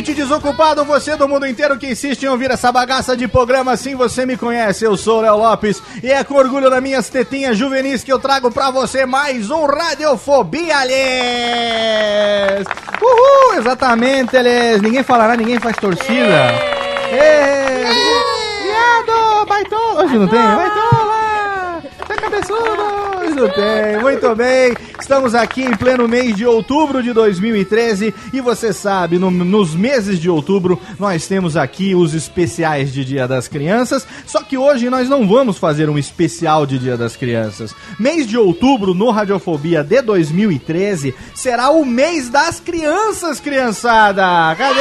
[0.00, 3.94] Ouvinte desocupado, você do mundo inteiro que insiste em ouvir essa bagaça de programa, assim
[3.94, 7.58] você me conhece, eu sou o Léo Lopes e é com orgulho das minhas tetinhas
[7.58, 12.66] juvenis que eu trago pra você mais um Radiofobia, aliás!
[13.02, 16.54] Uhul, exatamente, aliás, ninguém falará, ninguém faz torcida.
[18.62, 20.40] Viado, baitola, hoje não tem?
[20.40, 21.09] Baitola,
[22.30, 23.00] tá cabeçudo!
[23.36, 24.74] Não tem, muito bem.
[25.00, 30.18] Estamos aqui em pleno mês de outubro de 2013 e você sabe, no- nos meses
[30.18, 34.06] de outubro nós temos aqui os especiais de Dia das Crianças.
[34.26, 37.74] Só que hoje nós não vamos fazer um especial de Dia das Crianças.
[37.98, 44.22] Mês de outubro no Radiofobia de 2013 será o mês das crianças, criançada.
[44.56, 44.80] Cadê?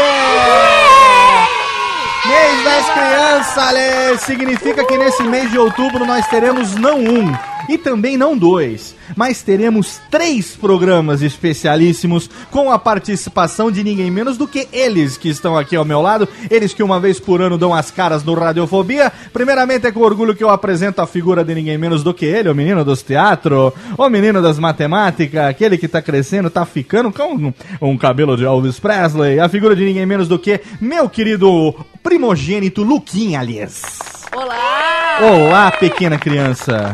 [2.26, 4.18] Mês das crianças, Ale!
[4.20, 7.34] Significa que nesse mês de outubro nós teremos não um
[7.70, 14.38] e também não dois, mas teremos três programas especialíssimos com a participação de ninguém menos
[14.38, 17.60] do que eles que estão aqui ao meu lado, eles que uma vez por ano
[17.60, 19.14] dão as caras no Radiofobia.
[19.32, 22.50] Primeiramente é com orgulho que eu apresento a figura de ninguém menos do que ele,
[22.50, 27.36] o menino dos teatro, o menino das matemáticas, aquele que tá crescendo, tá ficando com
[27.36, 31.76] um, um cabelo de Elvis Presley, a figura de ninguém menos do que meu querido
[32.04, 33.82] primogênito Luquinha, aliás.
[34.36, 35.20] Olá!
[35.22, 36.92] Olá, pequena criança.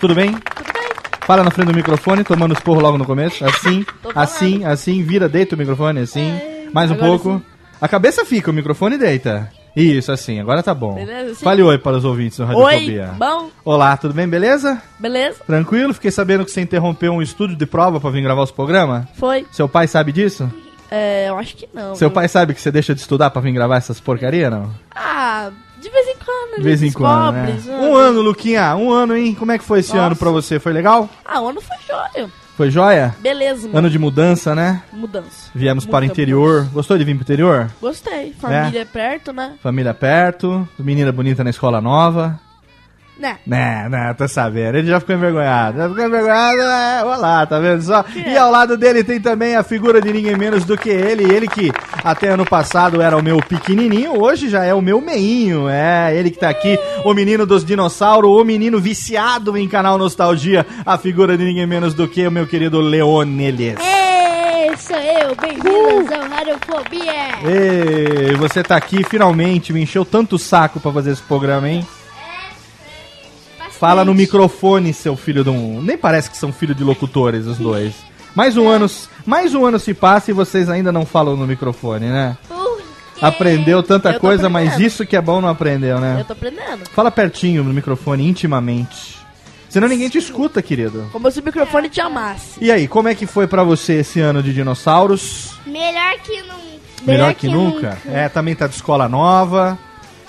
[0.00, 0.32] Tudo bem?
[0.32, 0.82] Tudo bem?
[1.26, 3.44] Fala na frente do microfone, tomando esporro logo no começo.
[3.44, 3.84] Assim,
[4.14, 6.38] assim, assim, vira, deita o microfone, assim.
[6.72, 7.32] Mais um agora pouco.
[7.38, 7.42] sim.
[7.80, 9.50] A cabeça fica, o microfone deita.
[9.74, 10.94] Isso, assim, agora tá bom.
[10.94, 11.44] Beleza, sim.
[11.44, 13.06] Fale oi para os ouvintes do Oi, Radiofobia.
[13.18, 13.50] bom?
[13.64, 14.80] Olá, tudo bem, beleza?
[14.98, 15.38] Beleza?
[15.46, 15.94] Tranquilo?
[15.94, 19.06] Fiquei sabendo que você interrompeu um estúdio de prova pra vir gravar os programas.
[19.14, 19.46] Foi?
[19.50, 20.50] Seu pai sabe disso?
[20.94, 21.94] É, eu acho que não.
[21.94, 22.14] Seu viu?
[22.14, 24.70] pai sabe que você deixa de estudar pra vir gravar essas porcaria, não?
[24.94, 26.56] Ah, de vez em quando.
[26.56, 27.58] De vez em quando, né?
[27.66, 29.34] Um ano, Luquinha, um ano, hein?
[29.34, 30.08] Como é que foi esse Nossa.
[30.08, 30.60] ano pra você?
[30.60, 31.08] Foi legal?
[31.24, 32.30] Ah, o ano foi jóia.
[32.58, 33.14] Foi joia?
[33.20, 33.78] Beleza, mano.
[33.78, 34.82] Ano de mudança, né?
[34.92, 35.50] mudança.
[35.54, 36.68] Viemos para o Muita interior.
[36.74, 37.70] Gostou de vir pro interior?
[37.80, 38.34] Gostei.
[38.38, 39.54] Família perto, né?
[39.62, 42.38] Família perto, menina bonita na escola nova.
[43.22, 43.38] Né?
[43.46, 44.78] Né, né, tô sabendo.
[44.78, 45.78] Ele já ficou envergonhado.
[45.78, 48.04] Já ficou envergonhado, é, olha lá, tá vendo só?
[48.16, 51.32] E ao lado dele tem também a figura de ninguém menos do que ele.
[51.32, 51.70] Ele que
[52.02, 55.68] até ano passado era o meu pequenininho, hoje já é o meu meinho.
[55.68, 60.66] É, ele que tá aqui, o menino dos dinossauros, o menino viciado em canal Nostalgia.
[60.84, 63.76] A figura de ninguém menos do que o meu querido Leonelis.
[63.78, 67.12] Ei, sou eu, bem-vindos ao Radiofobia!
[67.44, 71.86] Ei, você tá aqui finalmente, me encheu tanto saco pra fazer esse programa, hein?
[73.82, 75.82] Fala no microfone, seu filho de um.
[75.82, 77.92] Nem parece que são filho de locutores, os dois.
[78.32, 78.88] Mais um ano,
[79.26, 82.38] mais um ano se passa e vocês ainda não falam no microfone, né?
[83.20, 84.86] Aprendeu tanta coisa, mas aprendendo.
[84.86, 86.18] isso que é bom não aprendeu, né?
[86.20, 86.88] Eu tô aprendendo.
[86.94, 89.18] Fala pertinho no microfone, intimamente.
[89.68, 91.08] Senão ninguém te escuta, querido.
[91.10, 92.60] Como se o microfone te amasse.
[92.60, 95.58] E aí, como é que foi pra você esse ano de dinossauros?
[95.66, 97.02] Melhor que nunca.
[97.02, 97.98] Melhor, que, nunca?
[98.06, 99.76] É, também tá de escola nova.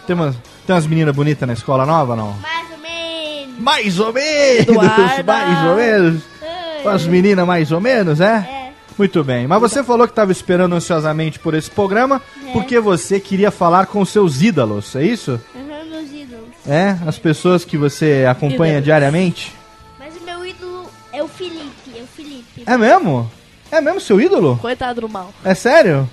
[0.08, 0.36] Tem umas,
[0.66, 2.34] tem umas meninas bonitas na escola nova, não?
[2.34, 2.63] Menos.
[3.64, 4.68] Mais ou menos!
[4.68, 5.24] Eduarda.
[5.24, 6.24] Mais ou menos!
[6.42, 8.36] Ai, As meninas mais ou menos, é?
[8.50, 8.64] É.
[8.98, 9.48] Muito bem.
[9.48, 12.22] Mas você falou que estava esperando ansiosamente por esse programa
[12.52, 15.40] porque você queria falar com seus ídolos, é isso?
[15.56, 16.46] Aham, meus ídolos.
[16.68, 16.96] É?
[17.08, 18.84] As pessoas que você acompanha Ídolos.
[18.86, 19.52] diariamente?
[20.00, 21.92] Mas o meu ídolo é o Felipe.
[21.98, 22.64] É o Felipe.
[22.68, 23.32] É mesmo?
[23.72, 24.58] É mesmo seu ídolo?
[24.62, 25.34] Coitado do mal.
[25.44, 26.08] É sério?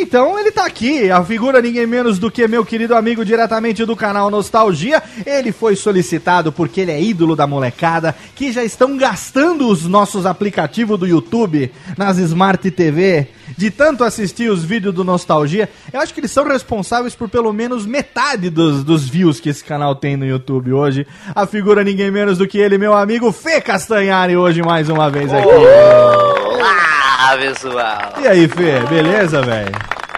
[0.00, 3.96] Então ele tá aqui, a figura ninguém menos do que meu querido amigo diretamente do
[3.96, 5.02] canal Nostalgia.
[5.26, 10.24] Ele foi solicitado porque ele é ídolo da molecada que já estão gastando os nossos
[10.24, 13.26] aplicativos do YouTube nas Smart TV.
[13.56, 17.52] De tanto assistir os vídeos do Nostalgia, eu acho que eles são responsáveis por pelo
[17.52, 21.08] menos metade dos, dos views que esse canal tem no YouTube hoje.
[21.34, 25.32] A figura ninguém menos do que ele, meu amigo Fê Castanhari, hoje mais uma vez
[25.32, 25.48] aqui.
[25.48, 27.07] Olá,
[27.38, 28.14] pessoal!
[28.22, 29.72] E aí, Fê, beleza, velho?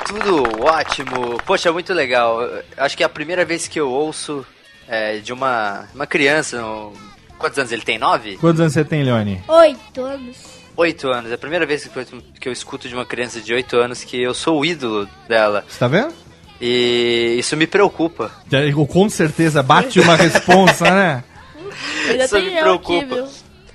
[0.07, 1.41] Tudo ótimo.
[1.47, 2.41] Poxa, muito legal.
[2.77, 4.45] Acho que é a primeira vez que eu ouço
[4.89, 6.61] é, de uma, uma criança.
[6.61, 6.93] no-
[7.39, 7.99] Quantos anos ele tem?
[7.99, 8.37] Nove?
[8.37, 9.43] Quantos anos você tem, Leone?
[9.49, 10.37] Oito anos.
[10.77, 11.31] Oito anos.
[11.31, 12.05] É a primeira vez que eu,
[12.41, 15.65] que eu escuto de uma criança de oito anos que eu sou o ídolo dela.
[15.67, 16.13] Você tá vendo?
[16.61, 18.31] E isso me preocupa.
[18.51, 21.25] Já- Com certeza bate uma responsa, né?
[22.11, 23.15] Ainda Isso tem me eu aqui, preocupa.
[23.15, 23.27] viu?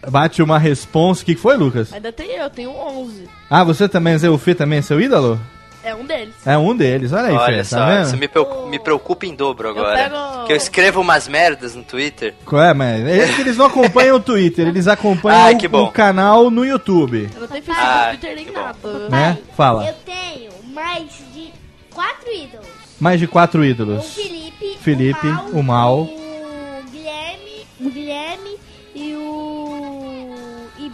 [0.09, 1.21] Bate uma responsa.
[1.21, 1.91] O que foi, Lucas?
[1.93, 3.27] Ainda tem eu, tenho 11.
[3.49, 5.39] Ah, você também, Zé, o Fê também é seu ídolo?
[5.83, 6.33] É um deles.
[6.43, 8.07] É um deles, olha aí, Olha Fê, só, tá vendo?
[8.07, 9.95] isso me preocupa, me preocupa em dobro agora.
[10.09, 12.33] pego- Que eu escrevo umas merdas no Twitter.
[12.43, 15.67] Qual é, mas é que eles não acompanham o Twitter, eles acompanham Ai, o- que
[15.67, 15.83] bom.
[15.83, 19.09] o, canal no YouTube, Eu não tenho Facebook, Ah, Twitter nem nada.
[19.09, 19.37] né?
[19.55, 19.85] Fala.
[19.87, 21.03] Eu tenho mais
[21.35, 21.53] de
[21.93, 22.65] quatro ídolos.
[22.99, 24.11] Mais de quatro O ídolos.
[24.15, 25.99] Felipe, Felipe, o o Mal, Mal.
[26.01, 28.57] o Guilherme, o Guilherme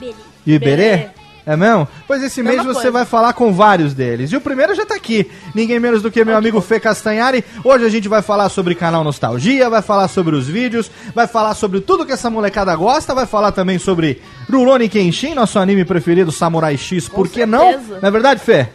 [0.02, 0.16] Iberê?
[0.46, 1.10] Iberê.
[1.44, 1.88] É mesmo?
[2.08, 2.92] Pois esse mês Mesma você coisa.
[2.92, 4.32] vai falar com vários deles.
[4.32, 5.30] E o primeiro já tá aqui.
[5.56, 7.44] Ninguém menos do que meu amigo Fê Castanhari.
[7.64, 11.56] Hoje a gente vai falar sobre canal Nostalgia, vai falar sobre os vídeos, vai falar
[11.56, 14.22] sobre tudo que essa molecada gosta, vai falar também sobre
[14.52, 17.72] Rurouni Kenshin, nosso anime preferido, Samurai X, por que não?
[17.72, 18.00] certeza.
[18.02, 18.70] Não é verdade, Fê?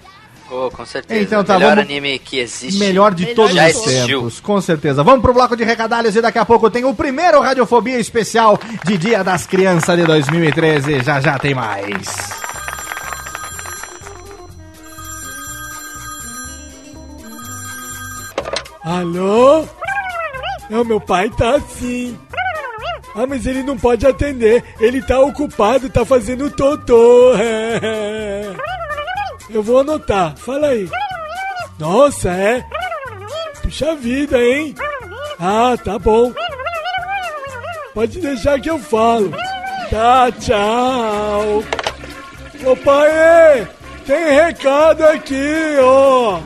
[0.51, 1.21] Oh, com certeza.
[1.21, 2.79] Então tá, Melhor vamos- anime que existe.
[2.79, 3.63] Melhor de Melhor todos de os.
[3.65, 4.19] Já existiu.
[4.21, 5.03] tempos, com certeza.
[5.03, 8.97] Vamos pro bloco de recadalhos e daqui a pouco tem o primeiro Radiofobia especial de
[8.97, 11.03] Dia das Crianças de 2013.
[11.03, 12.07] Já já tem mais.
[18.83, 19.65] Alô?
[20.71, 22.17] Não, meu pai tá assim.
[23.15, 24.63] Ah, mas ele não pode atender.
[24.79, 27.33] Ele tá ocupado, tá fazendo totô.
[29.51, 30.37] Eu vou anotar.
[30.37, 30.89] Fala aí.
[31.79, 32.65] Nossa, é?
[33.63, 34.75] Puxa vida, hein?
[35.39, 36.33] Ah, tá bom.
[37.95, 39.33] Pode deixar que eu falo.
[39.91, 41.63] Tá, tchau.
[42.65, 43.69] Ô pai,
[44.07, 46.41] tem recado aqui, ó.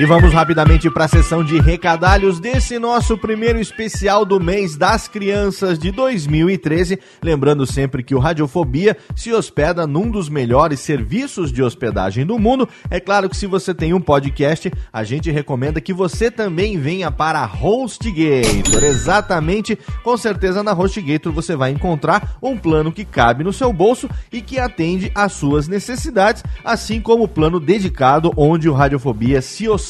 [0.00, 5.08] E vamos rapidamente para a sessão de recadalhos desse nosso primeiro especial do mês das
[5.08, 7.00] crianças de 2013.
[7.20, 12.68] Lembrando sempre que o Radiofobia se hospeda num dos melhores serviços de hospedagem do mundo.
[12.88, 17.10] É claro que se você tem um podcast, a gente recomenda que você também venha
[17.10, 18.84] para a HostGator.
[18.84, 24.08] Exatamente, com certeza na HostGator você vai encontrar um plano que cabe no seu bolso
[24.30, 29.68] e que atende às suas necessidades, assim como o plano dedicado onde o Radiofobia se
[29.68, 29.87] hospeda.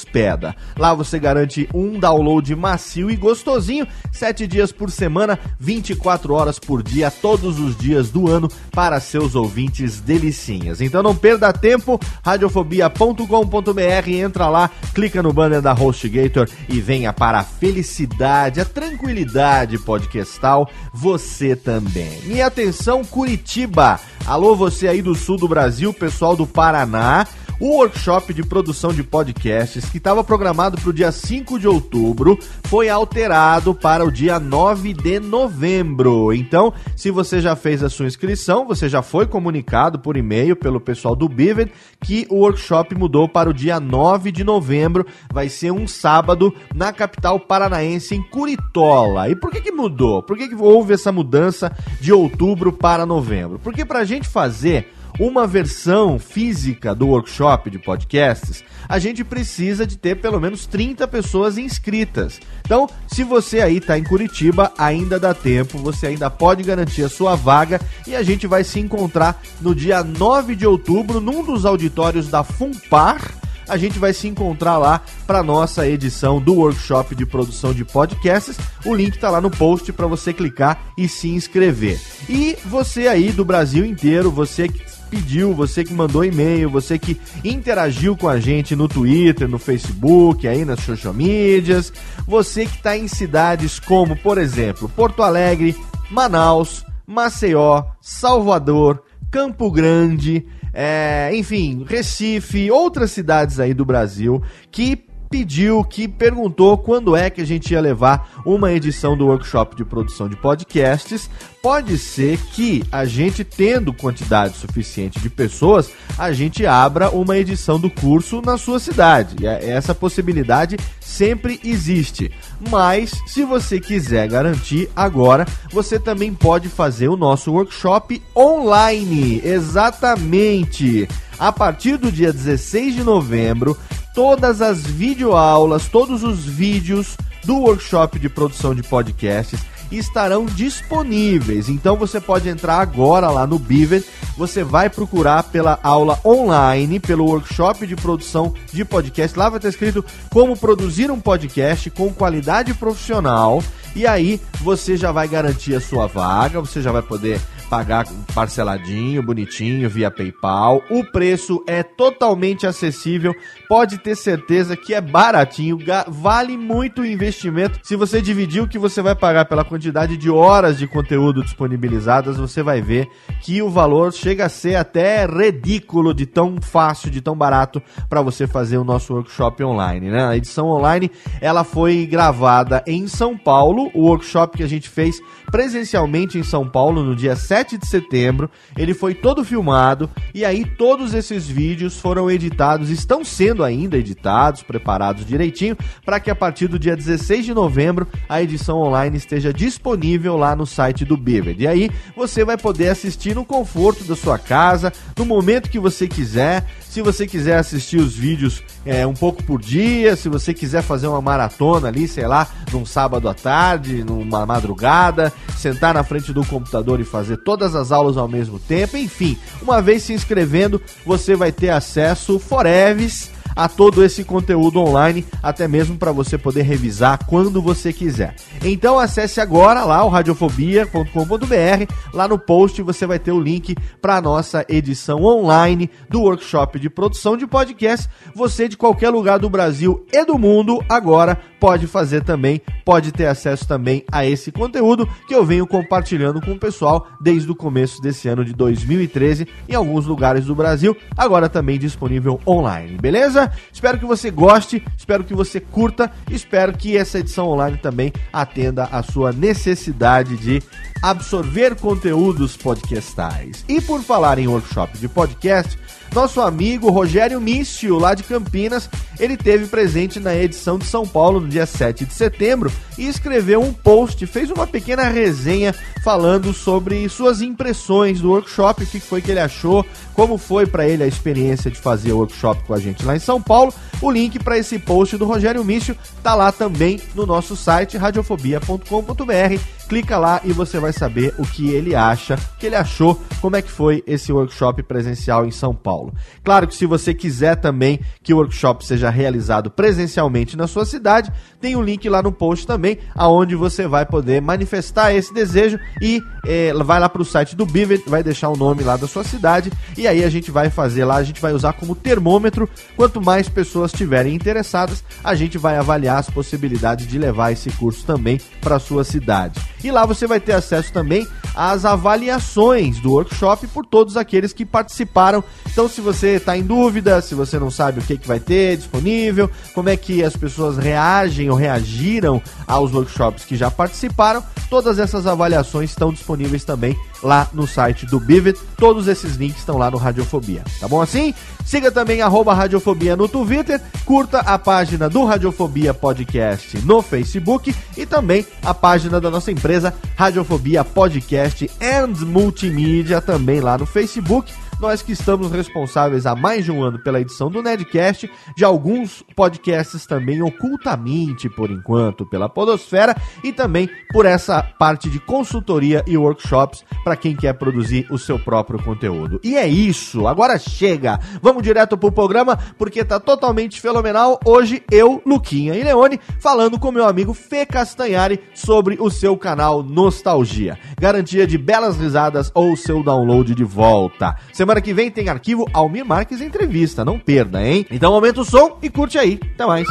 [0.77, 6.83] Lá você garante um download macio e gostosinho, 7 dias por semana, 24 horas por
[6.83, 10.81] dia, todos os dias do ano, para seus ouvintes delicinhas.
[10.81, 17.41] Então não perda tempo, radiofobia.com.br, entra lá, clica no banner da HostGator e venha para
[17.41, 22.21] a felicidade, a tranquilidade podcastal, você também.
[22.27, 24.01] E atenção, Curitiba!
[24.27, 27.27] Alô, você aí do sul do Brasil, pessoal do Paraná.
[27.61, 32.39] O workshop de produção de podcasts, que estava programado para o dia 5 de outubro,
[32.63, 36.33] foi alterado para o dia 9 de novembro.
[36.33, 40.81] Então, se você já fez a sua inscrição, você já foi comunicado por e-mail pelo
[40.81, 45.05] pessoal do Bivet que o workshop mudou para o dia 9 de novembro.
[45.33, 49.29] Vai ser um sábado na capital paranaense, em Curitola.
[49.31, 50.23] E por que, que mudou?
[50.23, 53.59] Por que, que houve essa mudança de outubro para novembro?
[53.59, 59.87] Porque para a gente fazer uma versão física do workshop de podcasts, a gente precisa
[59.87, 62.41] de ter pelo menos 30 pessoas inscritas.
[62.65, 67.09] Então, se você aí está em Curitiba, ainda dá tempo, você ainda pode garantir a
[67.09, 71.65] sua vaga e a gente vai se encontrar no dia 9 de outubro num dos
[71.65, 73.21] auditórios da Fumpar
[73.69, 78.57] a gente vai se encontrar lá para nossa edição do workshop de produção de podcasts.
[78.85, 82.01] O link tá lá no post para você clicar e se inscrever.
[82.29, 87.21] E você aí do Brasil inteiro, você que pediu, você que mandou e-mail, você que
[87.45, 91.93] interagiu com a gente no Twitter, no Facebook, aí nas social medias,
[92.27, 95.77] você que está em cidades como, por exemplo, Porto Alegre,
[96.11, 105.85] Manaus, Maceió, Salvador, Campo Grande, é, enfim, Recife, outras cidades aí do Brasil que pediu,
[105.85, 110.29] que perguntou quando é que a gente ia levar uma edição do workshop de produção
[110.29, 111.29] de podcasts.
[111.63, 117.79] Pode ser que a gente, tendo quantidade suficiente de pessoas, a gente abra uma edição
[117.79, 119.37] do curso na sua cidade.
[119.41, 122.31] E é- Essa possibilidade sempre existe.
[122.71, 129.43] Mas, se você quiser garantir agora, você também pode fazer o nosso workshop online.
[129.45, 131.09] Exatamente!
[131.39, 133.77] A partir do dia 16 de novembro,
[134.19, 139.61] todas as videoaulas, todos os vídeos do workshop de produção de podcasts
[139.93, 141.69] estarão disponíveis.
[141.69, 144.05] Então você pode entrar agora lá no Beaver,
[144.37, 149.39] você vai procurar pela aula online, pelo workshop de produção de podcast.
[149.39, 153.63] Lá vai estar escrito como produzir um podcast com qualidade profissional.
[153.95, 159.23] E aí você já vai garantir a sua vaga, você já vai poder pagar parceladinho,
[159.23, 160.83] bonitinho, via PayPal.
[160.91, 163.35] O preço é totalmente acessível,
[163.69, 167.79] pode ter certeza que é baratinho, vale muito o investimento.
[167.83, 172.39] Se você dividir o que você vai pagar pela quantidade de horas de conteúdo disponibilizadas,
[172.39, 173.09] você vai ver
[173.43, 178.23] que o valor chega a ser até ridículo de tão fácil, de tão barato para
[178.23, 180.27] você fazer o nosso workshop online, né?
[180.27, 181.11] A edição online,
[181.41, 185.21] ela foi gravada em São Paulo, o workshop que a gente fez
[185.51, 188.51] presencialmente em São Paulo no dia 7 de setembro.
[188.77, 194.63] Ele foi todo filmado e aí todos esses vídeos foram editados, estão sendo ainda editados,
[194.63, 199.53] preparados direitinho, para que a partir do dia 16 de novembro a edição online esteja
[199.53, 201.57] disponível lá no site do Beaver.
[201.59, 206.07] E aí você vai poder assistir no conforto da sua casa, no momento que você
[206.07, 206.65] quiser.
[206.99, 211.07] Se você quiser assistir os vídeos é, um pouco por dia, se você quiser fazer
[211.07, 216.45] uma maratona ali, sei lá, num sábado à tarde, numa madrugada, sentar na frente do
[216.45, 221.37] computador e fazer todas as aulas ao mesmo tempo, enfim, uma vez se inscrevendo, você
[221.37, 227.19] vai ter acesso foreves a todo esse conteúdo online, até mesmo para você poder revisar
[227.27, 228.37] quando você quiser.
[228.63, 234.19] Então acesse agora lá o radiofobia.com.br, lá no post você vai ter o link para
[234.19, 238.09] a nossa edição online do workshop de produção de podcast.
[238.33, 243.27] Você de qualquer lugar do Brasil e do mundo agora pode fazer também, pode ter
[243.27, 248.01] acesso também a esse conteúdo que eu venho compartilhando com o pessoal desde o começo
[248.01, 253.48] desse ano de 2013 em alguns lugares do Brasil, agora também disponível online, beleza?
[253.73, 258.85] Espero que você goste, espero que você curta, espero que essa edição online também atenda
[258.85, 260.63] a sua necessidade de
[261.03, 263.65] absorver conteúdos podcastais.
[263.69, 265.79] E por falar em workshop de podcast,
[266.15, 268.89] nosso amigo Rogério Mício, lá de Campinas,
[269.19, 273.61] ele teve presente na edição de São Paulo no dia 7 de setembro e escreveu
[273.61, 279.21] um post, fez uma pequena resenha falando sobre suas impressões do workshop, o que foi
[279.21, 279.85] que ele achou,
[280.15, 283.21] como foi para ele a experiência de fazer o workshop com a gente lá em
[283.21, 283.73] São Paulo.
[284.01, 289.78] O link para esse post do Rogério Mício tá lá também no nosso site radiofobia.com.br.
[289.89, 293.57] Clica lá e você vai saber o que ele acha, o que ele achou, como
[293.57, 296.13] é que foi esse workshop presencial em São Paulo.
[296.45, 301.33] Claro que se você quiser também que o workshop seja realizado presencialmente na sua cidade,
[301.61, 306.23] tem um link lá no post também, aonde você vai poder manifestar esse desejo e
[306.47, 309.25] eh, vai lá para o site do Bivet, vai deixar o nome lá da sua
[309.25, 312.69] cidade e aí a gente vai fazer lá, a gente vai usar como termômetro.
[312.97, 318.05] Quanto mais pessoas estiverem interessadas, a gente vai avaliar as possibilidades de levar esse curso
[318.05, 319.61] também para sua cidade.
[319.83, 324.65] E lá você vai ter acesso também às avaliações do workshop por todos aqueles que
[324.65, 325.43] participaram.
[325.71, 328.77] Então, se você está em dúvida, se você não sabe o que, que vai ter
[328.77, 334.99] disponível, como é que as pessoas reagem ou reagiram aos workshops que já participaram, todas
[334.99, 338.59] essas avaliações estão disponíveis também lá no site do Bivet.
[338.77, 340.63] Todos esses links estão lá no Radiofobia.
[340.81, 341.35] Tá bom assim?
[341.65, 348.47] Siga também Radiofobia no Twitter, curta a página do Radiofobia Podcast no Facebook e também
[348.63, 349.68] a página da nossa empresa
[350.17, 354.53] Radiofobia Podcast and Multimídia também lá no Facebook.
[354.81, 359.25] Nós que estamos responsáveis há mais de um ano pela edição do Nedcast, de alguns
[359.35, 366.17] podcasts também ocultamente, por enquanto, pela Podosfera, e também por essa parte de consultoria e
[366.17, 369.41] workshops para quem quer produzir o seu próprio conteúdo.
[369.43, 371.19] E é isso, agora chega!
[371.43, 374.39] Vamos direto pro programa, porque tá totalmente fenomenal.
[374.45, 379.83] Hoje eu, Luquinha e Leone, falando com meu amigo Fê Castanhari sobre o seu canal
[379.83, 380.79] Nostalgia.
[381.01, 384.37] Garantia de belas risadas ou seu download de volta.
[384.53, 387.87] Semana que vem tem arquivo Almir Marques Entrevista, não perda, hein?
[387.91, 389.41] Então aumenta o som e curte aí.
[389.55, 389.87] Até mais.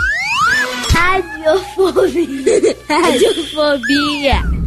[0.92, 2.78] Radiofobia.
[2.88, 4.67] Radiofobia.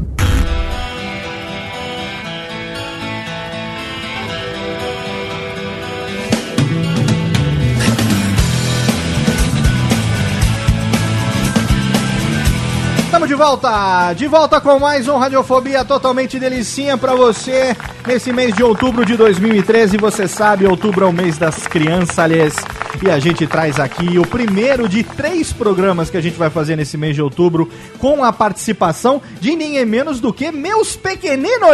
[13.41, 14.13] Volta!
[14.13, 17.75] De volta com mais um Radiofobia totalmente delicinha pra você
[18.07, 19.97] nesse mês de outubro de 2013.
[19.97, 22.55] Você sabe, outubro é o mês das crianças.
[23.03, 26.77] E a gente traz aqui o primeiro de três programas que a gente vai fazer
[26.77, 31.71] nesse mês de outubro com a participação de ninguém menos do que meus pequeninos,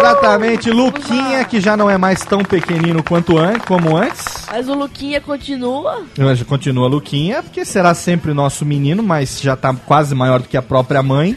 [0.00, 4.46] Exatamente, Luquinha, que já não é mais tão pequenino quanto an como antes.
[4.50, 6.02] Mas o Luquinha continua.
[6.16, 10.56] Mas Continua Luquinha, porque será sempre nosso menino, mas já tá quase maior do que
[10.56, 11.36] a própria mãe.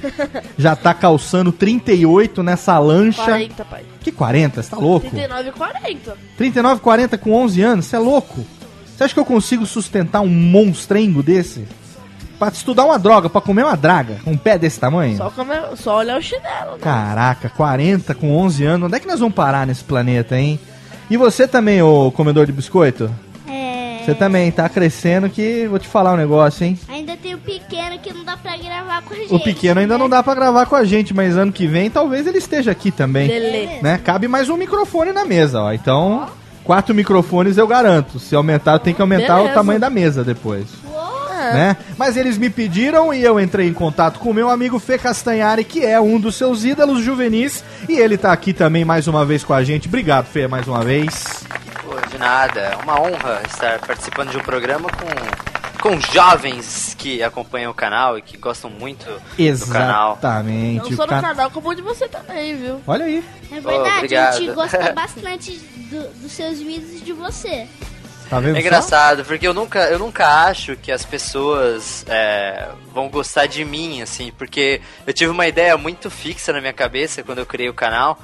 [0.57, 3.23] Já tá calçando 38 nessa lancha.
[3.23, 3.85] 40, pai.
[4.01, 4.63] Que 40?
[4.63, 5.09] Você tá louco?
[5.09, 6.17] 39 e 40.
[6.37, 7.85] 39, 40 com 11 anos?
[7.85, 8.45] Você é louco?
[8.85, 11.67] Você acha que eu consigo sustentar um monstrengo desse?
[12.39, 15.17] Pra estudar uma droga, pra comer uma draga, um pé desse tamanho?
[15.17, 15.53] Só, come...
[15.75, 16.73] Só olhar o chinelo.
[16.73, 16.77] Né?
[16.81, 18.85] Caraca, 40 com 11 anos.
[18.87, 20.59] Onde é que nós vamos parar nesse planeta, hein?
[21.09, 23.09] E você também, ô comedor de biscoito?
[24.07, 24.13] É.
[24.13, 26.79] Você também tá crescendo que vou te falar um negócio, hein?
[26.87, 29.33] Ainda tem o pequeno que não dá pra gravar com a gente.
[29.33, 29.99] O pequeno ainda né?
[29.99, 32.91] não dá pra gravar com a gente, mas ano que vem talvez ele esteja aqui
[32.91, 33.27] também.
[33.27, 33.81] Lelê.
[33.81, 33.99] Né?
[34.03, 35.73] Cabe mais um microfone na mesa, ó.
[35.73, 36.27] Então,
[36.63, 38.19] quatro microfones eu garanto.
[38.19, 39.53] Se aumentar, tem que aumentar o Beleza.
[39.53, 40.65] tamanho da mesa depois.
[41.53, 41.77] Né?
[41.97, 45.63] Mas eles me pediram e eu entrei em contato com o meu amigo Fê Castanhari,
[45.63, 49.43] que é um dos seus ídolos juvenis, e ele tá aqui também mais uma vez
[49.43, 49.87] com a gente.
[49.87, 51.45] Obrigado, Fê, mais uma vez.
[52.17, 52.59] De nada.
[52.61, 58.17] É uma honra estar participando de um programa com, com jovens que acompanham o canal
[58.17, 60.13] e que gostam muito do canal.
[60.13, 60.89] Exatamente.
[60.89, 62.81] Não só O no ca- canal, como de você também, viu?
[62.87, 63.23] Olha aí.
[63.51, 64.37] É verdade, a obrigado.
[64.39, 65.51] gente gosta bastante
[65.91, 67.67] do- dos seus vídeos e de você.
[68.29, 68.67] Tá vendo É só?
[68.67, 74.01] engraçado, porque eu nunca, eu nunca acho que as pessoas é, vão gostar de mim,
[74.01, 77.73] assim, porque eu tive uma ideia muito fixa na minha cabeça quando eu criei o
[77.73, 78.19] canal,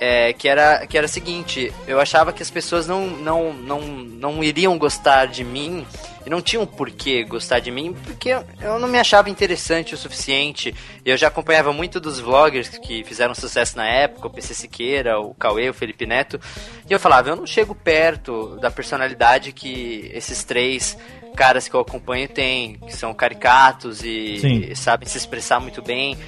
[0.00, 3.80] é, que, era, que era a seguinte, eu achava que as pessoas não, não, não,
[3.82, 5.86] não iriam gostar de mim,
[6.26, 8.30] e não tinham por que gostar de mim, porque
[8.60, 13.34] eu- não me achava interessante o suficiente, eu já acompanhava muito dos vloggers que fizeram
[13.34, 16.40] sucesso na época, o PC Siqueira, o Cauê, o Felipe Neto,
[16.88, 20.96] e eu falava, eu não chego perto da personalidade que esses três
[21.36, 24.38] caras que eu acompanho têm, que são caricatos e,
[24.72, 26.18] e sabem se expressar muito bem.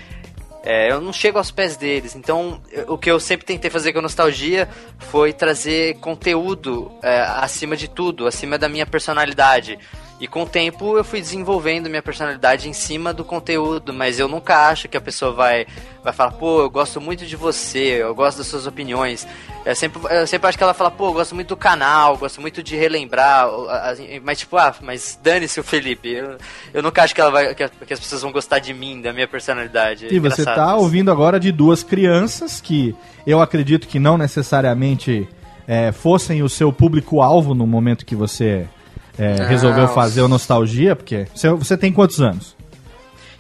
[0.65, 2.15] É, eu não chego aos pés deles.
[2.15, 7.21] Então, eu- o que eu sempre tentei fazer com a nostalgia foi trazer conteúdo é,
[7.23, 9.79] acima de tudo, acima da minha personalidade.
[10.23, 14.29] E com o tempo eu fui desenvolvendo minha personalidade em cima do conteúdo, mas eu
[14.29, 15.67] nunca acho que a pessoa vai,
[16.01, 19.27] vai falar, pô, eu gosto muito de você, eu gosto das suas opiniões.
[19.67, 22.41] Eu sempre, eu sempre acho que ela fala, pô, eu gosto muito do canal, gosto
[22.41, 23.49] muito de relembrar,
[24.23, 26.13] mas tipo, ah, mas dane-se o Felipe.
[26.13, 26.39] Eu,
[26.73, 29.27] eu nunca acho que, ela vai, que, as pessoas vão gostar de mim, da minha
[29.27, 30.07] personalidade.
[30.09, 30.77] E você tá isso.
[30.77, 32.95] ouvindo agora de duas crianças que
[33.27, 35.29] eu acredito que não necessariamente
[35.67, 38.69] é, fossem o seu público-alvo no momento que você
[39.19, 42.57] é, resolveu fazer o Nostalgia, porque você, você tem quantos anos?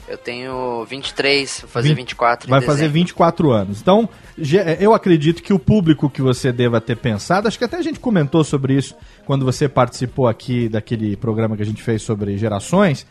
[0.09, 2.93] Eu tenho 23, vou fazer Vinte- 24 em Vai fazer dezembro.
[2.95, 3.81] 24 anos.
[3.81, 4.07] Então,
[4.37, 7.83] ge- eu acredito que o público que você deva ter pensado, acho que até a
[7.83, 12.37] gente comentou sobre isso quando você participou aqui daquele programa que a gente fez sobre
[12.37, 13.07] gerações,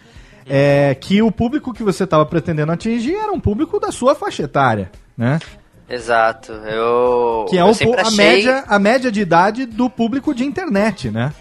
[0.47, 4.43] é que o público que você estava pretendendo atingir era um público da sua faixa
[4.43, 5.39] etária, né?
[5.89, 6.51] Exato.
[6.51, 7.45] Eu.
[7.49, 11.09] Que é eu o, a, achei- média, a média de idade do público de internet,
[11.09, 11.33] né?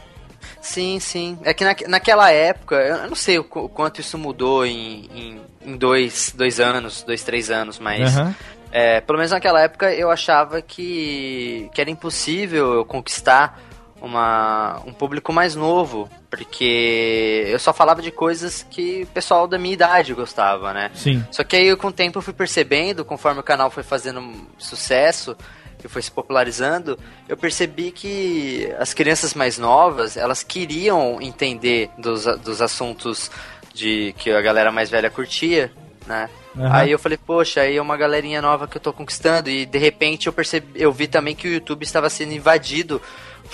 [0.60, 1.38] Sim, sim.
[1.42, 5.40] É que naque- naquela época, eu não sei o qu- quanto isso mudou em, em,
[5.72, 8.16] em dois, dois anos, dois, três anos, mas.
[8.16, 8.34] Aham.
[8.70, 13.58] é, pelo menos naquela época eu achava que, que era impossível eu conquistar
[14.02, 19.58] uma, um público mais novo, porque eu só falava de coisas que o pessoal da
[19.58, 20.90] minha idade gostava, né?
[20.94, 21.24] Sim.
[21.30, 24.22] Só que aí com o tempo eu fui percebendo, conforme o canal foi fazendo
[24.58, 25.36] sucesso
[25.84, 32.24] e foi se popularizando, eu percebi que as crianças mais novas, elas queriam entender dos,
[32.38, 33.30] dos assuntos
[33.72, 35.72] de que a galera mais velha curtia,
[36.06, 36.28] né?
[36.56, 36.72] Aham.
[36.72, 39.78] Aí eu falei, poxa, aí é uma galerinha nova que eu tô conquistando e de
[39.78, 43.00] repente eu percebi, eu vi também que o YouTube estava sendo invadido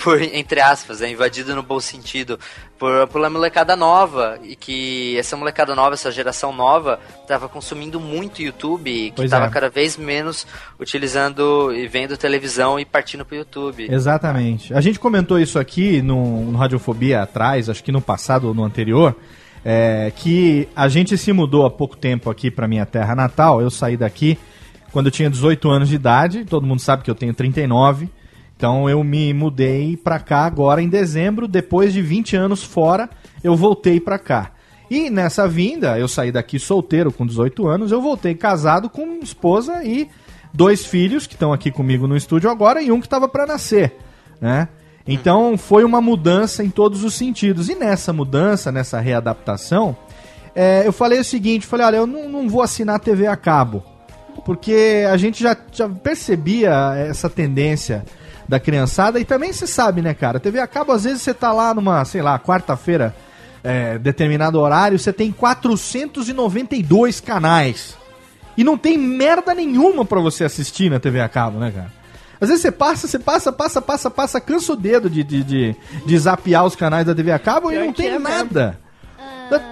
[0.03, 2.39] por, entre aspas, é invadido no bom sentido,
[2.77, 8.41] por, pela molecada nova, e que essa molecada nova, essa geração nova, tava consumindo muito
[8.41, 9.49] YouTube, e que Pois tava é.
[9.49, 10.45] cada vez menos
[10.79, 13.87] utilizando e vendo televisão e partindo pro YouTube.
[13.91, 14.73] Exatamente.
[14.73, 18.63] A gente comentou isso aqui no, no Radiofobia atrás, acho que no passado ou no
[18.63, 19.15] anterior,
[19.65, 23.61] é, que a gente se mudou há pouco tempo aqui para minha terra natal.
[23.61, 24.37] Eu saí daqui
[24.91, 26.45] quando eu tinha 18 anos de idade.
[26.45, 28.09] Todo mundo sabe que eu tenho 39.
[28.57, 33.07] Então eu me mudei para cá agora em dezembro, depois de 20 anos fora,
[33.43, 34.51] eu voltei para cá.
[34.89, 39.83] E nessa vinda, eu saí daqui solteiro com 18 anos, eu voltei casado com esposa
[39.83, 40.09] e
[40.51, 43.95] dois filhos que estão aqui comigo no estúdio agora e um que estava para nascer,
[44.41, 44.67] né?
[45.07, 47.69] Então foi uma mudança em todos os sentidos.
[47.69, 49.95] E nessa mudança, nessa readaptação,
[50.55, 53.83] é, eu falei o seguinte, falei, olha, eu não, não vou assinar TV a cabo,
[54.43, 58.03] porque a gente já, já percebia essa tendência
[58.47, 61.51] da criançada, e também você sabe, né, cara, TV a cabo, às vezes você tá
[61.51, 63.15] lá numa, sei lá, quarta-feira,
[63.63, 67.97] é, determinado horário, você tem 492 canais.
[68.57, 71.93] E não tem merda nenhuma pra você assistir na TV a cabo, né, cara?
[72.39, 75.75] Às vezes você passa, você passa, passa, passa, passa, cansa o dedo de, de, de,
[76.05, 78.79] de zapear os canais da TV a cabo e não tem é nada.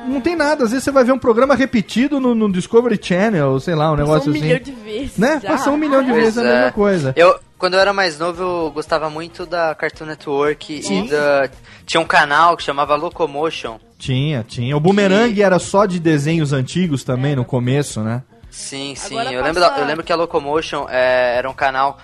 [0.07, 3.59] Não tem nada, às vezes você vai ver um programa repetido no, no Discovery Channel,
[3.59, 4.43] sei lá, um Passou negócio um assim.
[4.43, 5.17] milhão de vezes.
[5.17, 5.39] Né?
[5.43, 5.49] já.
[5.49, 6.53] Passou um milhão de vezes a é.
[6.53, 7.13] mesma coisa.
[7.15, 11.49] Eu, quando eu era mais novo, eu gostava muito da Cartoon Network e da.
[11.85, 13.77] Tinha um canal que chamava Locomotion.
[13.97, 14.75] Tinha, tinha.
[14.75, 18.21] O Boomerang era só de desenhos antigos também no começo, né?
[18.49, 19.17] Sim, sim.
[19.17, 21.97] Agora Eu passa- lembro, da- eu lembro que a Locomotion é, era um canal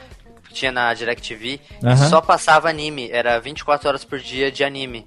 [0.47, 1.93] que tinha na DirecTV Aham.
[1.93, 3.09] e só passava anime.
[3.11, 5.05] Era 24 horas por dia de anime.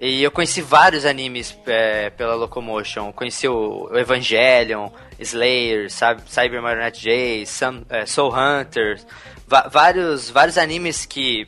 [0.00, 3.12] E eu conheci vários animes é, pela Locomotion.
[3.12, 9.06] Conheci o, Evangelion, Slayer, Cy- Cyber Marionette J, Sam- é, Soul Hunters.
[9.46, 11.46] va- vários, vários animes que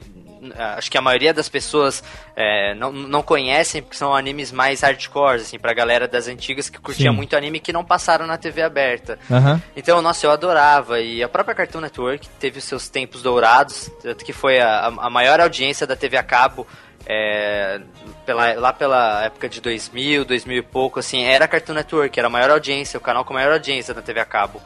[0.56, 2.02] ah, acho que a maioria das pessoas
[2.34, 6.80] é, não, não conhecem porque são animes mais hardcore, assim, pra galera das antigas que
[6.80, 7.16] curtia Sim.
[7.16, 9.18] muito anime que não passaram na TV aberta.
[9.30, 9.62] Aham.
[9.76, 11.00] Então, nossa, eu adorava.
[11.00, 15.08] E a própria Cartoon Network teve os seus tempos dourados, tanto que foi a, a
[15.08, 16.66] maior audiência da TV a cabo.
[17.06, 17.80] É,
[18.24, 22.28] pela, lá pela época de 2000, 2000 e pouco, assim, era a Cartoon Network, era
[22.28, 24.60] a maior audiência, o canal com a maior audiência da TV a cabo.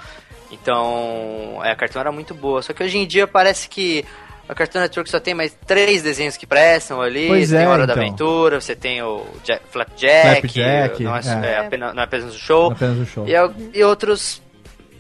[0.51, 2.63] Então, é, a Cartoon era muito boa.
[2.63, 4.05] Só que hoje em dia parece que
[4.49, 7.27] a Cartoon Network só tem mais três desenhos que prestam ali.
[7.27, 8.05] Pois tem é, Hora da então.
[8.05, 11.53] Aventura, você tem o Jack, Flapjack, Flapjack, não, é, é.
[11.53, 12.71] é apenas, não é apenas um show.
[12.71, 13.27] Apenas o show.
[13.27, 14.43] E, e outros.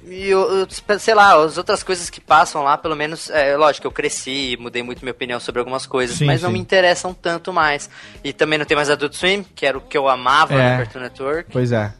[0.08, 3.90] E outros, sei lá, as outras coisas que passam lá, pelo menos, é lógico, eu
[3.90, 6.54] cresci, mudei muito minha opinião sobre algumas coisas, Sim, mas não sim.
[6.54, 7.90] me interessam tanto mais.
[8.22, 10.72] E também não tem mais Adult Swim, que era o que eu amava É.
[10.72, 11.50] no Cartoon Network.
[11.52, 11.92] Pois é.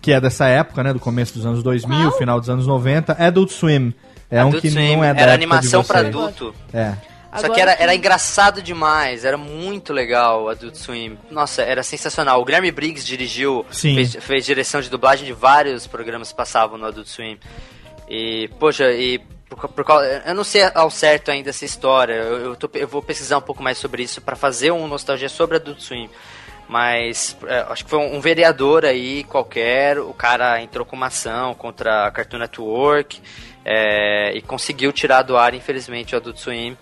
[0.00, 0.92] Que é dessa época, né?
[0.92, 3.12] Do começo dos anos 2000, final dos anos 90.
[3.14, 3.92] Adult Swim.
[4.30, 6.54] É um Adult que Swim não é da era época de animação pra adulto.
[6.72, 6.94] É.
[7.30, 11.18] Só Agora que era, era engraçado demais, era muito legal o Adult Swim.
[11.30, 12.40] Nossa, era sensacional.
[12.40, 13.94] O Guilherme Briggs dirigiu, Sim.
[13.96, 17.38] fez, fez direção de dublagem de vários programas que passavam no Adult Swim.
[18.08, 19.84] E, poxa, e por, por
[20.24, 22.14] eu não sei ao certo ainda essa história.
[22.14, 25.28] Eu, eu, tô- eu vou pesquisar um pouco mais sobre isso pra fazer um nostalgia
[25.28, 26.08] sobre Adult Swim.
[26.66, 31.06] Mas é, acho que foi um, um vereador aí qualquer, o cara entrou com uma
[31.06, 33.20] ação contra a Cartoon Network
[33.64, 36.76] é, e conseguiu tirar do ar, infelizmente, o Adult Swim.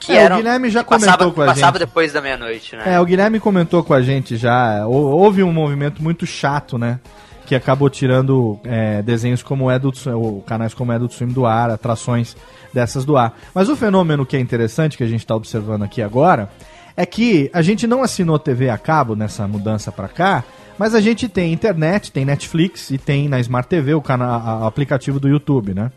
[0.00, 1.86] Que É, o Guilherme já que passava, comentou com a passava gente.
[1.86, 2.94] depois da meia-noite, né?
[2.94, 4.86] É, o Guilherme comentou com a gente já.
[4.86, 6.98] hou- Houve um movimento muito chato, né?
[7.46, 12.36] Que acabou tirando é, desenhos como Swim, ou canais como Adult Swim do ar, atrações
[12.72, 13.36] dessas do ar.
[13.54, 16.48] Mas o fenômeno que é interessante, que a gente está observando aqui agora,
[16.96, 20.44] é que a gente não assinou TV a cabo nessa mudança para cá,
[20.78, 25.18] mas a gente tem internet, tem Netflix e tem na Smart TV o canal, aplicativo
[25.20, 25.90] do YouTube, né?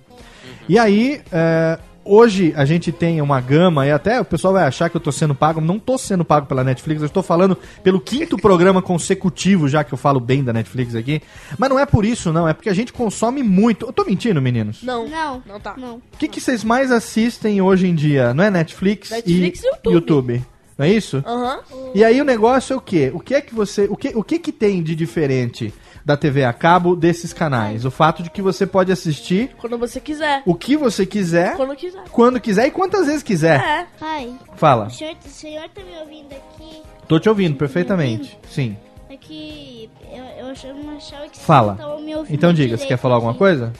[0.67, 4.89] E aí, é, hoje a gente tem uma gama, e até o pessoal vai achar
[4.89, 7.99] que eu tô sendo pago, não tô sendo pago pela Netflix, eu estou falando pelo
[7.99, 11.21] quinto programa consecutivo, já que eu falo bem da Netflix aqui.
[11.57, 13.85] Mas não é por isso, não, é porque a gente consome muito.
[13.85, 14.83] Eu tô mentindo, meninos?
[14.83, 15.75] Não, Não, não tá.
[15.77, 15.95] não.
[15.95, 18.33] O que, que vocês mais assistem hoje em dia?
[18.33, 19.93] Não é Netflix, Netflix e e YouTube.
[19.93, 20.43] YouTube?
[20.77, 21.23] Não é isso?
[21.25, 21.59] Aham.
[21.93, 23.11] E aí o negócio é o quê?
[23.13, 23.85] O que é que você.
[23.89, 25.71] O que, o que, que tem de diferente
[26.05, 27.85] da TV a cabo desses canais?
[27.85, 30.41] O fato de que você pode assistir Quando você quiser.
[30.45, 32.03] o que você quiser, Quando quiser.
[32.11, 33.59] quando quiser e quantas vezes quiser.
[33.61, 33.87] É.
[33.99, 34.87] Pai, Fala.
[34.87, 36.81] o senhor, o senhor tá me ouvindo aqui?
[37.07, 38.37] Tô te ouvindo perfeitamente.
[38.49, 38.77] Sim.
[39.09, 41.73] É que eu, eu, ach- eu não achava que Fala.
[41.75, 43.39] você tava me ouvindo Então diga, você direito quer falar alguma aqui.
[43.39, 43.71] coisa?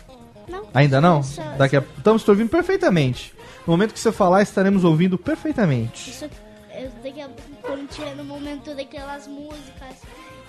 [0.47, 0.63] Não.
[0.73, 1.23] Ainda não?
[1.23, 1.83] Só- Daqui a...
[1.97, 3.33] Estamos te ouvindo perfeitamente.
[3.65, 6.09] No momento que você falar, estaremos ouvindo perfeitamente.
[6.11, 6.25] Isso,
[6.75, 7.29] eu, daqui a
[7.61, 9.95] quando tiver no momento daquelas músicas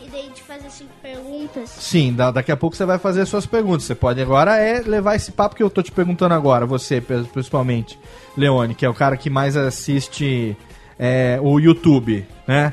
[0.05, 1.69] e daí a gente faz assim perguntas.
[1.71, 3.85] Sim, da- daqui a pouco você vai fazer as suas perguntas.
[3.85, 7.99] Você pode agora é levar esse papo que eu tô te perguntando agora, você principalmente,
[8.37, 10.57] Leone, que é o cara que mais assiste
[10.99, 12.73] é, o YouTube, né?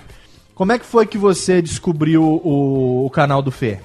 [0.54, 3.80] Como é que foi que você descobriu o, o canal do Fê?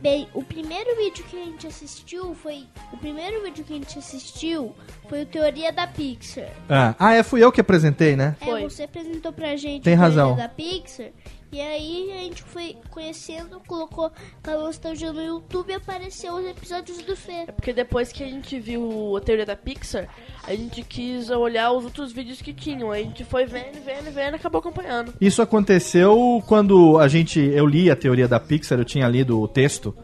[0.00, 2.64] Bem, o primeiro vídeo que a gente assistiu foi.
[2.92, 4.74] O primeiro vídeo que a gente assistiu
[5.08, 6.48] foi o Teoria da Pixar.
[6.68, 8.36] Ah, ah, é, fui eu que apresentei, né?
[8.44, 8.64] Foi.
[8.64, 10.36] É, você apresentou pra gente Tem a Teoria razão.
[10.36, 11.06] da Pixar.
[11.54, 14.10] E aí a gente foi conhecendo, colocou
[14.42, 17.44] a nostalgia no YouTube e apareceu os episódios do Fê.
[17.46, 20.08] É porque depois que a gente viu a teoria da Pixar,
[20.42, 22.90] a gente quis olhar os outros vídeos que tinham.
[22.90, 25.14] A gente foi vendo, vendo, vendo e acabou acompanhando.
[25.20, 29.46] Isso aconteceu quando a gente eu li a teoria da Pixar, eu tinha lido o
[29.46, 29.94] texto,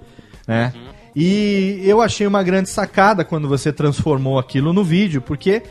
[0.46, 0.72] né?
[1.16, 5.64] E eu achei uma grande sacada quando você transformou aquilo no vídeo, porque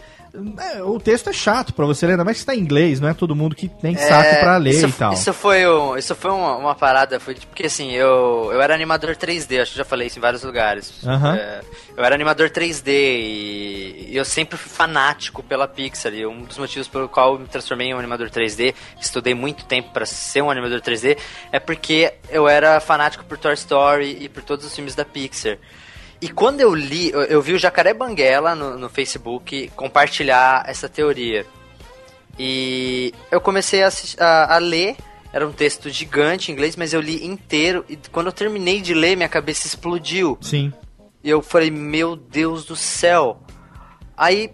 [0.60, 3.10] é, o texto é chato pra você ler, ainda mais que está em inglês, não
[3.10, 5.14] é todo mundo que tem saco É, pra ler isso, e tal.
[5.14, 9.16] Isso foi, um- isso foi uma, uma parada, foi porque assim, eu, eu era animador
[9.16, 10.94] 3D, acho que já falei isso em vários lugares.
[11.06, 11.36] Aham.
[11.36, 11.62] É,
[11.98, 16.14] eu era animador 3D e, e eu sempre fui fanático pela Pixar.
[16.14, 19.66] E um dos motivos pelo qual eu me transformei em um animador 3D, estudei muito
[19.66, 21.18] tempo pra ser um animador 3D,
[21.52, 25.58] é porque eu era fanático por Toy Story e por todos os filmes da Pixar.
[26.22, 30.90] E quando eu li, eu, eu vi o Jacaré Banguela no, no Facebook compartilhar essa
[30.90, 31.46] teoria.
[32.38, 34.96] E eu comecei a, a- a ler,
[35.32, 37.86] era um texto gigante em inglês, mas eu li inteiro.
[37.88, 40.38] E quando eu terminei de ler, minha cabeça explodiu.
[40.42, 40.74] Sim.
[41.24, 43.40] E eu falei, meu Deus do céu.
[44.18, 44.52] Aí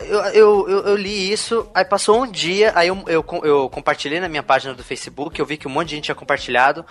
[0.00, 4.20] eu, eu, eu, eu li isso, aí passou um dia, aí eu, eu, eu compartilhei
[4.20, 6.84] na minha página do Facebook, eu vi que um monte de gente tinha compartilhado.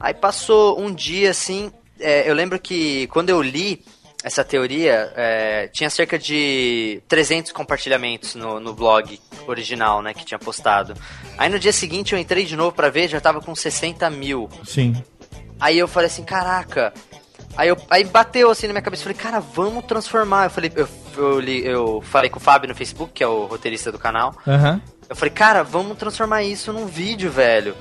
[0.00, 3.84] Aí passou um dia assim, é, eu lembro que quando eu li
[4.22, 10.38] essa teoria, é, tinha cerca de 300 compartilhamentos no, no blog original, né, que tinha
[10.38, 10.94] postado.
[11.36, 14.48] Aí no dia seguinte eu entrei de novo pra ver, já tava com 60 mil.
[14.64, 15.00] Sim.
[15.60, 16.92] Aí eu falei assim, caraca.
[17.56, 20.44] Aí, eu, aí bateu assim na minha cabeça, eu falei, cara, vamos transformar.
[20.44, 23.90] Eu falei, eu, eu, eu falei com o Fábio no Facebook, que é o roteirista
[23.90, 24.34] do canal.
[24.46, 24.80] Aham.
[25.08, 27.74] Eu falei, cara, vamos transformar isso num vídeo, velho.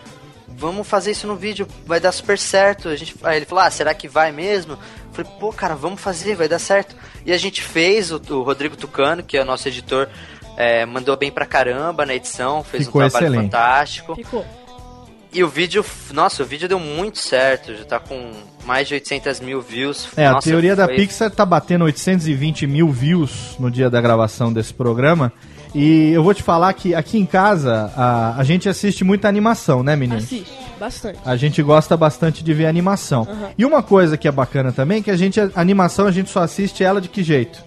[0.58, 2.90] Vamos fazer isso no vídeo, vai dar super certo.
[2.90, 4.74] A gente, aí ele falou, ah, será que vai mesmo?
[4.74, 4.80] Eu
[5.14, 6.96] falei, pô, cara, vamos fazer, vai dar certo.
[7.26, 10.10] E a gente fez, o, o Rodrigo Tucano, que é o nosso editor,
[10.58, 13.52] é, mandou bem pra caramba na edição, fez Ficou um trabalho excelente.
[13.52, 14.16] fantástico.
[14.16, 14.46] Ficou.
[15.32, 18.32] E o vídeo, nossa, o vídeo deu muito certo, já tá com
[18.66, 20.08] mais de 800 mil views.
[20.18, 24.02] É, a Nossa, teoria da foi- Pixar tá batendo 820 mil views no dia da
[24.02, 25.32] gravação desse programa.
[25.80, 29.84] E eu vou te falar que aqui em casa a, a gente assiste muita animação,
[29.84, 30.18] né, menino?
[30.18, 31.20] Assiste, bastante.
[31.24, 33.28] A gente gosta bastante de ver animação.
[33.30, 33.50] Aham.
[33.56, 36.42] E uma coisa que é bacana também, que a gente, a animação, a gente só
[36.42, 37.64] assiste ela de que jeito?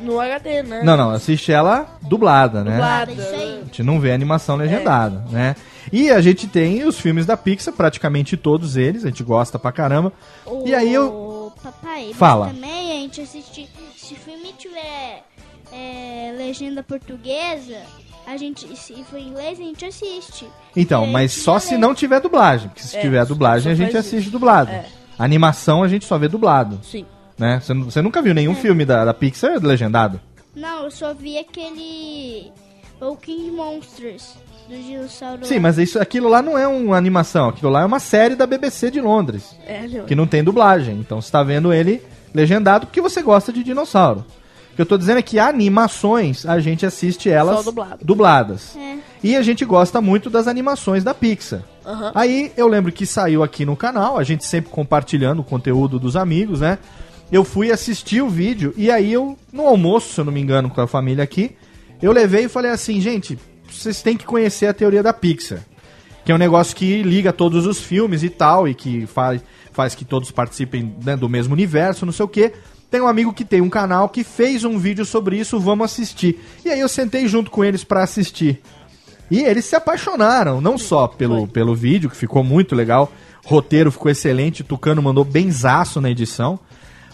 [0.00, 0.82] No HD, né?
[0.84, 2.72] Não, não, assiste ela dublada, né?
[2.72, 3.12] Dublada.
[3.12, 3.58] Isso aí.
[3.62, 5.56] A gente não vê animação legendada, né?
[5.90, 9.72] E a gente tem os filmes da Pixar, praticamente todos eles, a gente gosta pra
[9.72, 10.12] caramba.
[10.66, 12.48] E aí eu- Papai, mas Fala.
[12.48, 13.66] também a gente assiste.
[13.96, 15.22] Se o filme tiver
[15.74, 17.78] é, legenda portuguesa,
[18.26, 18.76] a gente.
[18.76, 20.46] Se for em inglês, a gente assiste.
[20.76, 23.96] Então, É, mas só se não tiver dublagem, porque se É, tiver dublagem a gente
[23.96, 24.30] assiste isso.
[24.30, 24.70] dublado.
[24.70, 24.84] É.
[25.18, 27.04] Animação a gente só vê dublado, Sim.
[27.38, 27.60] né?
[27.60, 30.20] Você não- Você nunca viu nenhum filme da, da Pixar legendado?
[30.54, 32.52] Não, eu só vi aquele.
[33.00, 34.34] O King Monsters
[34.68, 35.44] do dinossauro.
[35.44, 38.46] Sim, mas isso, aquilo lá não é uma animação, aquilo lá é uma série da
[38.46, 40.96] BBC de Londres, É, que não tem dublagem.
[41.00, 42.00] Então você tá vendo ele
[42.32, 44.24] legendado porque você gosta de dinossauro.
[44.74, 48.04] O que eu tô dizendo é que animações a gente assiste elas dublado.
[48.04, 48.76] dubladas.
[48.76, 48.96] É.
[49.22, 51.62] E a gente gosta muito das animações da Pixar.
[51.86, 52.10] Aham.
[52.12, 56.16] Aí eu lembro que saiu aqui no canal, a gente sempre compartilhando o conteúdo dos
[56.16, 56.78] amigos, né?
[57.30, 60.68] Eu fui assistir o vídeo e aí eu, no almoço, se eu não me engano,
[60.68, 61.54] com a família aqui,
[62.02, 63.38] eu levei e falei assim, gente,
[63.70, 65.60] vocês têm que conhecer a teoria da Pixar.
[66.24, 69.40] Que é um negócio que liga todos os filmes e tal, e que faz,
[69.72, 72.52] faz que todos participem né, do mesmo universo, não sei o quê.
[72.94, 76.40] Tem um amigo que tem um canal que fez um vídeo sobre isso, vamos assistir.
[76.64, 78.62] E aí eu sentei junto com eles pra assistir.
[79.28, 83.10] E eles se apaixonaram, não só pelo, pelo vídeo, que ficou muito legal,
[83.44, 86.56] roteiro ficou excelente, Tucano mandou benzaço na edição,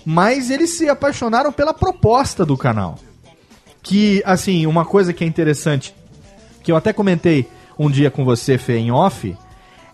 [0.05, 2.99] mas eles se apaixonaram pela proposta do canal.
[3.83, 5.95] Que, assim, uma coisa que é interessante,
[6.63, 9.35] que eu até comentei um dia com você, Fê, em off,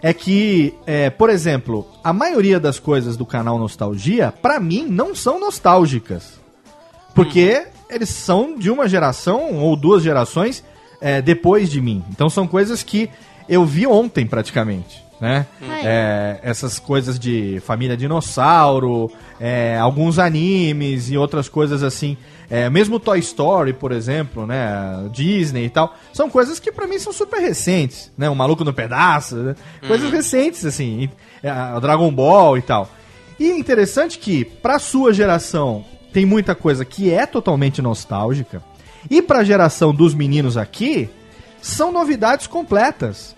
[0.02, 5.14] é que, é, por exemplo, a maioria das coisas do canal Nostalgia, pra mim, não
[5.14, 6.40] são nostálgicas.
[7.14, 10.62] Porque eles são de uma geração ou duas gerações
[11.00, 12.04] é, depois de mim.
[12.10, 13.08] Então são coisas que
[13.48, 15.04] eu vi ontem praticamente.
[15.20, 15.46] Né?
[15.82, 22.18] É, essas coisas de família dinossauro, é, alguns animes e outras coisas assim.
[22.48, 25.08] É, mesmo Toy Story, por exemplo, né?
[25.10, 25.94] Disney e tal.
[26.12, 28.10] São coisas que pra mim são super recentes.
[28.16, 28.30] Né?
[28.30, 29.34] O Maluco no Pedaço.
[29.36, 29.54] né?
[29.86, 31.10] Coisas recentes, assim.
[31.42, 32.88] é, Dragon Ball e tal.
[33.38, 38.62] E é interessante que, pra sua geração, tem muita coisa que é totalmente nostálgica.
[39.10, 41.10] E pra geração dos meninos aqui,
[41.60, 43.34] são novidades completas.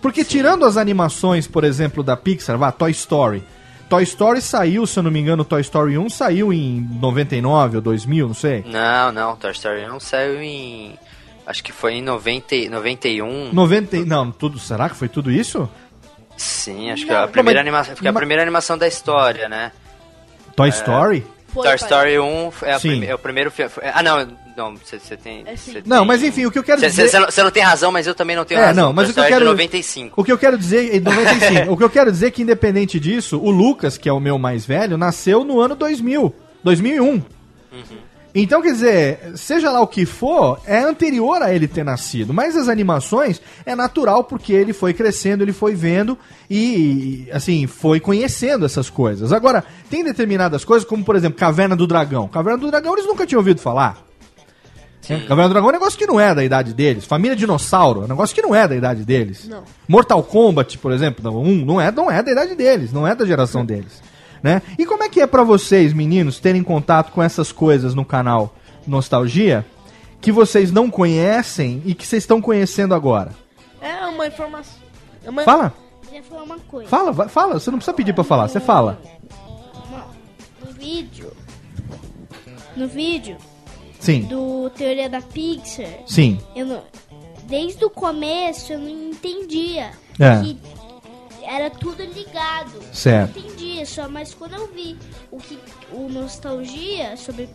[0.00, 3.42] Porque tirando as animações, por exemplo, da Pixar, vá, Toy Story.
[3.88, 7.82] Toy Story saiu, se eu não me engano, Toy Story 1 saiu em 99 ou
[7.82, 8.64] 2000, não sei.
[8.66, 10.98] Não, não, Toy Story 1 saiu em.
[11.46, 13.52] Acho que foi em 90, e- 91.
[13.52, 15.68] 90, e- não, tudo, será que foi tudo isso?
[16.36, 17.94] Sim, acho que é a primeira animação.
[17.96, 19.70] Foi a mas- primeira animação da história, né?
[20.56, 21.24] Toy Story?
[21.56, 21.74] Foi, Toy.
[21.76, 23.70] Story 1 é, prime- é o primeiro filme.
[23.92, 25.44] Ah, não, não, você tem.
[25.46, 27.08] É Não, mas enfim, o que eu quero Você dizer...
[27.08, 28.86] você não, tem razão, mas eu também não tenho É, razão.
[28.86, 30.20] não, mas o que eu é de quero- 95.
[30.20, 32.98] O que eu quero dizer, em 95, o que eu quero dizer é que independente
[33.00, 37.22] disso, o Lucas, que é o meu mais velho, nasceu no ano 2000, 2001.
[38.38, 42.34] Então, quer dizer, seja lá o que for, é anterior a ele ter nascido.
[42.34, 46.18] Mas as animações é natural porque ele foi crescendo, ele foi vendo
[46.50, 49.32] e, assim, foi conhecendo essas coisas.
[49.32, 52.28] Agora, tem determinadas coisas, como por exemplo, Caverna do Dragão.
[52.28, 54.04] Caverna do Dragão eles nunca tinham ouvido falar.
[55.08, 57.06] É, Caverna do Dragão é um negócio que não é da idade deles.
[57.06, 59.48] Família Dinossauro é um negócio que não é da idade deles.
[59.48, 59.62] Não.
[59.88, 63.14] Mortal Kombat, por exemplo, não, um, não, é, não é da idade deles, não é
[63.14, 64.02] da geração deles.
[64.42, 64.62] Né?
[64.78, 68.54] E como é que é pra vocês, meninos, terem contato com essas coisas no canal
[68.86, 69.64] Nostalgia
[70.20, 73.32] que vocês não conhecem e que vocês estão conhecendo agora?
[73.80, 74.78] É uma informação.
[75.24, 75.42] É uma...
[75.42, 75.72] Fala,
[76.04, 76.88] Queria falar uma coisa.
[76.88, 79.00] fala, vai- fala, você não precisa pedir pra falar, você fala.
[80.64, 81.32] No vídeo.
[82.76, 83.36] No vídeo
[83.98, 86.38] Sim, do Teoria da Pixar, sim.
[86.54, 86.82] eu não,
[87.44, 90.40] desde o começo eu não entendia É.
[90.42, 90.58] que
[91.46, 92.82] era tudo ligado.
[92.92, 93.36] Certo.
[93.36, 94.98] Eu não entendia, só mas quando eu vi
[95.30, 95.58] o que
[95.92, 97.48] o nostalgia sobre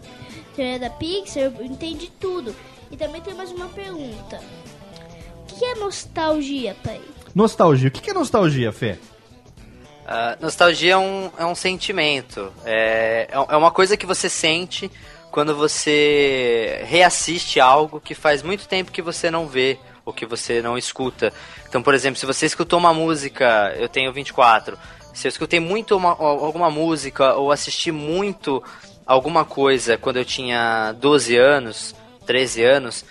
[0.55, 2.55] Teoria da Pixar, eu entendi tudo.
[2.89, 4.39] E também tem mais uma pergunta.
[5.41, 7.01] O que é nostalgia, pai?
[7.33, 7.87] Nostalgia.
[7.87, 8.97] O que é nostalgia, Fê?
[10.05, 12.51] Ah, nostalgia é um, é um sentimento.
[12.65, 14.91] É, é uma coisa que você sente
[15.31, 20.61] quando você reassiste algo que faz muito tempo que você não vê ou que você
[20.61, 21.33] não escuta.
[21.67, 24.77] Então, por exemplo, se você escutou uma música, eu tenho 24,
[25.13, 28.63] se eu escutei muito uma- alguma música ou assisti muito
[29.05, 31.93] alguma coisa quando eu tinha 12 anos,
[32.25, 33.05] 13 anos,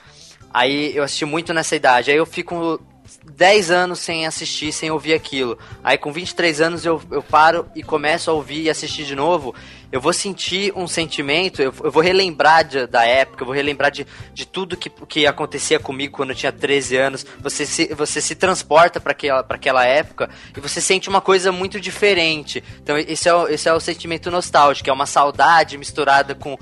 [0.53, 2.81] aí eu assisti muito nessa idade, aí eu fico
[3.24, 5.59] 10 anos sem assistir, sem ouvir aquilo.
[5.83, 9.55] Aí com 23 anos eu, eu paro e começo a ouvir e assistir de novo.
[9.92, 13.90] Eu vou sentir um sentimento, eu, eu vou relembrar de- da época, eu vou relembrar
[13.90, 17.26] de, de tudo que, que acontecia comigo quando eu tinha 13 anos.
[17.40, 21.81] Você se, você se transporta para aquela, aquela época e você sente uma coisa muito
[21.81, 22.62] diferente.
[22.83, 26.57] Então esse é, o, esse é o sentimento nostálgico, é uma saudade misturada com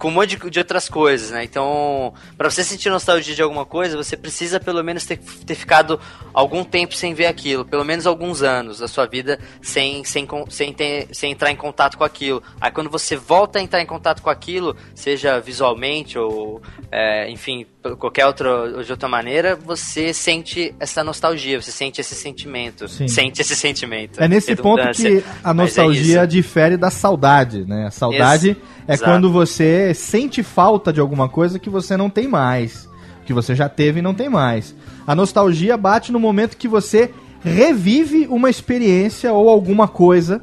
[0.00, 1.44] com um monte de, de outras coisas, né?
[1.44, 6.00] Então, pra você sentir nostalgia de alguma coisa, você precisa pelo menos ter, ter ficado
[6.32, 10.72] algum tempo sem ver aquilo, pelo menos alguns anos da sua vida sem, sem, sem,
[10.72, 12.42] ter, sem entrar em contato com aquilo.
[12.58, 17.66] Aí quando você volta a entrar em contato com aquilo, seja visualmente ou, é, enfim,
[17.82, 22.88] por qualquer outra, de outra maneira, você sente essa nostalgia, você sente esse sentimento.
[22.88, 23.06] Sim.
[23.08, 24.22] Sente esse sentimento.
[24.22, 26.26] É nesse ponto que a é nostalgia isso.
[26.26, 27.86] difere da saudade, né?
[27.86, 29.10] A saudade Ex- é exato.
[29.10, 32.88] quando você sente falta de alguma coisa que você não tem mais,
[33.24, 34.74] que você já teve e não tem mais.
[35.06, 37.10] A nostalgia bate no momento que você
[37.42, 40.42] revive uma experiência ou alguma coisa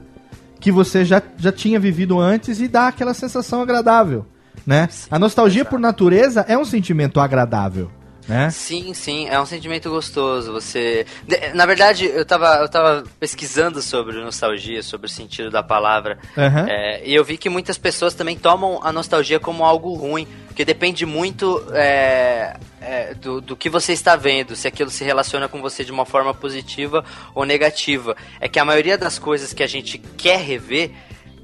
[0.59, 4.25] que você já, já tinha vivido antes e dá aquela sensação agradável,
[4.65, 4.89] né?
[5.09, 7.91] A nostalgia por natureza é um sentimento agradável,
[8.27, 8.49] né?
[8.49, 10.51] Sim, sim, é um sentimento gostoso.
[10.51, 11.05] Você.
[11.53, 16.17] Na verdade, eu tava, eu tava pesquisando sobre nostalgia, sobre o sentido da palavra.
[16.37, 16.65] Aham.
[16.67, 20.27] é, e eu vi que muitas pessoas também tomam a nostalgia como algo ruim.
[20.47, 25.47] Porque depende muito é, é, do, do que você está vendo, se aquilo se relaciona
[25.47, 28.17] com você de uma forma positiva ou negativa.
[28.39, 30.91] É que a maioria das coisas que a gente quer rever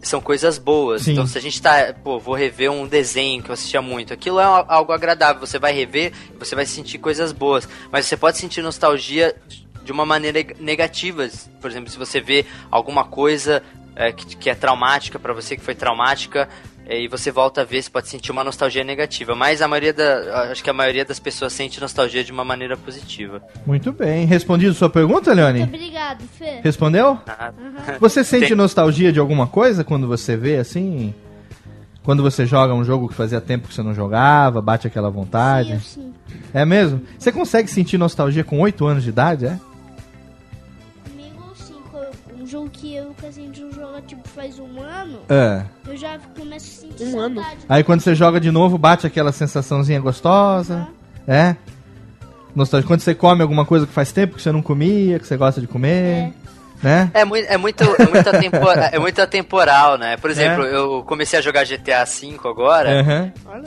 [0.07, 1.03] são coisas boas.
[1.03, 1.13] Sim.
[1.13, 4.39] Então, se a gente tá, pô, vou rever um desenho que eu assistia muito, aquilo
[4.39, 5.39] é al- algo agradável.
[5.45, 7.67] Você vai rever, você vai sentir coisas boas.
[7.91, 9.35] Mas você pode sentir nostalgia
[9.83, 11.27] de uma maneira neg- negativa.
[11.61, 13.61] Por exemplo, se você vê alguma coisa
[13.95, 16.49] é, que, que é traumática pra você, que foi traumática,
[16.89, 19.33] e você volta a ver, você pode sentir uma nostalgia negativa.
[19.35, 22.75] Mas a maioria da, acho que a maioria das pessoas sente nostalgia de uma maneira
[22.75, 23.41] positiva.
[23.65, 24.25] Muito bem.
[24.25, 25.59] Respondido sua pergunta, Leone?
[25.59, 26.59] Muito obrigado, Fê.
[26.63, 27.17] Respondeu?
[27.25, 27.53] Nada.
[27.99, 31.13] Você sente Tem- nostalgia de alguma coisa quando você vê assim?
[32.03, 35.15] Quando você joga um jogo que fazia tempo que você não jogava, bate aquela Sim,
[35.15, 35.71] vontade?
[35.71, 36.13] eu sim.
[36.53, 37.01] É mesmo?
[37.17, 39.57] Você consegue sentir nostalgia com 8 anos de idade, é?
[42.73, 45.63] Que eu e o Casinho não joga tipo faz um ano, É.
[45.87, 47.35] eu já começo a sentir Um ano?
[47.41, 47.61] saudade.
[47.69, 50.87] Aí quando você joga de novo, bate aquela sensaçãozinha gostosa.
[51.27, 51.55] É?
[52.55, 52.85] Nostalgia.
[52.87, 55.59] Quando você come alguma coisa que faz tempo que você não comia, que você gosta
[55.61, 56.33] de comer.
[56.83, 57.09] Né?
[57.13, 58.29] É muito, é muito, é muito,
[58.91, 60.17] é muito atemporal, né?
[60.17, 60.75] Por exemplo, É.
[60.75, 63.03] eu comecei a jogar GTA V agora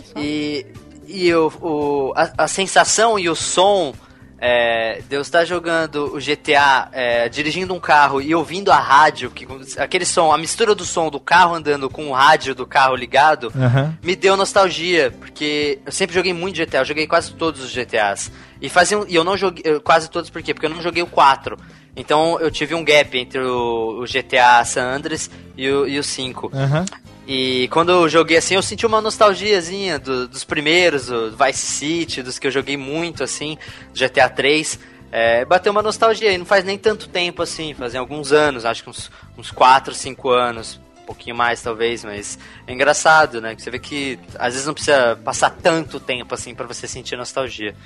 [0.04, 0.20] só.
[0.20, 0.66] e,
[1.08, 3.94] e o, o- a, a sensação e o som
[4.38, 9.30] é, de eu estar jogando o GTA, é, dirigindo um carro e ouvindo a rádio,
[9.30, 9.46] que,
[9.78, 13.52] aquele som, a mistura do som do carro andando com o rádio do carro ligado,
[13.56, 13.96] Aham.
[14.02, 18.30] me deu nostalgia, porque eu sempre joguei muito GTA, eu joguei quase todos os GTAs.
[18.60, 20.52] E faziam, e eu não joguei eu- quase todos por quê?
[20.52, 21.58] Porque eu não joguei o 4.
[21.96, 26.02] Então eu tive um gap entre o, o GTA San Andreas e o, e o
[26.02, 26.50] 5.
[26.54, 26.84] Aham.
[27.26, 32.22] E quando eu joguei assim, eu senti uma nostalgiazinha do- dos primeiros, do Vice City,
[32.22, 33.58] dos que eu joguei muito assim,
[33.92, 34.78] GTA 3.
[35.10, 38.82] É, bateu uma nostalgia e não faz nem tanto tempo assim, fazem alguns anos, acho
[38.84, 40.80] que uns, uns 4, 5 anos.
[41.06, 43.54] pouquinho mais talvez, mas é engraçado, né?
[43.56, 47.76] Você vê que às vezes não precisa passar tanto tempo assim pra você sentir nostalgia.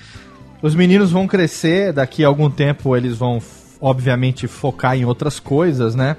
[0.62, 3.38] Os meninos vão crescer, daqui a algum tempo eles vão,
[3.78, 6.16] obviamente, focar em outras coisas, né?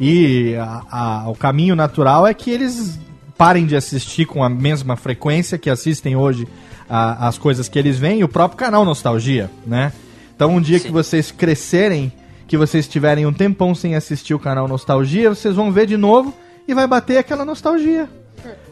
[0.00, 2.98] E a- a- o caminho natural é que eles
[3.36, 6.46] parem de assistir com a mesma frequência que assistem hoje
[6.88, 9.92] a- as coisas que eles veem, e o próprio canal Nostalgia, né?
[10.34, 12.12] Então, um dia que vocês crescerem,
[12.46, 16.34] que vocês tiverem um tempão sem assistir o canal Nostalgia, vocês vão ver de novo
[16.66, 18.08] e vai bater aquela nostalgia.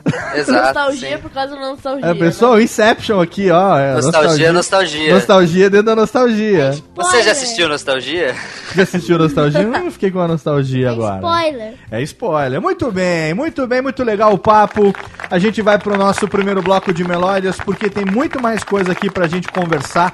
[0.35, 0.53] Exato.
[0.53, 1.23] nostalgia sim.
[1.23, 2.07] por causa da nostalgia.
[2.07, 3.79] É, pessoal, Inception aqui, ó.
[3.79, 5.15] é, Nostalgia, nostalgia.
[5.15, 6.75] Nostalgia dentro da nostalgia.
[6.95, 8.35] Você já assistiu Nostalgia?
[8.75, 9.63] Já assistiu Nostalgia?
[9.67, 11.17] Não fiquei com a nostalgia agora.
[11.17, 11.75] Spoiler.
[11.91, 12.61] É spoiler.
[12.61, 14.95] Muito bem, muito bem, muito legal o papo.
[15.31, 19.11] A gente vai pro nosso primeiro bloco de melódias, porque tem muito mais coisa aqui
[19.11, 20.13] pra gente conversar.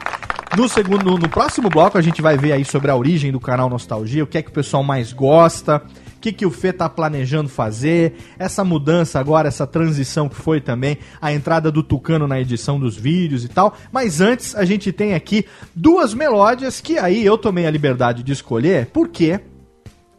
[0.56, 3.68] No segundo, no próximo bloco a gente vai ver aí sobre a origem do canal
[3.68, 5.82] Nostalgia, o que é que o pessoal mais gosta,
[6.20, 10.98] que, que o Fê tá planejando fazer, essa mudança agora, essa transição que foi também,
[11.20, 13.76] a entrada do Tucano na edição dos vídeos e tal.
[13.92, 15.44] Mas antes a gente tem aqui
[15.74, 19.40] duas melódias que aí eu tomei a liberdade de escolher, porque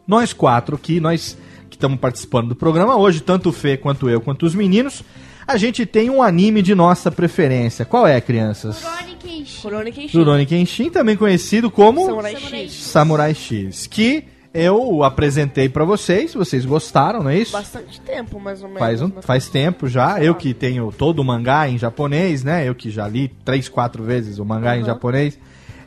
[0.06, 1.36] nós quatro aqui, nós
[1.68, 5.04] que estamos participando do programa hoje, tanto o Fê quanto eu, quanto os meninos,
[5.46, 7.84] a gente tem um anime de nossa preferência.
[7.84, 8.82] Qual é, crianças?
[9.62, 10.18] Rurouni Kenshin.
[10.18, 10.90] Rurouni Kenshin.
[10.90, 12.72] Também conhecido como Samurai Samurai X.
[12.72, 17.52] Samurai X, que eu apresentei pra vocês, vocês gostaram, não é isso?
[17.52, 18.80] Bastante tempo, mais ou menos.
[18.80, 19.22] Faz, um, né?
[19.22, 22.68] faz tempo já, eu que tenho todo o mangá em japonês, né?
[22.68, 24.86] Eu que já li três, quatro vezes o mangá em Uhum.
[24.86, 25.38] japonês.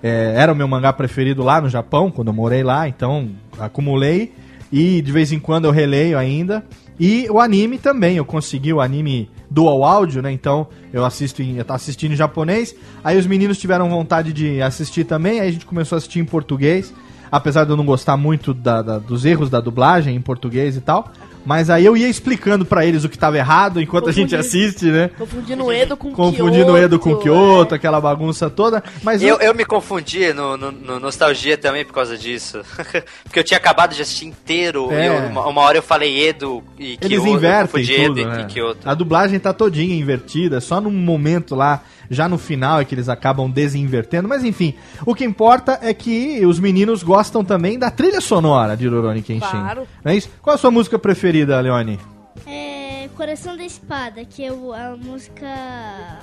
[0.01, 4.34] É, era o meu mangá preferido lá no Japão, quando eu morei lá, então acumulei.
[4.72, 6.64] E de vez em quando eu releio ainda.
[6.99, 10.32] E o anime também, eu consegui o anime dual áudio, né?
[10.32, 12.76] Então eu assisto em, eu assistindo em japonês.
[13.03, 16.26] Aí os meninos tiveram vontade de assistir também, aí a gente começou a assistir em
[16.26, 16.93] português.
[17.36, 20.81] Apesar de eu não gostar muito da- da- dos erros da dublagem em português e
[20.81, 21.11] tal.
[21.45, 24.86] Mas aí eu ia explicando pra eles o que tava errado enquanto a gente assiste,
[24.86, 25.09] né?
[25.17, 28.81] Confundindo o Edo com Confundindo o Edo com o Kyoto, Kyoto, aquela bagunça toda.
[29.03, 32.61] Mas Eu, eu- eu me confundi no, no- no Nostalgia também por causa disso.
[33.25, 35.03] Porque eu tinha acabado de assistir inteiro É.
[35.03, 38.19] e eu- uma, uma hora eu falei Edo e eles Kyoto, eu invertem confundi tudo,
[38.21, 38.41] Edo né?
[38.47, 38.79] e Kyoto.
[38.89, 43.09] A dublagem tá todinha invertida, só num momento lá, já no final é que eles
[43.09, 44.27] acabam desinvertendo.
[44.27, 44.75] Mas enfim,
[45.05, 49.49] o que importa é que os meninos gostam também da trilha sonora de Rurouni Kenshin.
[49.49, 49.87] Claro.
[50.03, 50.29] Não é isso?
[50.41, 51.99] Qual a sua música preferida, Leone?
[52.47, 55.45] É Coração da Espada, que é a música.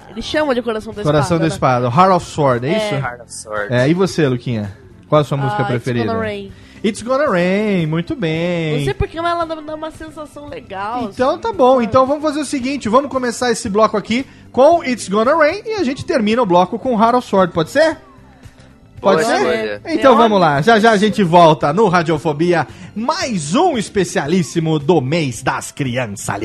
[0.09, 1.87] Ele chama de Coração da Coração da Espada.
[1.87, 2.95] Espada, Heart of Sword, é, isso?
[2.95, 3.71] Heart of Swords.
[3.71, 4.77] É, e você, Luquinha?
[5.09, 5.45] Qual a sua né?
[5.45, 6.07] música Ah, It's preferida?
[6.13, 6.53] Gonna Rain.
[6.85, 8.79] It's Gonna Rain, muito bem.
[8.79, 11.11] Não sei porque, mas ela dá- dá uma sensação legal.
[11.13, 11.41] Então assim.
[11.41, 15.35] tá bom, então vamos fazer o seguinte, vamos começar esse bloco aqui com It's Gonna
[15.37, 17.99] Rain e a gente termina o bloco com of Sword, pode ser?
[19.01, 19.37] Pode Boa ser?
[19.41, 19.83] escolha.
[19.87, 20.39] Então É vamos óbvio.
[20.39, 26.41] lá, já já a gente volta no Radiofobia, mais um especialíssimo do mês das crianças.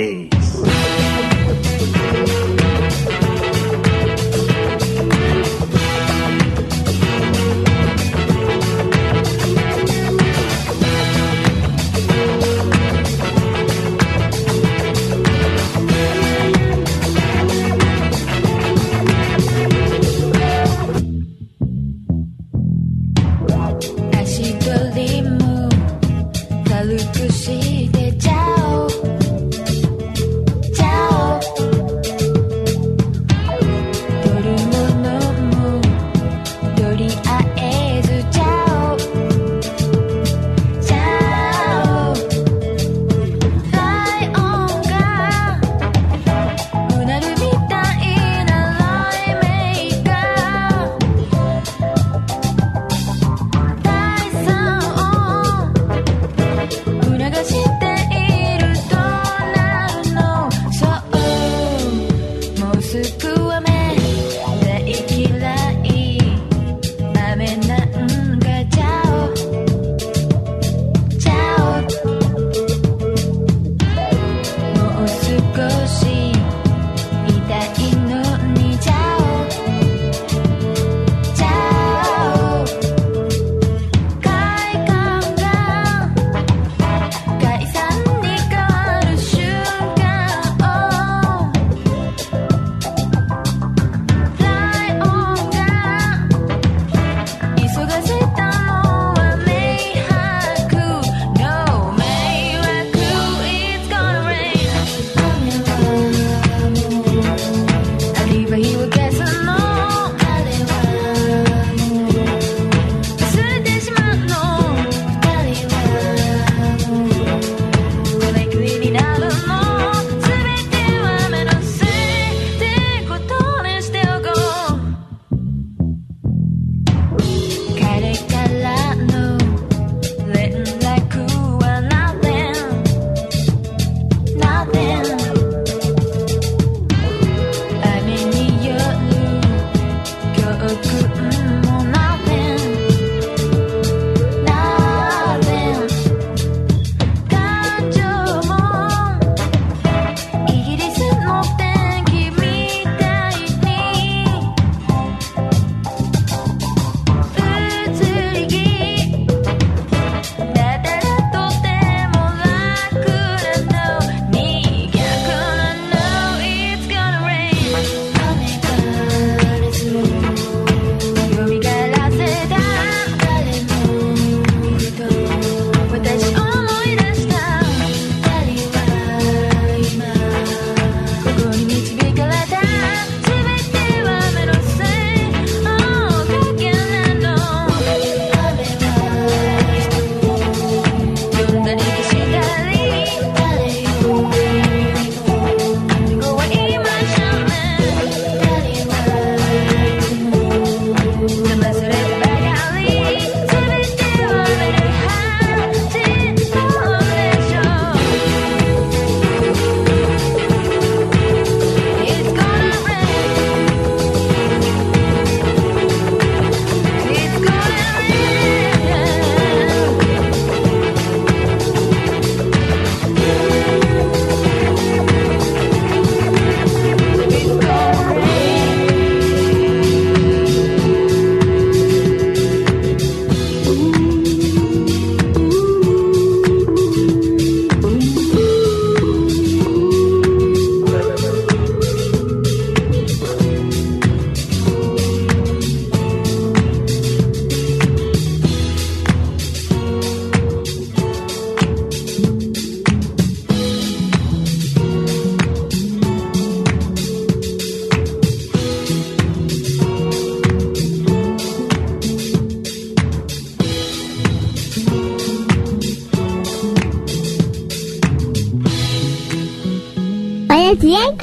[270.86, 271.18] Bem?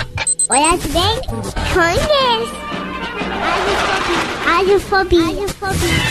[0.50, 1.20] Olha bem?
[1.72, 2.52] Conheço.
[4.44, 5.24] Radiofobia.
[5.24, 5.92] Radiofobia.
[5.92, 6.01] No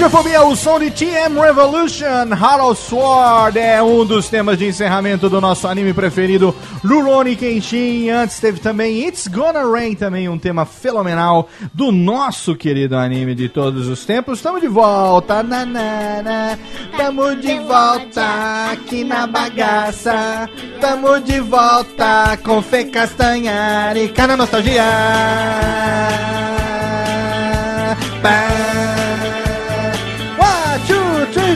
[0.00, 5.42] Radiofobia, o som de TM Revolution, Hollow Sword é um dos temas de encerramento do
[5.42, 8.08] nosso anime preferido, Rurouni Kenshin.
[8.08, 13.50] Antes teve também It's Gonna Rain, também um tema fenomenal do nosso querido anime de
[13.50, 14.38] todos os tempos.
[14.38, 16.58] Estamos de volta, nanana,
[16.96, 20.48] tamo de volta aqui na bagaça.
[20.80, 24.82] Tamo de volta com Fê Castanhari, cara nostalgia.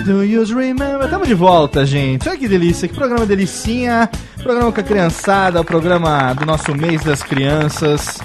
[0.05, 1.09] Do you remember?
[1.09, 2.29] Tamo de volta, gente.
[2.29, 4.11] Olha que delícia, que programa delicinha.
[4.43, 8.19] Programa com a criançada, o programa do nosso mês das crianças.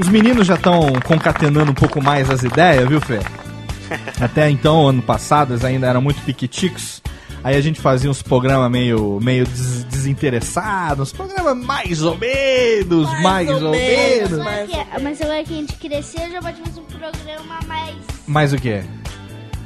[0.00, 3.18] Os meninos já estão concatenando um pouco mais as ideias, viu, Fê?
[4.20, 7.02] Até então, ano passado, eles ainda eram muito piquiticos.
[7.44, 13.08] Aí a gente fazia uns programas meio, meio des- desinteressados, uns programas mais ou menos,
[13.22, 14.32] mais, ou, menos.
[14.40, 17.94] Agora que- Mas agora que a gente cresceu, já pode fazer um programa mais.
[18.26, 18.82] Mais o quê?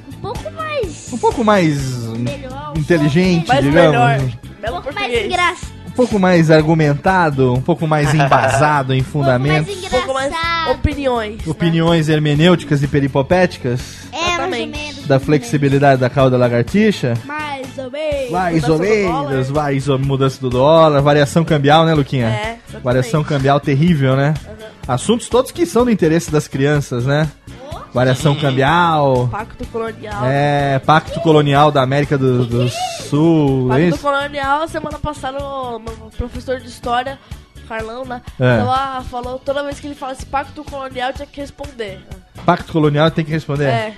[0.09, 0.51] Um pouco
[0.83, 1.12] mais.
[1.12, 1.78] Um pouco mais
[2.18, 3.91] Melhor, um inteligente, Mais digamos.
[3.93, 4.20] melhor.
[4.20, 5.26] Um pouco mais português.
[5.26, 5.55] engra...
[5.87, 10.33] um pouco mais argumentado, um pouco mais embasado em fundamentos, Um pouco mais
[10.70, 11.37] opiniões.
[11.39, 11.43] né?
[11.47, 13.81] opiniões hermenêuticas e peripopéticas
[14.12, 15.07] É, mais ou menos.
[15.07, 17.14] da flexibilidade da cauda lagartixa.
[17.24, 18.31] Mais ou menos.
[18.31, 19.64] Mais Mudança ou do menos, dólar.
[19.64, 22.26] mais ou mudança do dólar, variação cambial, né, Luquinha?
[22.28, 22.31] É,
[22.68, 22.85] exatamente.
[22.85, 24.35] variação cambial terrível, né?
[24.87, 27.28] Assuntos todos que são do interesse das crianças, né?
[27.93, 30.23] Variação cambial, Pacto colonial.
[30.25, 32.68] é, pacto colonial da América do, do
[33.09, 33.99] Sul, Pacto isso?
[33.99, 35.81] colonial, semana passada, o
[36.16, 37.18] professor de história,
[37.68, 38.23] Carlão, né?
[38.39, 38.59] É.
[38.59, 42.01] Tava, falou toda vez que ele fala esse pacto colonial, tinha que responder.
[42.47, 43.64] Pacto colonial tem que responder.
[43.66, 43.95] É.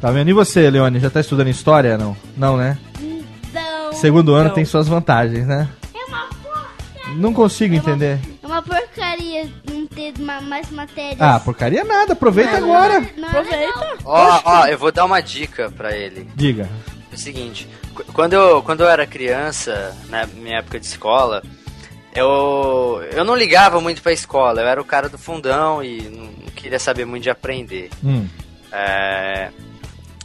[0.00, 0.28] Tá vendo?
[0.28, 2.16] E você, Leone, já tá estudando história, não?
[2.36, 2.76] Não, né?
[3.00, 4.54] Então, Segundo ano Não.
[4.54, 5.68] tem suas vantagens, né?
[5.94, 7.16] é uma porcaria.
[7.16, 8.18] Não consigo entender.
[8.22, 8.35] É uma
[9.44, 11.20] porcaria não ter ma- mais matérias.
[11.20, 13.00] Ah, porcaria nada, aproveita Não, agora.
[13.16, 13.98] Não é Aproveita.
[14.04, 16.28] Ó, ó, eu vou dar uma dica pra ele.
[16.34, 16.68] Diga.
[17.10, 21.42] É o seguinte, qu- quando eu, quando eu era criança, na minha época de escola,
[22.14, 26.24] eu, eu não ligava muito pra escola, eu era o cara do fundão e não,
[26.24, 27.90] não queria saber muito de aprender.
[28.04, 28.26] Hum.
[28.72, 29.50] É,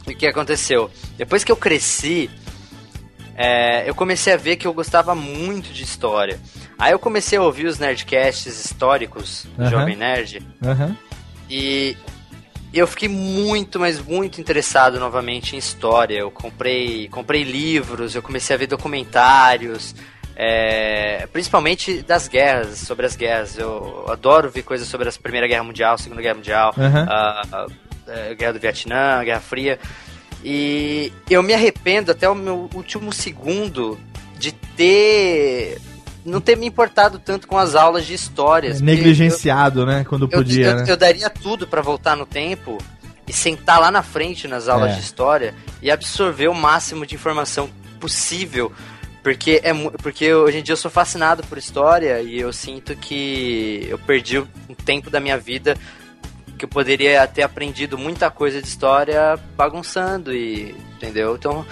[0.06, 0.90] e o que aconteceu?
[1.16, 2.28] Depois que eu cresci,
[3.36, 6.38] é, eu comecei a ver que eu gostava muito de história.
[6.82, 9.70] Aí eu comecei a ouvir os nerdcasts históricos do Aham.
[9.70, 10.96] Jovem Nerd Aham.
[11.48, 11.96] e
[12.74, 16.16] eu fiquei muito, mas muito interessado novamente em história.
[16.18, 19.94] Eu comprei, comprei livros, eu comecei a ver documentários,
[20.34, 23.56] é, principalmente das guerras, sobre as guerras.
[23.56, 27.06] Eu adoro ver coisas sobre a Primeira Guerra Mundial, Segunda Guerra Mundial, Aham.
[27.08, 27.66] a, a-
[28.30, 29.78] a Guerra do Vietnã, a Guerra Fria.
[30.42, 34.00] E eu me arrependo até o meu último segundo
[34.36, 35.78] de ter.
[36.24, 38.78] Não ter me importado tanto com as aulas de histórias.
[38.80, 40.04] eu- Negligenciado, né?
[40.04, 40.84] Quando eu, podia, eu, né?
[40.88, 42.78] eu daria tudo pra voltar no tempo
[43.26, 44.94] e sentar lá na frente nas aulas É.
[44.94, 47.68] de história e absorver o máximo de informação
[48.00, 48.72] possível.
[49.22, 53.86] Porque, é, porque hoje em dia eu sou fascinado por história e eu sinto que
[53.88, 55.76] eu perdi um tempo da minha vida
[56.58, 61.36] que eu poderia ter aprendido muita coisa de história bagunçando e entendeu?
[61.36, 61.64] Então,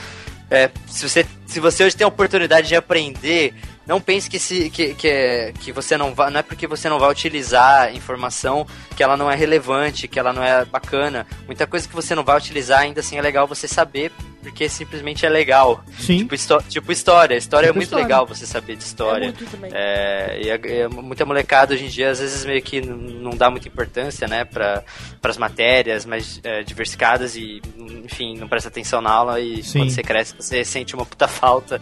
[0.50, 3.52] é, se você se você hoje tem a oportunidade de aprender,
[3.86, 6.88] não pense que se que, que, é- que você não vai, não é porque você
[6.88, 8.66] não vai utilizar a informação
[8.96, 11.26] que ela não é relevante, que ela não é bacana.
[11.46, 14.12] Muita coisa que você não vai utilizar ainda assim é legal você saber,
[14.42, 15.82] porque simplesmente é legal.
[15.98, 16.18] Sim.
[16.18, 18.04] Tipo, histó- tipo história, história Tipo é muito história.
[18.04, 19.24] legal você saber de É história.
[19.26, 19.70] muito também.
[19.74, 23.30] É, e a- e a- muita molecada hoje em dia, às vezes, meio que não
[23.32, 24.84] dá muita importância, né, para
[25.24, 27.60] as matérias mais é, diversificadas e,
[28.04, 29.80] enfim, não presta atenção na aula e Sim.
[29.80, 31.80] quando você cresce, você sente uma puta falta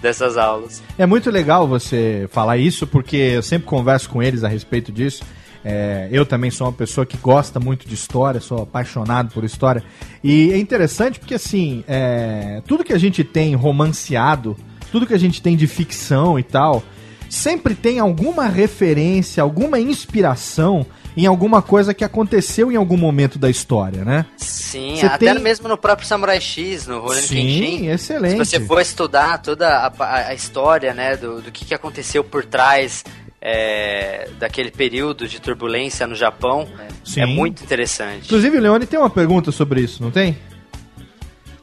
[0.00, 0.82] dessas aulas.
[0.98, 5.22] É muito legal você falar isso, porque eu sempre converso com eles a respeito disso.
[5.64, 9.82] É, eu também sou uma pessoa que gosta muito de história, sou apaixonado por história.
[10.24, 14.56] E é interessante porque, assim, é, tudo que a gente tem romanceado,
[14.90, 16.82] tudo que a gente tem de ficção e tal,
[17.28, 20.86] sempre tem alguma referência, alguma inspiração
[21.16, 24.26] em alguma coisa que aconteceu em algum momento da história, né?
[24.36, 27.26] Sim, Você até tem- mesmo no próprio Samurai X, no Kenshin.
[27.26, 28.32] Sim, excelente.
[28.44, 32.22] Se você for estudar toda a, a- a história, né, do, do que, que aconteceu
[32.22, 33.04] por trás
[33.42, 36.68] é, daquele período de turbulência no Japão,
[37.04, 37.22] Sim.
[37.22, 38.26] é muito interessante.
[38.26, 40.36] Inclusive, o Leone tem uma pergunta sobre isso, não tem?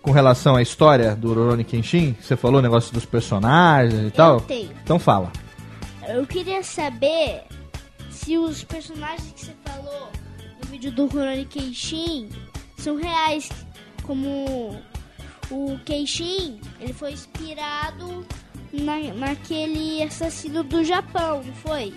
[0.02, 4.40] Com relação à história do Rurouni Kenshin, você falou o negócio dos personagens e tal.
[4.42, 4.72] tenho.
[4.84, 5.32] Então fala.
[6.08, 7.42] Eu queria saber
[8.18, 10.10] se os personagens que você falou
[10.60, 12.30] no vídeo do Rurouni Kenshin
[12.78, 13.50] são reais,
[14.04, 14.82] como
[15.52, 18.26] o Kenshin, ele foi inspirado
[18.74, 21.94] na, naquele assassino do Japão, não foi?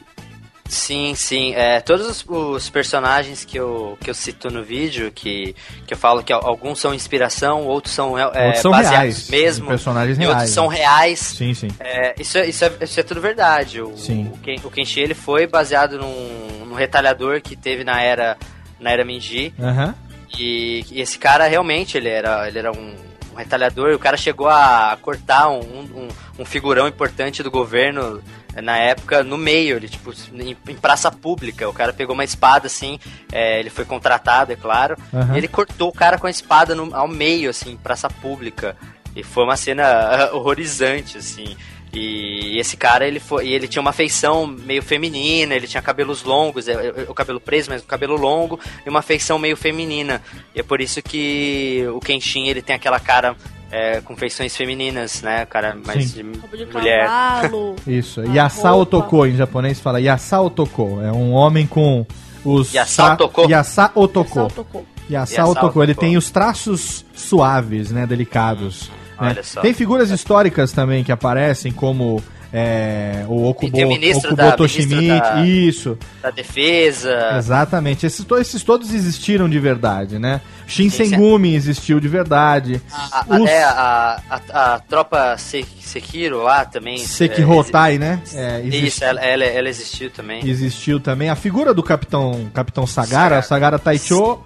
[0.71, 1.53] Sim, sim.
[1.55, 5.55] É, todos os, os personagens que eu, que eu cito no vídeo, que,
[5.87, 9.31] que eu falo que al- alguns são inspiração, outros são, é, Outros são baseados reais,
[9.31, 11.19] mesmo, personagens e reais, outros são reais.
[11.19, 11.69] Sim, sim.
[11.81, 13.83] É, isso, é, isso, é, isso é tudo verdade.
[13.83, 14.33] O, Sim.
[14.63, 18.37] o, o Kenshi ele foi baseado num, num retalhador que teve na era,
[18.79, 19.53] na era Meiji.
[19.61, 19.93] Aham.
[20.39, 22.95] E, e esse cara realmente ele era, ele era um,
[23.33, 23.91] um retalhador.
[23.91, 26.09] E o cara chegou a cortar um, um,
[26.39, 28.23] um figurão importante do governo
[28.63, 31.69] na época no meio, ele tipo em, em praça pública.
[31.69, 32.99] O cara pegou uma espada assim,
[33.33, 34.97] eh, ele foi contratado, é claro.
[35.13, 35.35] Aham.
[35.35, 38.77] E ele cortou o cara com a espada no- ao meio, assim, em praça pública.
[39.15, 41.57] E foi uma cena horrorizante, assim.
[41.93, 46.69] E esse cara, ele foi, ele tinha uma feição meio feminina, ele tinha cabelos longos,
[46.69, 50.23] é, é, o cabelo preso, mas o cabelo longo, e uma feição meio feminina.
[50.55, 53.35] E é por isso que o Kenshin, ele tem aquela cara
[53.71, 55.47] é, com feições femininas, né?
[55.47, 56.33] Cara mais Sim.
[56.33, 57.07] de de mulher.
[57.07, 57.77] cavalo.
[57.87, 58.21] Isso.
[58.21, 58.97] a Yasa roupa.
[58.97, 61.01] Otoko, em japonês fala Yasa Otoko.
[61.03, 62.05] É um homem com
[62.45, 62.73] os.
[62.73, 63.51] Yasa sa- Otoko?
[63.51, 64.87] Yasa Otoko.
[65.11, 65.83] Yasa Otoko.
[65.83, 68.07] Ele tem os traços suaves, né?
[68.07, 68.89] Delicados.
[69.21, 69.29] né?
[69.31, 69.61] Olha só.
[69.61, 72.23] Tem figuras históricas também que aparecem, como
[72.53, 75.97] é, o Okubo, da- Okubo Toshimichi, da- isso.
[76.23, 77.37] Da defesa.
[77.39, 80.41] Exatamente, esses, esses todos existiram de verdade, né?
[80.67, 80.91] Shin.
[80.91, 82.81] Sengumi existiu de verdade.
[82.93, 86.99] A, Os- até a, a, a tropa Se- Sekiro lá também.
[86.99, 88.21] Sekirotai, né?
[88.35, 90.47] É, É, existe- isso, ela, ela, ela existiu também.
[90.49, 91.29] existiu também.
[91.31, 93.43] A figura do Capitão, Capitão Sagara, Sagara.
[93.43, 94.39] Sagara Taicho,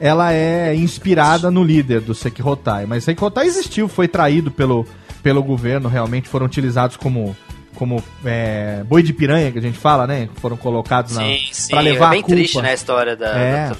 [0.00, 2.86] ela é inspirada no líder do Sekirotai.
[2.86, 4.84] Mas Sekirotai existiu, foi traído pelo,
[5.22, 7.36] pelo governo, realmente foram utilizados como,
[7.78, 10.28] como é, boi de piranha, que a gente fala, né?
[10.36, 11.70] Foram colocados na, Sim, sim.
[11.70, 12.36] pra levar é bem a culpa.
[12.36, 13.68] triste, né, a história da, É.
[13.70, 13.76] da-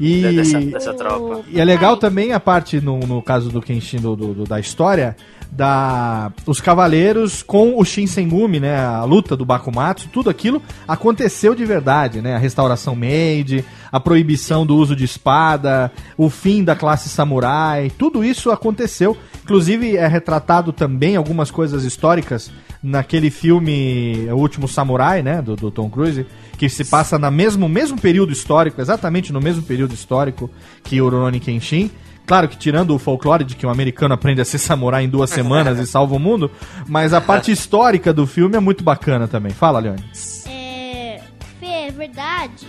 [0.00, 1.42] E, dessa, dessa tropa.
[1.48, 4.58] e é legal também a parte, no, no caso do Kenshin do, do- do- da
[4.58, 5.16] história,
[5.54, 11.62] da os cavaleiros com o Shinsengumi, né, a luta do Bakumatsu, tudo aquilo aconteceu de
[11.66, 17.10] verdade, né, a restauração Meiji, a proibição do uso de espada, o fim da classe
[17.10, 19.14] samurai, tudo isso aconteceu.
[19.44, 22.50] Inclusive é retratado também algumas coisas históricas
[22.82, 26.24] naquele filme O Último Samurai, né, do, do Tom Cruise,
[26.56, 30.48] que se passa no mesmo, mesmo período histórico, exatamente no mesmo período histórico
[30.82, 31.90] que Rurouni Kenshin.
[32.26, 35.28] Claro que tirando o folclore de que um americano aprende a ser samurai em duas
[35.30, 36.50] semanas e salva o mundo,
[36.86, 39.52] mas a parte histórica do filme é muito bacana também.
[39.52, 40.02] Fala, Leone.
[40.46, 41.20] É,
[41.60, 42.66] Fê, é verdade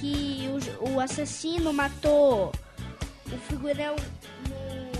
[0.00, 0.48] que
[0.80, 2.52] o, o assassino matou
[3.32, 3.96] o figurão
[4.48, 4.92] no-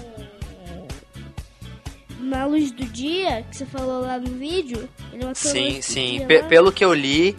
[2.28, 4.88] na luz do dia, que você falou lá no vídeo?
[5.12, 6.24] Ele matou Sim, sim.
[6.26, 7.36] dia pelo que eu li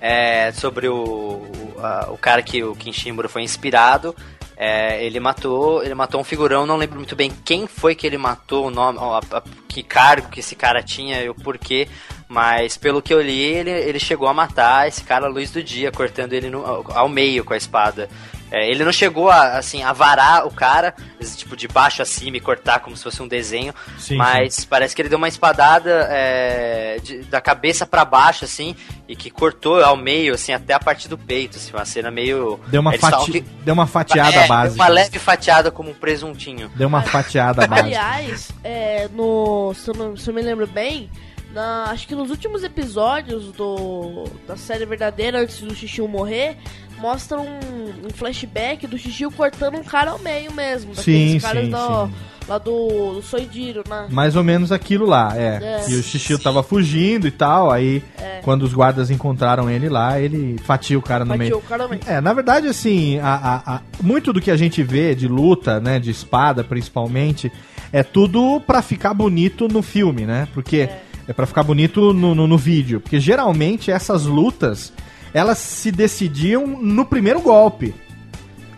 [0.00, 4.14] é, sobre o, o, a- o cara que o Kinshimburo foi inspirado,
[4.56, 8.18] é, ele matou ele matou um figurão, não lembro muito bem quem foi que ele
[8.18, 11.88] matou, o nome, a- a- que cargo que esse cara tinha e o porquê,
[12.28, 15.62] mas pelo que eu li, ele, ele chegou a matar esse cara à luz do
[15.62, 18.08] dia, cortando ele no- ao, ao meio com a espada.
[18.52, 22.04] É, ele não chegou a, assim, a varar o cara, esse tipo, de baixo a
[22.04, 25.26] cima e cortar como se fosse um desenho, Sim, mas parece que ele deu uma
[25.28, 28.76] espadada é, de- da cabeça pra baixo, assim,
[29.08, 32.60] e que cortou ao meio, assim, até a parte do peito, assim, uma cena meio...
[32.66, 34.82] Deu uma, fati que- deu uma fatiada é, deu básica.
[34.82, 36.70] uma leve fatiada como um presuntinho.
[36.76, 37.86] Deu uma fatiada básica.
[37.86, 41.10] Aliás, é, no, se, eu não, se eu me lembro bem,
[41.54, 46.56] na, acho que nos últimos episódios do, da série verdadeira, antes do Xixiu morrer,
[46.98, 47.58] mostra um,
[48.06, 50.94] um flashback do Xixiu cortando um cara ao meio mesmo.
[50.94, 51.76] Sim, caras sim, do,
[52.06, 52.12] sim.
[52.48, 54.06] lá do, do Soidiro, né?
[54.10, 55.82] Mais ou menos aquilo lá, é.
[55.86, 55.90] É.
[55.90, 58.40] E o Xixi tava fugindo e tal, aí É.
[58.42, 61.58] quando os guardas encontraram ele lá, ele fatia o cara no Fatiou meio.
[61.58, 62.02] o cara ao meio.
[62.06, 65.80] É, na verdade, assim, a, a- a- muito do que a gente vê de luta,
[65.80, 67.50] né, de espada principalmente,
[67.92, 70.48] é tudo pra ficar bonito no filme, né?
[70.54, 71.02] Porque é,
[71.34, 73.00] pra ficar bonito no, no, no vídeo.
[73.00, 74.92] Porque geralmente essas lutas,
[75.32, 77.94] elas se decidiam no primeiro golpe.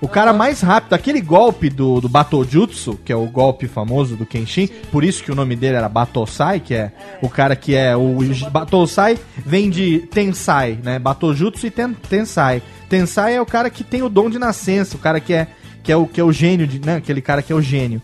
[0.01, 4.27] O cara mais rápido, aquele golpe do, do Batojutsu, que é o golpe famoso do
[4.27, 6.93] Kenshin, por isso que o nome dele era Batosai, que é,
[7.23, 8.19] o cara que é o
[8.51, 10.99] Batosai vem de Tensai, né?
[10.99, 12.63] Batojutsu e ten, Tensai.
[12.87, 15.49] Tensai é o cara que tem o dom de nascença, o cara que é
[15.83, 18.03] que é o que é o gênio de, né, aquele cara que é o gênio.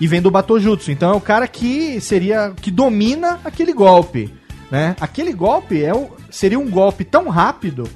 [0.00, 4.32] E vem do Batojutsu, então é o cara que seria que domina aquele golpe,
[4.70, 4.94] né?
[5.00, 7.88] Aquele golpe é o, seria um golpe tão rápido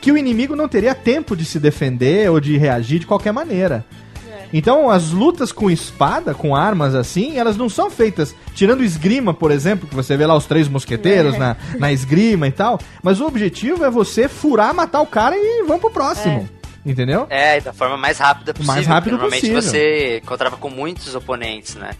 [0.00, 3.84] que o inimigo não teria tempo de se defender ou de reagir de qualquer maneira.
[4.52, 9.50] Então, as lutas com espada, com armas assim, elas não são feitas, tirando esgrima, por
[9.50, 11.38] exemplo, que você vê lá os três mosqueteiros É.
[11.38, 15.64] na, na esgrima e tal, mas o objetivo é você furar, matar o cara e
[15.66, 16.48] vamos pro próximo.
[16.86, 17.26] Entendeu?
[17.28, 18.74] É, da forma mais rápida possível.
[18.74, 19.60] mais rápido Normalmente possível.
[19.60, 21.90] você encontrava com muitos oponentes, né?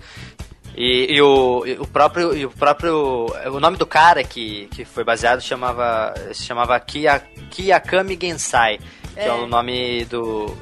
[0.76, 2.36] E, e o, e o próprio.
[2.36, 3.26] E o próprio.
[3.52, 6.14] O nome do cara que, que foi baseado chamava.
[6.32, 7.20] Se chamava Kia,
[7.50, 8.78] Kiyakami Gensai.
[9.14, 9.26] Que é.
[9.28, 9.32] É.
[9.32, 10.54] o nome do.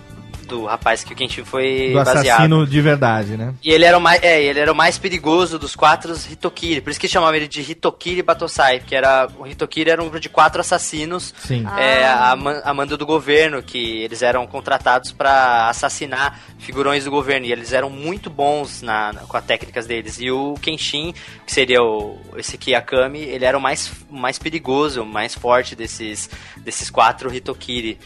[0.44, 2.26] Do rapaz que o Kenshin foi Do baseado.
[2.26, 3.54] assassino de verdade, né?
[3.62, 6.80] E ele era o mais, é, ele era o mais perigoso dos quatro Hitokiri.
[6.80, 10.20] Por isso que chamavam ele de Hitokiri Batosai, que era o Hitokiri era um grupo
[10.20, 11.64] de quatro assassinos Sim.
[11.78, 17.10] é, a, man- a mando do governo, que eles eram contratados pra assassinar figurões do
[17.10, 17.46] governo.
[17.46, 20.18] E eles eram muito bons na, na- com as técnicas deles.
[20.20, 21.14] E o Kenshin,
[21.46, 26.28] que seria o, esse Kiyakami, ele era o mais, mais perigoso, o mais forte desses,
[26.58, 27.98] desses quatro Hitokiri.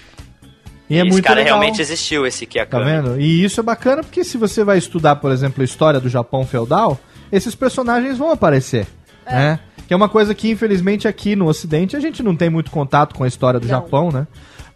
[0.91, 1.59] E é esse cara legal.
[1.59, 2.85] realmente existiu, esse Tá Kiyakami.
[2.85, 3.21] vendo?
[3.21, 6.47] E isso é bacana porque se você vai estudar, por exemplo, a história do Japão
[6.47, 6.99] feudal,
[7.31, 8.87] esses personagens vão aparecer,
[9.27, 9.61] né?
[9.87, 13.15] Que é uma coisa que, infelizmente, aqui no Ocidente a gente não tem muito contato
[13.15, 13.71] com a história do Não.
[13.71, 14.27] Japão, né?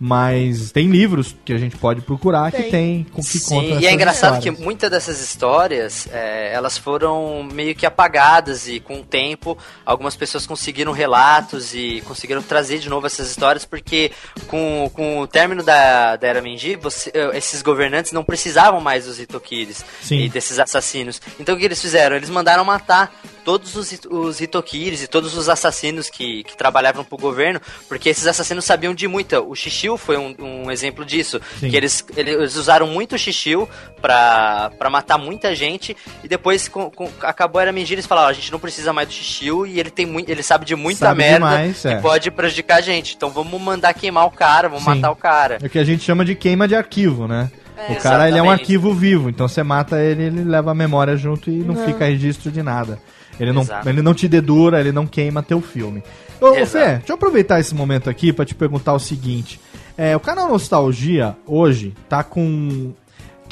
[0.04, 2.70] Mas tem livros que a gente pode procurar que Tem.
[2.72, 4.56] tem com que Sim, e é engraçado histórias.
[4.58, 10.16] que muitas dessas histórias, é, elas foram meio que apagadas e com o tempo algumas
[10.16, 14.10] pessoas conseguiram relatos e conseguiram trazer de novo essas histórias porque
[14.48, 16.42] com, com o término da, da Era
[16.80, 20.18] você- eh, esses governantes não precisavam mais dos Hitokiris Sim.
[20.24, 21.22] e desses assassinos.
[21.38, 22.16] Então o que eles fizeram?
[22.16, 27.16] Eles mandaram matar todos os, os Hitokiris e todos os assassinos que, que trabalhavam pro
[27.16, 29.40] governo, porque esses assassinos sabiam de muita.
[29.40, 31.70] O Shishio foi um, um exemplo disso, Sim.
[31.70, 33.68] que eles, eles usaram muito o Shishio
[34.00, 38.28] pra, pra matar muita gente, e depois com, com, acabou a Era Mengira, eles falaram,
[38.28, 41.06] a gente não precisa mais do Shishio, e ele, tem muito, ele sabe de muita
[41.06, 41.96] Sabe merda demais, é.
[41.96, 44.90] que pode prejudicar a gente, então vamos mandar queimar o cara, vamos Sim.
[44.90, 45.58] matar o cara.
[45.62, 47.50] É o que a gente chama de queima de arquivo, né?
[47.88, 47.92] É.
[47.92, 51.16] o cara ele é um arquivo vivo, então você mata ele, ele leva a memória
[51.16, 51.84] junto e não, Não.
[51.84, 52.98] fica registro de nada.
[53.42, 53.88] Ele não, Exato.
[53.88, 56.02] ele não te dedura, ele não queima teu filme.
[56.40, 56.84] Ô, Exato.
[56.84, 59.60] Fê, deixa eu aproveitar esse momento aqui pra te perguntar o seguinte.
[59.96, 62.92] É, o canal Nostalgia, hoje, tá com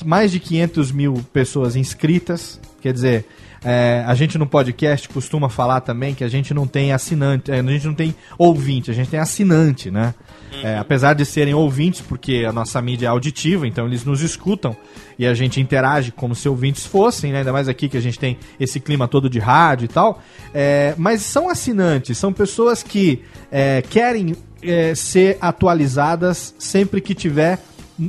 [0.05, 2.61] mais de 500 mil pessoas inscritas.
[2.81, 3.27] Quer dizer,
[3.65, 7.61] é, a gente no podcast costuma falar também que a gente não tem assinante, é,
[7.61, 10.15] a gente não tem ouvinte, a gente tem assinante, né?
[10.63, 14.77] É, apesar de serem ouvintes, porque a nossa mídia é auditiva, então eles nos escutam
[15.19, 17.39] e a gente interage como se ouvintes fossem, né?
[17.39, 20.21] ainda mais aqui que a gente tem esse clima todo de rádio e tal.
[20.53, 27.59] É, mas são assinantes, são pessoas que é, querem é, ser atualizadas sempre que tiver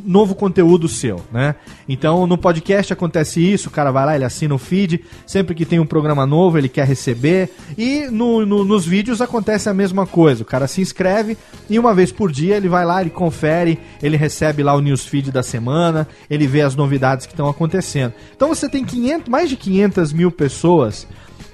[0.05, 1.55] novo conteúdo seu, né?
[1.89, 5.65] Então no podcast acontece isso, o cara vai lá, ele assina o feed, sempre que
[5.65, 10.07] tem um programa novo ele quer receber, e no, no- nos vídeos acontece a mesma
[10.07, 11.37] coisa, o cara se inscreve
[11.69, 15.31] e uma vez por dia ele vai lá, ele confere, ele recebe lá o newsfeed
[15.31, 18.13] da semana, ele vê as novidades que estão acontecendo.
[18.35, 21.05] Então você tem 500, mais de 500 mil pessoas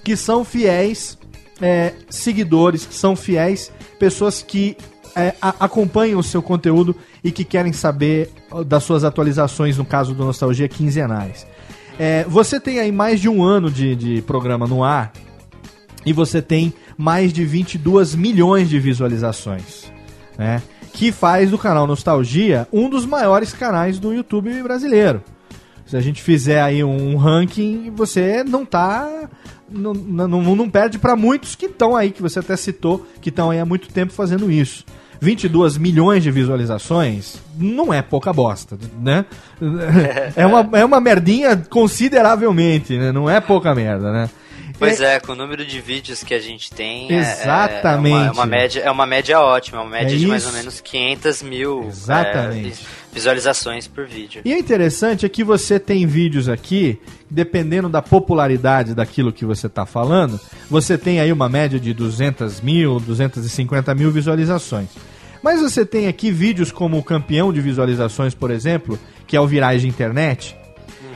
[0.04, 1.18] que são fiéis
[1.60, 4.78] é, seguidores, que são fiéis, pessoas que
[5.20, 8.30] é, a- acompanham o seu conteúdo e que querem saber
[8.65, 11.45] das suas atualizações, no caso do Nostalgia, quinzenais.
[11.99, 15.11] É, você tem aí mais de um ano de, de programa no ar
[16.05, 19.91] e você tem mais de 22 milhões de visualizações,
[20.38, 20.61] né?
[20.93, 25.22] Que faz do canal Nostalgia um dos maiores canais do YouTube brasileiro.
[25.86, 29.30] Se a gente fizer aí um ranking, você não tá.
[29.70, 33.49] Não, não, não perde para muitos que estão aí, que você até citou, que estão
[33.51, 34.86] aí há muito tempo fazendo isso.
[35.20, 39.26] 22 milhões de visualizações não é pouca bosta, né?
[40.36, 43.11] É uma, é uma merdinha consideravelmente, né?
[43.11, 44.30] Não é pouca merda, né?
[44.80, 48.15] Pois é, com o número de vídeos que a gente tem, é- é- Exatamente.
[48.15, 50.51] É, uma, é uma média, é uma média ótima, uma média É de mais ou
[50.53, 52.86] menos 500 mil é, Exatamente.
[53.18, 54.41] Vi- visualizações por vídeo.
[54.45, 56.99] E o interessante é que você tem vídeos aqui,
[57.30, 60.39] dependendo da popularidade daquilo que você está falando,
[60.70, 64.89] você tem aí uma média de 200 mil, 250 mil visualizações.
[65.43, 69.47] Mas você tem aqui vídeos como o campeão de visualizações, por exemplo, que é o
[69.47, 70.55] Virais de Internet,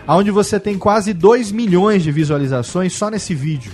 [0.07, 3.71] onde você tem quase 2 milhões de visualizações só nesse vídeo.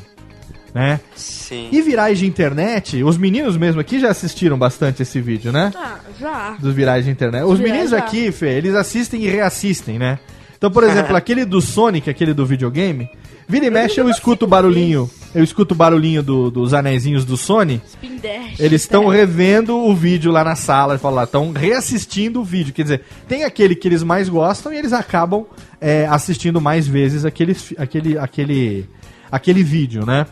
[0.73, 0.99] Né?
[1.15, 1.69] Sim.
[1.71, 5.71] E virais de internet, os meninos mesmo aqui já assistiram bastante esse vídeo, né?
[5.75, 6.55] Ah, já.
[6.59, 7.43] dos virais de internet.
[7.43, 7.97] Os virais meninos já.
[7.97, 10.19] aqui, Fê, eles assistem e reassistem, né?
[10.57, 13.09] Então, por exemplo, aquele do Sonic, aquele do videogame,
[13.47, 17.37] vira e mexe eu escuto o barulhinho, eu escuto o barulhinho do- dos anéisinhos do
[17.37, 18.59] Sony, Spin Dash.
[18.59, 19.15] eles estão É.
[19.17, 23.01] revendo o vídeo lá na sala, e falam lá, estão reassistindo o vídeo, quer dizer,
[23.27, 25.45] tem aquele que eles mais gostam e eles acabam
[25.79, 28.89] é, assistindo mais vezes aquele, aquele, aquele,
[29.31, 30.25] aquele vídeo, né?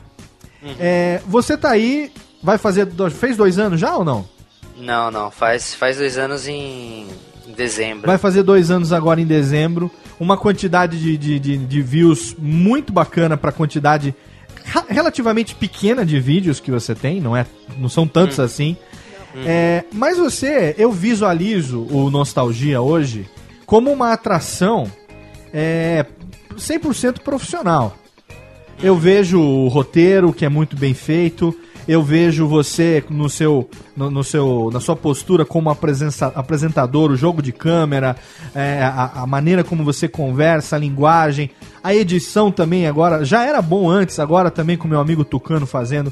[0.80, 2.12] É, você tá aí,
[2.42, 4.28] vai fazer, fez dois anos já ou não?
[4.78, 7.08] Não, não, faz, faz dois anos em,
[7.48, 8.08] em dezembro.
[8.08, 9.90] Vai fazer dois anos agora em dezembro.
[10.20, 14.14] Uma quantidade de, de, de, de views muito bacana para quantidade
[14.90, 17.46] relativamente pequena de vídeos que você tem, não é?
[17.78, 18.76] Não são tantos assim.
[19.46, 23.30] É, mas você, eu visualizo o Nostalgia hoje
[23.66, 24.90] como uma atração
[25.54, 26.06] é,
[26.56, 27.98] 100% profissional.
[28.82, 31.56] Eu vejo o roteiro que é muito bem feito.
[31.88, 37.44] Eu vejo você no seu, no, no seu, na sua postura como apresentador, o jogo
[37.44, 38.16] de câmera,
[38.56, 41.52] é, a, a maneira como você conversa, a linguagem,
[41.84, 46.12] a edição também agora já era bom antes, agora também com meu amigo Tucano fazendo.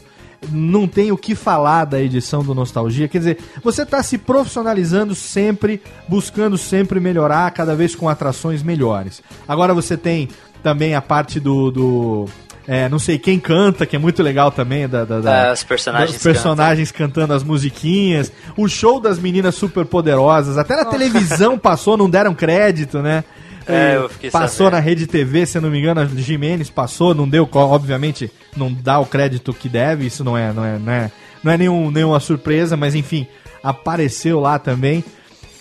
[0.51, 3.07] Não tem o que falar da edição do Nostalgia.
[3.07, 9.23] Quer dizer, você está se profissionalizando sempre, buscando sempre melhorar, cada vez com atrações melhores.
[9.47, 10.29] Agora você tem
[10.61, 11.71] também a parte do.
[11.71, 12.25] do
[12.67, 14.87] é, não sei quem canta, que é muito legal também.
[14.87, 18.31] Da, da- da- É, os personagens dos personagens cantando as musiquinhas.
[18.57, 20.57] O show das meninas super poderosas.
[20.57, 23.23] Até na televisão passou, não deram crédito, né?
[23.65, 24.73] É, E eu fiquei passou sabendo.
[24.73, 28.99] na Rede TV, se não me engano, a Jimenez passou, não deu, obviamente, não dá
[28.99, 31.11] o crédito que deve, isso não é, não é, não é,
[31.41, 33.25] não é nenhum, nenhuma surpresa, mas enfim,
[33.63, 35.03] apareceu lá também.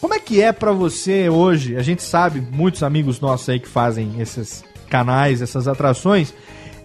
[0.00, 1.76] Como é que é pra você hoje?
[1.76, 6.34] A gente sabe, muitos amigos nossos aí que fazem esses canais, essas atrações,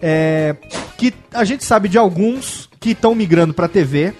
[0.00, 0.56] é,
[0.96, 4.14] que a gente sabe de alguns que estão migrando pra TV,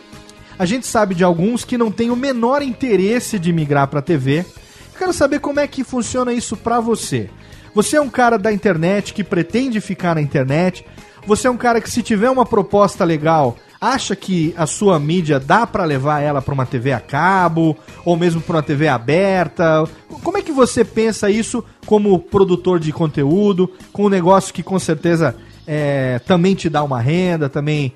[0.58, 4.40] a gente sabe de alguns que não têm o menor interesse de migrar pra TV.
[4.40, 7.30] Eu quero saber como é que funciona isso pra você.
[7.74, 10.84] Você é um cara da internet que pretende ficar na internet.
[11.26, 15.38] Você é um cara que se tiver uma proposta legal, acha que a sua mídia
[15.38, 19.84] dá pra levar ela pra uma TV a cabo ou mesmo pra uma TV aberta?
[20.24, 24.78] Como é que você pensa isso como produtor de conteúdo, com um negócio que com
[24.78, 25.36] certeza
[25.70, 27.92] é, também te dá uma renda, também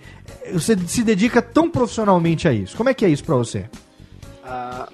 [0.53, 2.77] você se dedica tão profissionalmente a isso?
[2.77, 3.65] Como é que é isso pra você?
[4.45, 4.87] Ah,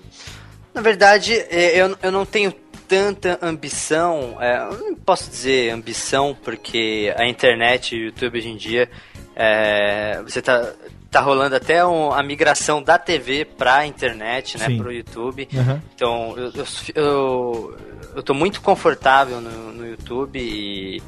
[0.73, 2.53] na verdade, é, eu, eu não tenho
[2.87, 4.59] tanta ambição, é,
[4.89, 8.89] não posso dizer ambição, porque a internet e o YouTube hoje em dia,
[9.35, 10.73] é, você tá,
[11.11, 14.79] tá rolando até um- a migração da TV pra internet, né, Sim.
[14.79, 15.49] pro YouTube.
[15.55, 15.83] Aham.
[15.95, 16.65] Então, eu, eu,
[16.95, 17.77] eu,
[18.17, 21.03] eu tô muito confortável no, no YouTube e,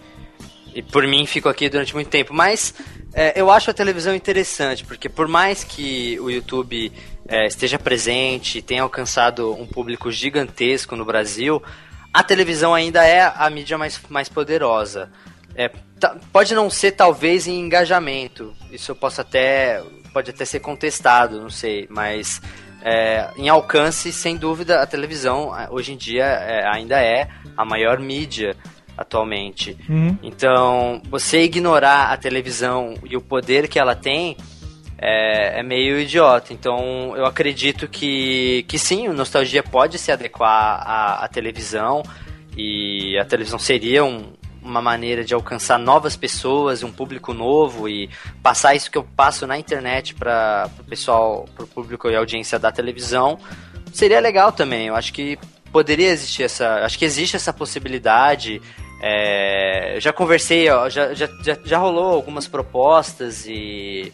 [0.74, 2.32] e por mim fico aqui durante muito tempo.
[2.32, 2.74] Mas
[3.12, 6.92] é, eu acho a televisão interessante, porque por mais que o YouTube
[7.28, 11.62] é, esteja presente e tenha alcançado um público gigantesco no Brasil,
[12.12, 15.10] a televisão ainda é a mídia mais, mais poderosa.
[15.54, 15.70] É,
[16.32, 21.50] pode não ser talvez em engajamento, isso eu posso até pode até ser contestado, não
[21.50, 22.40] sei, mas
[22.82, 27.64] é, em alcance, sem dúvida, a televisão é, hoje em dia é, ainda é a
[27.64, 28.56] maior mídia
[29.01, 29.76] atualmente.
[29.88, 30.14] Uhum.
[30.22, 34.36] Então, você ignorar a televisão e o poder que ela tem
[34.98, 36.53] é, é meio idiota.
[36.53, 42.03] Então, eu acredito que, que sim, o Nostalgia pode se adequar à, à televisão
[42.55, 44.32] e a televisão seria um-
[44.62, 48.11] uma maneira de alcançar novas pessoas, um público novo e
[48.42, 52.59] passar isso que eu passo na internet para o pessoal, para o público e audiência
[52.59, 53.38] da televisão.
[53.90, 54.88] Seria legal também.
[54.88, 55.38] Eu acho que
[55.72, 58.61] poderia existir essa, acho que existe essa possibilidade.
[59.01, 64.12] É, já conversei, ó, já, já, já, rolou algumas propostas e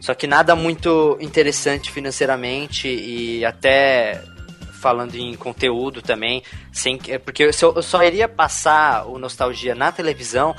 [0.00, 4.22] só que nada muito interessante financeiramente e até
[4.80, 9.92] falando em conteúdo também, sem que- porque eu eu só iria passar o Nostalgia na
[9.92, 10.56] televisão,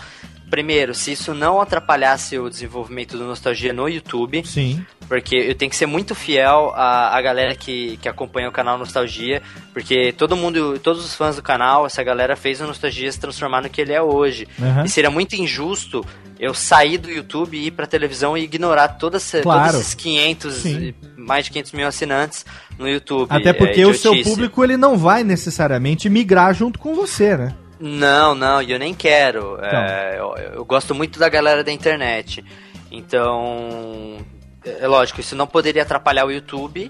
[0.53, 4.85] primeiro, se isso não atrapalhasse o desenvolvimento do Nostalgia no YouTube, Sim.
[5.07, 8.77] porque eu tenho que ser muito fiel à, à galera que, que acompanha o canal
[8.77, 9.41] Nostalgia,
[9.73, 13.63] porque todo mundo, todos os fãs do canal, essa galera fez o Nostalgia se transformar
[13.63, 14.47] no que ele é hoje.
[14.61, 14.83] Aham.
[14.85, 16.05] E seria muito injusto
[16.39, 19.71] eu sair do YouTube e ir pra televisão e ignorar toda essa, Claro.
[19.71, 20.93] todos esses 500, Sim.
[21.17, 22.45] mais de 500 mil assinantes
[22.77, 23.27] no YouTube.
[23.31, 27.55] Até porque É o seu público ele não vai necessariamente migrar junto com você, né?
[27.85, 29.59] Não, não, e eu nem quero.
[29.61, 32.41] É, eu, eu gosto muito da galera da internet.
[32.89, 34.25] Então,
[34.63, 36.89] é lógico, isso não poderia atrapalhar o YouTube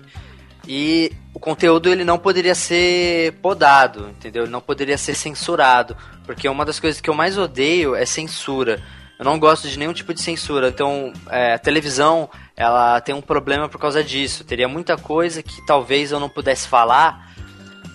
[0.67, 4.43] e o conteúdo ele não poderia ser podado, entendeu?
[4.43, 8.79] Ele não poderia ser censurado, porque uma das coisas que eu mais odeio é censura.
[9.17, 10.67] Eu não gosto de nenhum tipo de censura.
[10.67, 14.43] Então, é, a televisão, ela tem um problema por causa disso.
[14.43, 17.33] Teria muita coisa que talvez eu não pudesse falar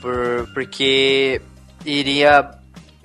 [0.01, 1.41] por, porque
[1.87, 2.58] iria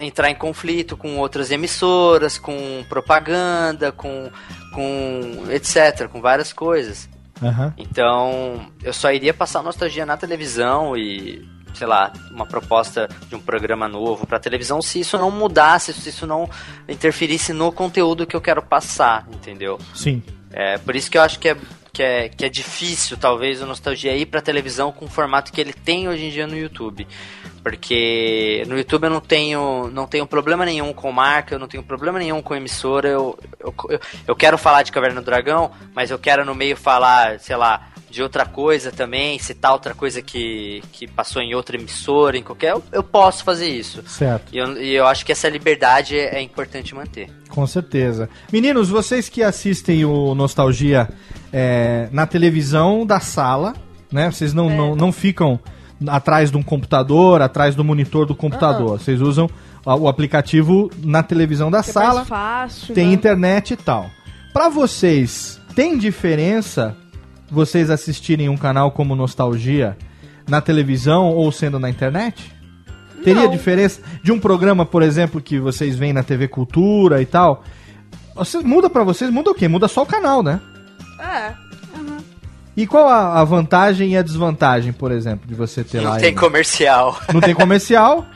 [0.03, 4.29] entrar em conflito com outras emissoras, com propaganda, com,
[4.73, 7.09] com etc, com várias coisas.
[7.41, 7.73] Aham.
[7.77, 13.39] Então, eu só iria passar nostalgia na televisão e, sei lá, uma proposta de um
[13.39, 16.49] programa novo pra televisão se isso não mudasse, se isso não
[16.87, 19.79] interferisse no conteúdo que eu quero passar, entendeu?
[19.93, 20.23] Sim.
[20.51, 21.57] É, por isso que eu acho que é,
[21.91, 25.59] que é, que é difícil, talvez, o Nostalgia ir pra televisão com o formato que
[25.59, 27.07] ele tem hoje em dia no YouTube.
[27.63, 31.81] Porque no YouTube eu não tenho, não tenho problema nenhum com marca, eu não tenho
[31.81, 33.07] problema nenhum com emissora.
[33.07, 36.75] Eu, eu, eu, eu quero falar de Caverna do Dragão, mas eu quero no meio
[36.75, 41.77] falar, sei lá, de outra coisa também, citar outra coisa que, que passou em outra
[41.77, 42.73] emissora, em qualquer.
[42.73, 44.03] Eu, eu posso fazer isso.
[44.07, 44.53] Certo.
[44.53, 47.29] E eu, e eu acho que essa liberdade é, é importante manter.
[47.49, 48.29] Com certeza.
[48.51, 51.09] Meninos, vocês que assistem o Nostalgia
[51.51, 53.73] é, na televisão da sala,
[54.11, 54.29] né?
[54.29, 55.59] Vocês não, não, não ficam
[56.07, 58.99] atrás de um computador, atrás do monitor do computador.
[58.99, 59.49] Vocês usam
[59.85, 63.13] o aplicativo na televisão da Que é sala, mais fácil, tem né?
[63.13, 64.09] internet e tal.
[64.53, 66.95] Pra vocês, tem diferença
[67.49, 69.97] vocês assistirem um canal como Nostalgia
[70.47, 72.51] na televisão ou sendo na internet?
[73.23, 73.51] Teria Não.
[73.51, 77.63] diferença de um programa, por exemplo, que vocês veem na TV Cultura e tal?
[78.35, 79.67] Você, muda pra vocês, muda o quê?
[79.67, 80.59] Muda só o canal, né?
[81.19, 81.53] É.
[82.75, 86.13] E qual a, a vantagem e a desvantagem, por exemplo, de você ter lá?
[86.13, 87.19] Não tem comercial.
[87.33, 88.25] Não tem comercial?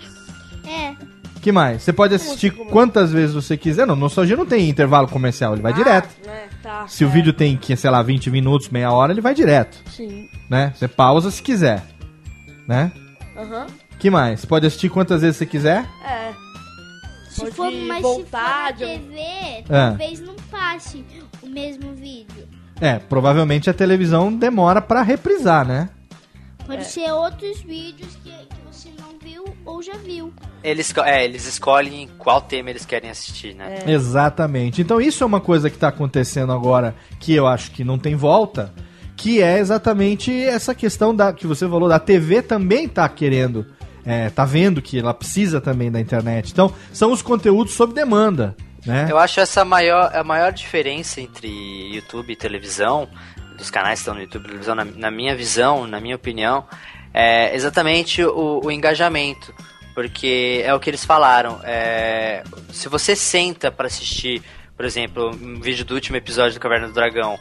[0.69, 0.93] É.
[1.41, 1.81] que mais?
[1.81, 3.87] Você pode assistir quantas vezes você quiser.
[3.87, 6.09] Não, Nostalgia não tem intervalo comercial, ele vai direto.
[6.27, 7.09] É, tá, Se o é.
[7.11, 10.27] vídeo tem, que, sei lá, 20 minutos, meia hora, ele vai direto, Sim.
[10.49, 10.73] né?
[10.75, 11.85] Você pausa se quiser,
[12.67, 12.91] né?
[13.37, 13.65] Aham.
[13.97, 14.41] que mais?
[14.41, 15.85] Você pode assistir quantas vezes você quiser?
[16.05, 16.33] É.
[17.29, 19.87] Se Pode for, mas voltar se for na TV, Ah.
[19.89, 21.05] talvez não passe
[21.41, 22.45] o mesmo vídeo.
[22.79, 25.89] É, provavelmente a televisão demora pra reprisar, né?
[26.65, 30.33] Pode ser outros vídeos que, que você não viu ou já viu.
[30.61, 33.79] Eles, é, eles escolhem qual tema eles querem assistir, né?
[33.87, 34.81] Exatamente.
[34.81, 38.15] Então isso é uma coisa que está acontecendo agora que eu acho que não tem
[38.15, 38.73] volta,
[39.15, 43.65] que é exatamente essa questão da que você falou da TV também tá querendo,
[44.05, 46.51] é, tá vendo que ela precisa também da internet.
[46.51, 48.55] Então são os conteúdos sob demanda,
[48.87, 49.07] né?
[49.09, 51.47] Eu acho essa maior, a maior diferença entre
[51.93, 53.07] YouTube e televisão,
[53.57, 56.65] dos canais que estão no YouTube e televisão, na, na minha visão, na minha opinião,
[57.13, 59.53] é exatamente o, o engajamento.
[59.93, 61.59] Porque é o que eles falaram.
[61.63, 64.43] é, se você senta para assistir,
[64.75, 67.39] por exemplo, um vídeo do último episódio do Caverna do Dragão,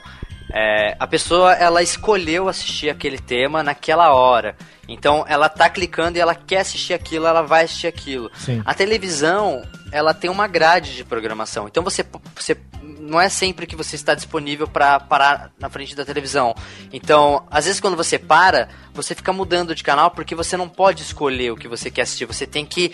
[0.53, 4.57] é, a pessoa ela escolheu assistir aquele tema naquela hora.
[4.89, 8.31] Então ela tá clicando e ela quer assistir aquilo, ela vai assistir aquilo.
[8.35, 8.63] Sim.
[8.65, 11.66] A televisão, ela tem uma grade de programação.
[11.68, 16.05] Então você, você não é sempre que você está disponível para parar na frente da
[16.05, 16.55] televisão.
[16.93, 21.03] Então, às vezes quando você para, você fica mudando de canal porque você não pode
[21.03, 22.26] escolher o que você quer assistir.
[22.26, 22.93] Você tem que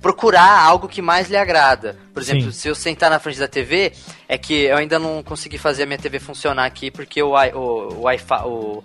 [0.00, 1.96] procurar algo que mais lhe agrada.
[2.14, 2.52] Por exemplo, Sim.
[2.52, 3.92] se eu sentar na frente da TV,
[4.28, 8.02] é que eu ainda não consegui fazer a minha TV funcionar aqui porque o, o
[8.02, 8.82] Wi-Fi, o,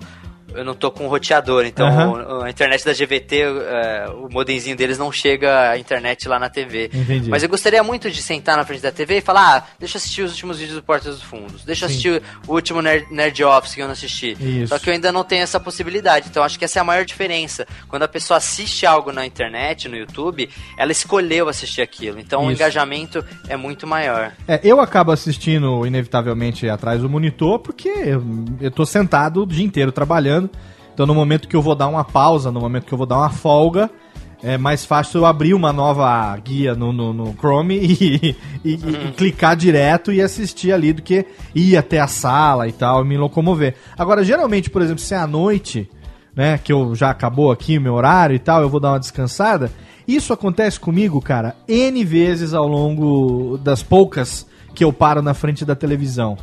[0.55, 4.97] eu não tô com roteador, então o- a internet da GVT, é, o modemzinho deles
[4.97, 6.89] não chega a internet lá na TV.
[6.93, 7.29] Entendi.
[7.29, 9.99] Mas eu gostaria muito de sentar na frente da TV e falar, ah, deixa eu
[9.99, 11.93] assistir os últimos vídeos do Portas dos Fundos, deixa eu Sim.
[11.93, 14.37] assistir o último Nerd, Nerd Office que eu não assisti.
[14.39, 14.67] Isso.
[14.67, 17.05] Só que eu ainda não tenho essa possibilidade, então acho que essa é a maior
[17.05, 17.65] diferença.
[17.87, 22.51] Quando a pessoa assiste algo na internet, no YouTube, ela escolheu assistir aquilo, então o
[22.51, 22.53] Isso.
[22.61, 24.31] engajamento é muito maior.
[24.47, 28.23] É, eu acabo assistindo, inevitavelmente, atrás do monitor, porque eu,
[28.61, 30.42] eu tô sentado o dia inteiro trabalhando.
[30.93, 33.17] Então, no momento que eu vou dar uma pausa, no momento que eu vou dar
[33.17, 33.89] uma folga,
[34.43, 39.11] é mais fácil eu abrir uma nova guia no, no, no Chrome e, e- e
[39.15, 41.25] clicar direto e assistir ali do que
[41.55, 43.75] ir até a sala e tal, e me locomover.
[43.97, 45.89] Agora, geralmente, por exemplo, se é à noite,
[46.35, 48.99] né, que eu já acabou aqui o meu horário e tal, eu vou dar uma
[48.99, 49.71] descansada.
[50.07, 54.45] Isso acontece comigo, cara, N vezes ao longo das poucas
[54.75, 56.37] que eu paro na frente da televisão.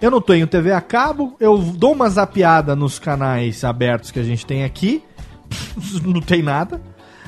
[0.00, 4.24] Eu não tenho TV a cabo, eu dou uma zapeada nos canais abertos que a
[4.24, 5.02] gente tem aqui,
[6.04, 6.80] não tem nada.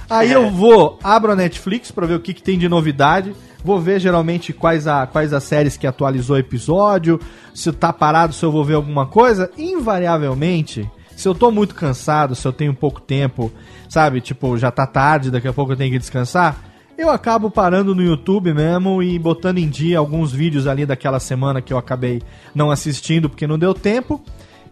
[0.09, 3.35] Aí eu vou, abro a Netflix pra ver o que, que tem de novidade.
[3.65, 7.19] Vou ver geralmente quais, a, quais as séries que atualizou o episódio.
[7.53, 9.51] Se tá parado, se eu vou ver alguma coisa.
[9.59, 13.51] Invariavelmente, se eu tô muito cansado, se eu tenho pouco tempo,
[13.89, 14.21] sabe?
[14.21, 16.57] Tipo, já tá tarde, daqui a pouco eu tenho que descansar.
[16.99, 21.61] Eu acabo parando no YouTube mesmo e botando em dia alguns vídeos ali daquela semana
[21.61, 22.23] que eu acabei
[22.55, 24.23] não assistindo porque não deu tempo.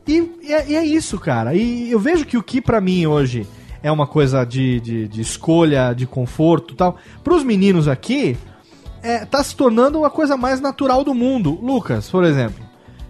[0.07, 1.55] E, e é, e é isso, cara.
[1.55, 3.47] E eu vejo que o que pra mim hoje
[3.83, 8.37] é uma coisa de, de, de escolha, de conforto e tal, pros meninos aqui,
[9.03, 11.59] é, tá se tornando uma coisa mais natural do mundo.
[11.63, 12.65] Lucas, por exemplo,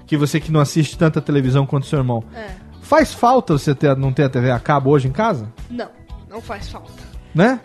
[0.07, 2.49] que você que não assiste tanta televisão quanto seu irmão, É.
[2.83, 5.49] faz falta você ter, não ter a TV a cabo hoje em casa?
[5.71, 5.89] Não,
[6.29, 6.93] não faz falta.
[7.33, 7.61] Né?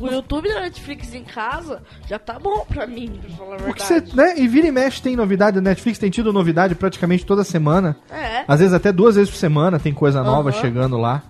[0.00, 3.82] O YouTube da Netflix em casa já tá bom pra mim, pra falar a Porque
[3.82, 4.10] verdade.
[4.10, 4.34] você, né?
[4.38, 5.58] E vira e mexe tem novidade.
[5.58, 7.96] A Netflix tem tido novidade praticamente toda semana.
[8.10, 10.60] É, Às vezes até duas vezes por semana tem coisa nova Aham.
[10.60, 11.22] chegando lá.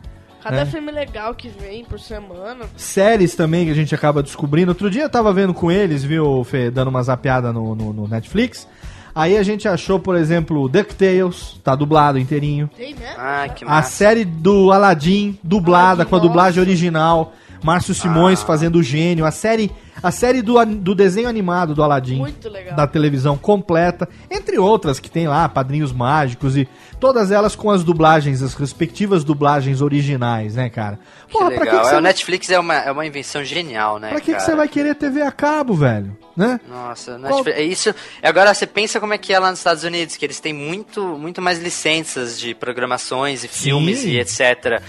[0.43, 0.67] cada né?
[0.67, 2.65] filme legal que vem por semana.
[2.77, 4.71] Séries também que a gente acaba descobrindo.
[4.73, 8.09] Outro dia eu tava vendo com eles, viu, Fê, dando uma zapeada no, no, no
[8.09, 8.67] Netflix.
[9.15, 12.69] Aí a gente achou, por exemplo, DuckTales, tá dublado inteirinho.
[12.77, 13.15] Tem, né?
[13.17, 13.91] Ah, que A massa.
[13.91, 16.69] série do Aladdin, dublada, Aladdin, com a dublagem nossa.
[16.69, 17.33] original.
[17.65, 18.47] Márcio Simões Ah.
[18.47, 19.25] fazendo o gênio.
[19.25, 19.71] A série,
[20.03, 22.17] a série do, do desenho animado do Aladdin.
[22.19, 22.77] Muito legal.
[22.77, 24.09] Da televisão completa.
[24.31, 26.69] Entre outras que tem lá, Padrinhos Mágicos e
[27.01, 30.99] todas elas com as dublagens, as respectivas dublagens originais, né, cara?
[31.27, 31.81] Que Porra, pra que, legal.
[31.81, 34.11] que É, você o Netflix é uma, é uma invenção genial, né?
[34.11, 36.17] Pra que, que você vai querer TV a cabo, velho?
[36.37, 36.61] Né?
[36.69, 37.95] Nossa, Qual- é isso.
[38.23, 41.03] Agora você pensa como é que é lá nos Estados Unidos, que eles têm muito,
[41.17, 44.11] muito mais licenças de programações e filmes Sim.
[44.11, 44.83] e etc.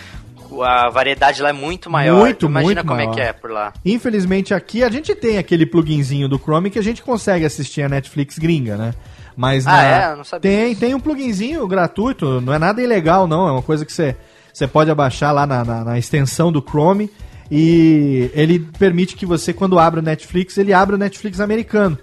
[0.63, 2.19] A variedade lá é muito maior.
[2.19, 3.11] Muito, Imagina muito como maior.
[3.11, 3.73] é que é por lá.
[3.85, 7.89] Infelizmente aqui a gente tem aquele pluginzinho do Chrome que a gente consegue assistir a
[7.89, 8.93] Netflix gringa, né?
[9.37, 10.11] Mas Ah, na- é?
[10.13, 13.61] Eu não sabia tem, tem um pluginzinho gratuito, não é nada ilegal não, é uma
[13.61, 14.15] coisa que você,
[14.53, 17.09] você pode abaixar lá na, na- na extensão do Chrome
[17.51, 21.97] e ele permite que você, quando abre o Netflix, ele abra o Netflix americano.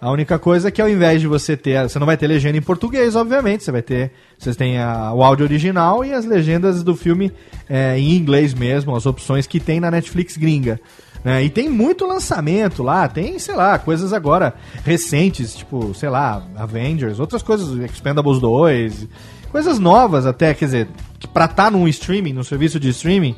[0.00, 2.58] A única coisa é que ao invés de você ter, você não vai ter legenda
[2.58, 6.82] em português, obviamente, você vai ter, vocês têm a- o áudio original e as legendas
[6.82, 7.32] do filme
[7.68, 10.78] é, em inglês mesmo, as opções que tem na Netflix gringa.
[11.24, 11.42] né?
[11.42, 14.54] E tem muito lançamento lá, tem, sei lá, coisas agora
[14.84, 19.08] recentes, tipo, sei lá, Avengers, outras coisas, Expendables 2,
[19.50, 23.34] coisas novas até, quer dizer, que pra estar num streaming, num serviço de streaming,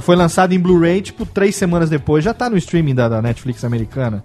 [0.00, 3.64] foi lançado em Blu-ray, tipo, três semanas depois, já tá no streaming da, da Netflix
[3.64, 4.22] americana.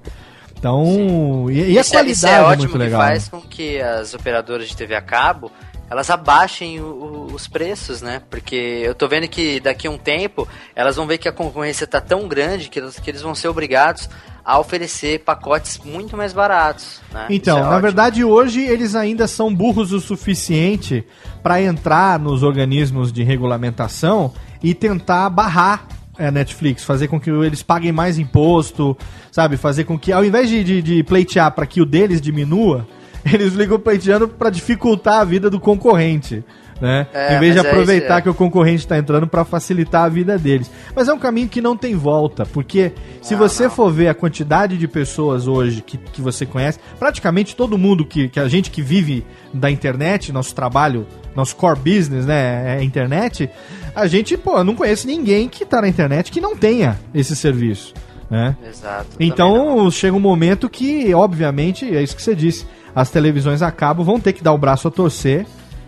[0.59, 3.01] Então, e, e a isso, é, qualidade isso é é, ótimo muito que legal.
[3.01, 5.51] faz com que as operadoras de TV a cabo
[5.89, 8.21] elas abaixem o- o- os preços, né?
[8.29, 11.87] Porque eu tô vendo que daqui a um tempo elas vão ver que a concorrência
[11.87, 14.07] tá tão grande que eles, que eles vão ser obrigados
[14.45, 17.01] a oferecer pacotes muito mais baratos.
[17.11, 17.25] Né?
[17.31, 17.81] Então, é na ótimo.
[17.81, 21.03] verdade, hoje eles ainda são burros o suficiente
[21.41, 24.31] para entrar nos organismos de regulamentação
[24.61, 25.87] e tentar barrar
[26.19, 28.95] a Netflix, fazer com que eles paguem mais imposto,
[29.31, 29.57] sabe?
[29.57, 32.87] Fazer com que, ao invés de, de, de pleitear para que o deles diminua,
[33.31, 36.43] eles ligam pleiteando para dificultar a vida do concorrente.
[36.81, 37.07] Né?
[37.13, 38.21] É, em vez de mas é aproveitar isso, é.
[38.21, 40.71] que o concorrente está entrando para facilitar a vida deles.
[40.95, 44.77] Mas é um caminho que não tem volta, porque se você for ver a quantidade
[44.77, 48.81] de pessoas hoje que, que você conhece, praticamente todo mundo que, que a gente que
[48.81, 53.49] vive da internet, nosso trabalho, nosso core business, né, é a internet,
[53.93, 57.93] a gente, pô, não conhece ninguém que tá na internet que não tenha esse serviço,
[58.29, 58.55] né?
[58.67, 59.07] Exato.
[59.19, 62.65] Então chega um momento que, obviamente, é isso que você disse,
[62.95, 65.45] as televisões a cabo vão ter que dar o braço a torcer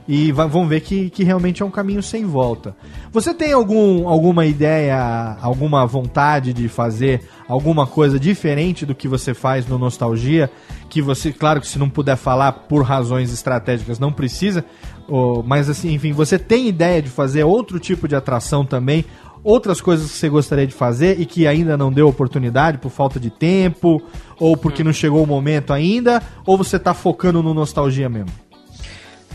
[0.08, 2.76] e vão ver que, que realmente é um caminho sem volta.
[3.12, 9.34] Você tem algum, alguma ideia, alguma vontade de fazer alguma coisa diferente do que você
[9.34, 10.50] faz no Nostalgia?
[10.90, 14.66] Que você, claro que se não puder falar por razões estratégicas, não precisa,
[15.46, 19.06] mas assim, enfim, você tem ideia de fazer outro tipo de atração também?
[19.44, 23.20] Outras coisas que você gostaria de fazer e que ainda não deu oportunidade por falta
[23.20, 24.02] de tempo,
[24.40, 28.32] ou porque não chegou o momento ainda, ou você tá focando no nostalgia mesmo?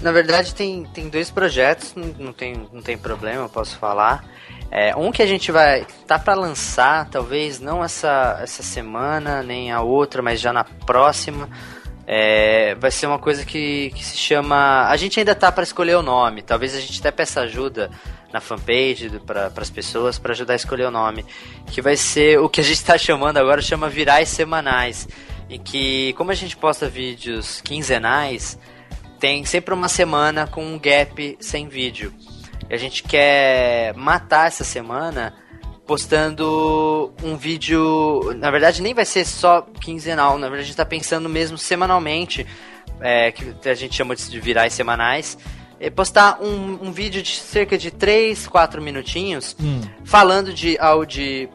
[0.01, 4.25] Na verdade, tem, tem dois projetos, não, não tem, não tem problema, eu posso falar.
[4.71, 9.73] É, um que a gente vai tá para lançar, talvez não essa, essa semana, nem
[9.73, 11.49] a outra, mas já na próxima.
[12.07, 14.87] É, vai ser uma coisa que, que se chama.
[14.89, 16.43] A gente ainda tá para escolher o nome.
[16.43, 17.91] Talvez a gente até peça ajuda
[18.33, 21.25] na fanpage para as pessoas para ajudar a escolher o nome.
[21.67, 25.09] Que vai ser o que a gente está chamando agora, chama Virais Semanais.
[25.49, 28.59] Em que, como a gente posta vídeos quinzenais,
[29.21, 32.13] tem sempre uma semana com um gap sem vídeo.
[32.69, 35.33] E a gente quer matar essa semana
[35.87, 38.35] postando um vídeo.
[38.37, 42.45] Na verdade, nem vai ser só quinzenal, na verdade, a gente tá pensando mesmo semanalmente,
[43.01, 45.39] é, que a gente chama de virais semanais.
[45.81, 49.81] E postar um, um vídeo de cerca de 3, 4 minutinhos Hum.
[50.05, 51.49] falando de, ao de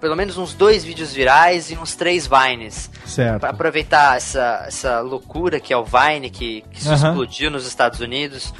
[0.00, 2.90] pelo menos uns dois vídeos virais e uns três vines.
[3.06, 3.40] Certo.
[3.40, 7.08] Pra aproveitar essa, essa loucura que é o Vine, que, que se Aham.
[7.08, 8.52] explodiu nos Estados Unidos.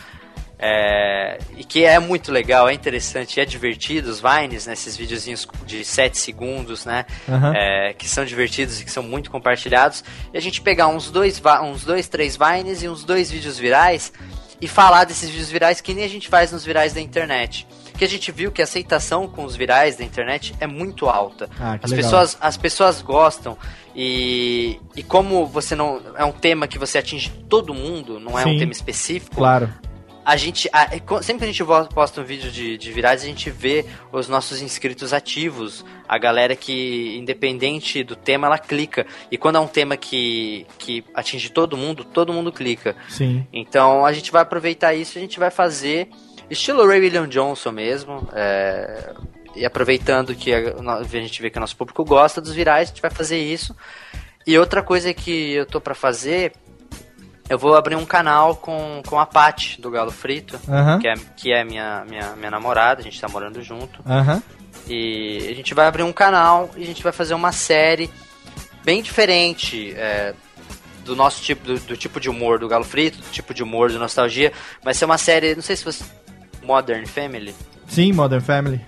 [0.58, 5.46] é, e que é muito legal, é interessante, é divertido os Vines, né, esses videozinhos
[5.66, 7.04] de 7 segundos, né?
[7.28, 7.52] Aham.
[7.54, 10.02] é, que são divertidos e que são muito compartilhados.
[10.32, 14.10] E a gente pegar uns dois, uns dois, três Vines e uns dois vídeos virais
[14.60, 17.66] e falar desses vídeos virais que nem a gente faz nos virais da internet.
[17.96, 21.48] Que a gente viu que a aceitação com os virais da internet é muito alta.
[21.58, 22.04] Ah, as legal.
[22.04, 23.56] pessoas as pessoas gostam
[23.94, 28.42] e, e como você não é um tema que você atinge todo mundo, não é
[28.42, 28.54] Sim.
[28.54, 29.36] um tema específico.
[29.36, 29.72] Claro.
[30.26, 30.88] A gente, a-
[31.22, 34.60] sempre que a gente posta um vídeo de, de virais, a gente vê os nossos
[34.60, 39.06] inscritos ativos, a galera que, independente do tema, ela clica.
[39.30, 42.96] E quando é um tema que, que atinge todo mundo, todo mundo clica.
[43.08, 43.46] Sim.
[43.52, 46.08] Então a gente vai aproveitar isso, a gente vai fazer
[46.50, 48.28] estilo Ray William Johnson mesmo.
[48.34, 49.14] é,
[49.54, 50.58] e aproveitando que a,
[50.98, 53.74] a gente vê que o nosso público gosta dos virais, a gente vai fazer isso.
[54.46, 56.52] E outra coisa que eu tô pra fazer,
[57.48, 60.98] eu vou abrir um canal com, com a Paty do Galo Frito, Aham.
[60.98, 64.00] que é, que é minha, minha, minha namorada, a gente tá morando junto.
[64.06, 64.42] Aham.
[64.88, 68.10] E a gente vai abrir um canal e a gente vai fazer uma série
[68.84, 70.32] bem diferente é,
[71.04, 73.90] do nosso tipo, do, do tipo de humor do Galo Frito, do tipo de humor
[73.90, 74.52] do Nostalgia.
[74.82, 76.04] Vai ser uma série, não sei se você.
[76.62, 77.54] Modern Family.
[77.86, 78.80] Sim, Modern Family.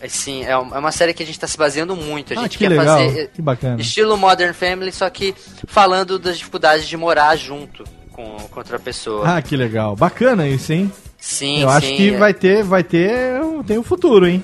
[0.00, 2.32] É, sim, é é uma série que a gente tá se baseando muito.
[2.34, 2.98] A Ah, gente que quer legal.
[2.98, 3.80] fazer Que bacana.
[3.80, 5.34] estilo Modern Family, só que
[5.66, 7.84] falando das dificuldades de morar junto
[8.16, 9.36] com, com outra pessoa.
[9.36, 9.94] Ah, que legal.
[9.94, 10.90] Bacana isso, hein?
[11.18, 12.16] sim, Eu acho sim, que é.
[12.18, 14.42] vai ter, vai ter, tem um futuro, hein?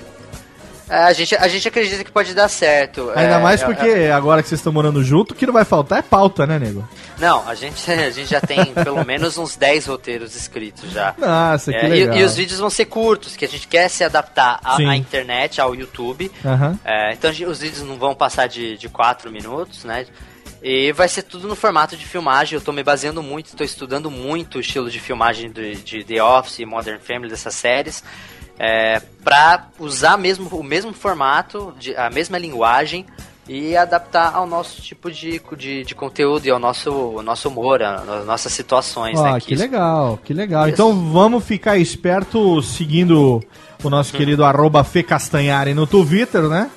[0.89, 3.09] É, a, gente, a gente acredita que pode dar certo.
[3.15, 5.53] Ainda É, mais é- porque é- agora que vocês estão morando junto, o que não
[5.53, 6.87] vai faltar é pauta, né, nego?
[7.17, 11.15] Não, a gente, a gente já tem pelo menos uns 10 roteiros escritos já.
[11.17, 12.17] Nossa, que É, e- legal.
[12.17, 15.73] E, os vídeos vão ser curtos, que a gente quer se adaptar à, internet, ao
[15.73, 16.29] YouTube.
[16.83, 20.05] É, então os vídeos não vão passar de, de 4 minutos, né?
[20.63, 22.55] E vai ser tudo no formato de filmagem.
[22.57, 26.23] Eu tô me baseando muito, tô estudando muito o estilo de filmagem de, de The
[26.23, 28.01] Office e Modern Family dessas séries.
[28.57, 33.05] É, pra usar mesmo, o mesmo formato, de- a mesma linguagem
[33.49, 37.81] e adaptar ao nosso tipo de, de, de conteúdo e ao nosso, ao nosso humor,
[37.83, 39.19] às nossas situações.
[39.19, 39.39] Ó, né?
[39.41, 40.63] que isso- legal, que legal.
[40.65, 40.75] Isso.
[40.75, 43.43] Então vamos ficar esperto seguindo
[43.83, 46.71] o nosso querido arroba Fê Castanhari no Twitter, né?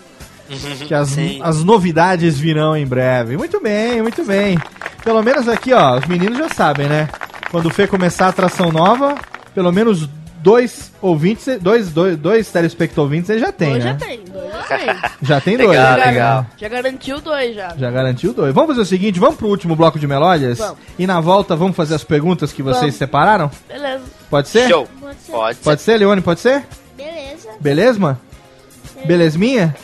[0.87, 3.37] que as, as novidades virão em breve.
[3.37, 4.59] Muito bem, muito bem.
[5.03, 7.09] Pelo menos aqui, ó, os meninos já sabem, né?
[7.51, 9.15] Quando o Fê começar a atração nova,
[9.55, 10.09] pelo menos
[10.47, 13.91] dois ouvintes, dois, dois, dois telespectadores ele já tem, dois né?
[13.91, 14.87] Já tem, dois já tem.
[15.23, 15.71] já tem dois.
[15.71, 17.75] Legal, já, já garantiu dois, já.
[17.77, 18.55] Já garantiu dois.
[18.55, 20.59] Vamos fazer o seguinte, vamos pro último bloco de melódias?
[20.59, 20.79] Vamos.
[20.99, 22.95] E na volta vamos fazer as perguntas que vocês vamos.
[22.97, 23.51] separaram?
[23.69, 24.05] Beleza.
[24.31, 24.69] Pode ser?
[24.69, 24.89] Show.
[25.01, 25.19] Pode
[25.57, 25.63] ser.
[25.65, 26.65] Pode ser, Leone, pode ser?
[26.97, 27.49] Beleza.
[27.61, 27.99] Beleza?
[27.99, 29.07] Beleza.
[29.07, 29.77] Belesminha?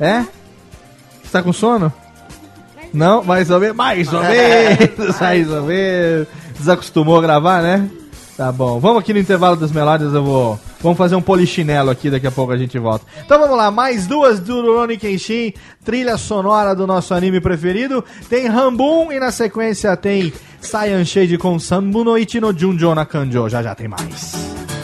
[0.00, 0.24] É?
[1.22, 1.92] Você tá com sono?
[2.92, 6.28] Não, mais ou menos, mais ou menos, mais ou menos.
[6.58, 7.88] Desacostumou a gravar, né?
[8.36, 10.60] Tá bom, vamos aqui no intervalo das melódias, eu vou...
[10.80, 13.04] Vamos fazer um polichinelo aqui, daqui a pouco a gente volta.
[13.24, 15.52] Então vamos lá, mais duas do Rurouni Kenshin,
[15.84, 18.04] trilha sonora do nosso anime preferido.
[18.30, 23.48] Tem Rambun e na sequência tem Saiyan Shade com Sambunoichi no Junjo na Kanjo.
[23.48, 24.77] Já já tem mais.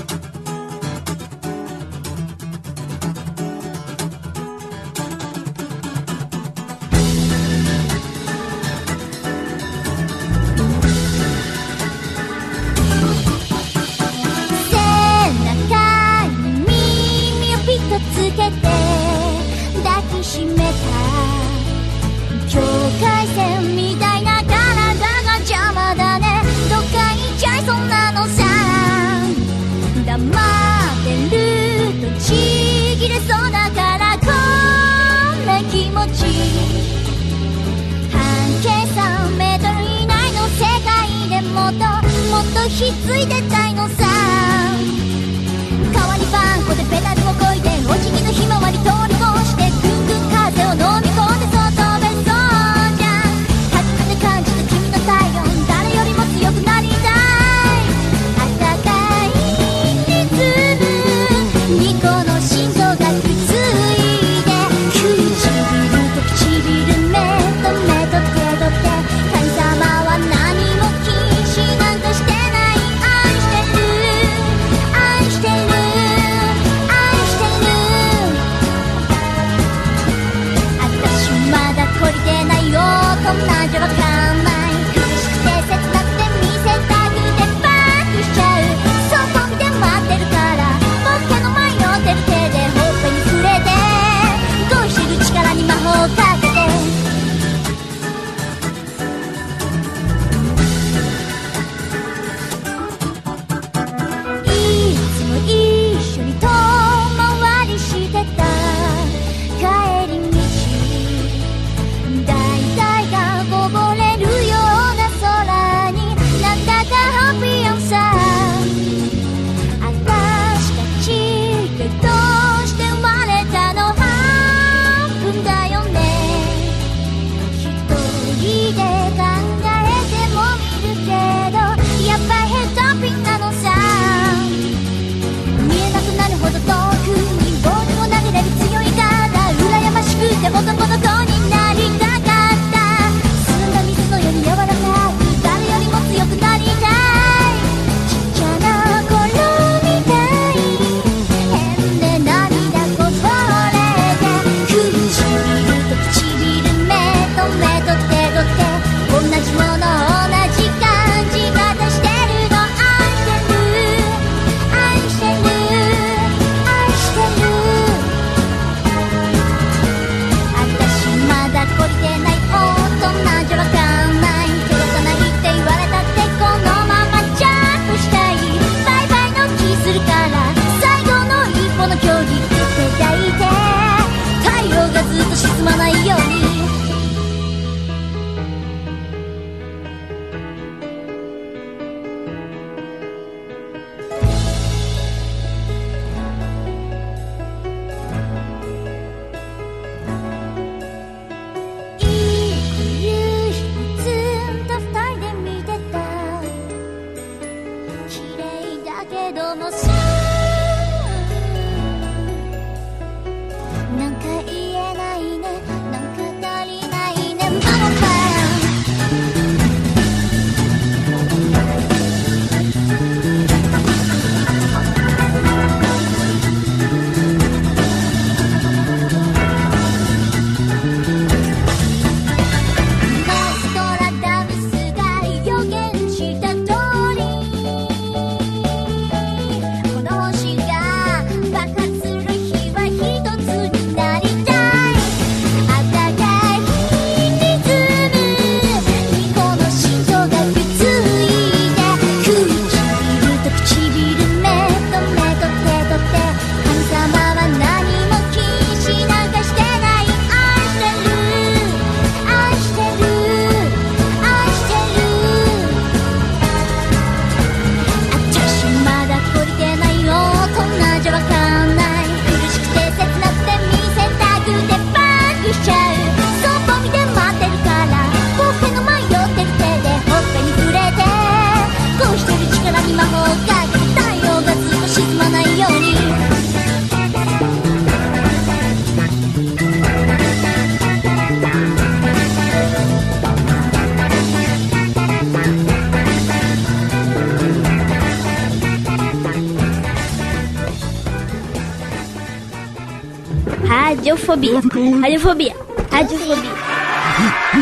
[304.34, 304.98] Radiofobia.
[305.00, 305.54] Radiofobia.
[305.94, 306.50] Radiofobia.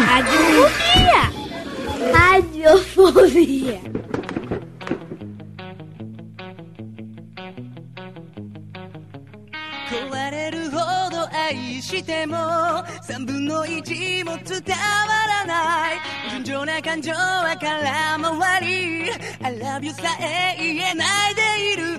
[0.08, 1.22] Radiofobia.
[2.12, 3.92] Radiofobia.
[11.82, 12.36] しても
[13.02, 14.76] 三分の一も伝わ
[15.26, 16.00] らない
[16.30, 17.82] 純情な感情は空
[18.40, 19.10] 回り
[19.42, 21.91] I love you さえ言えないでいる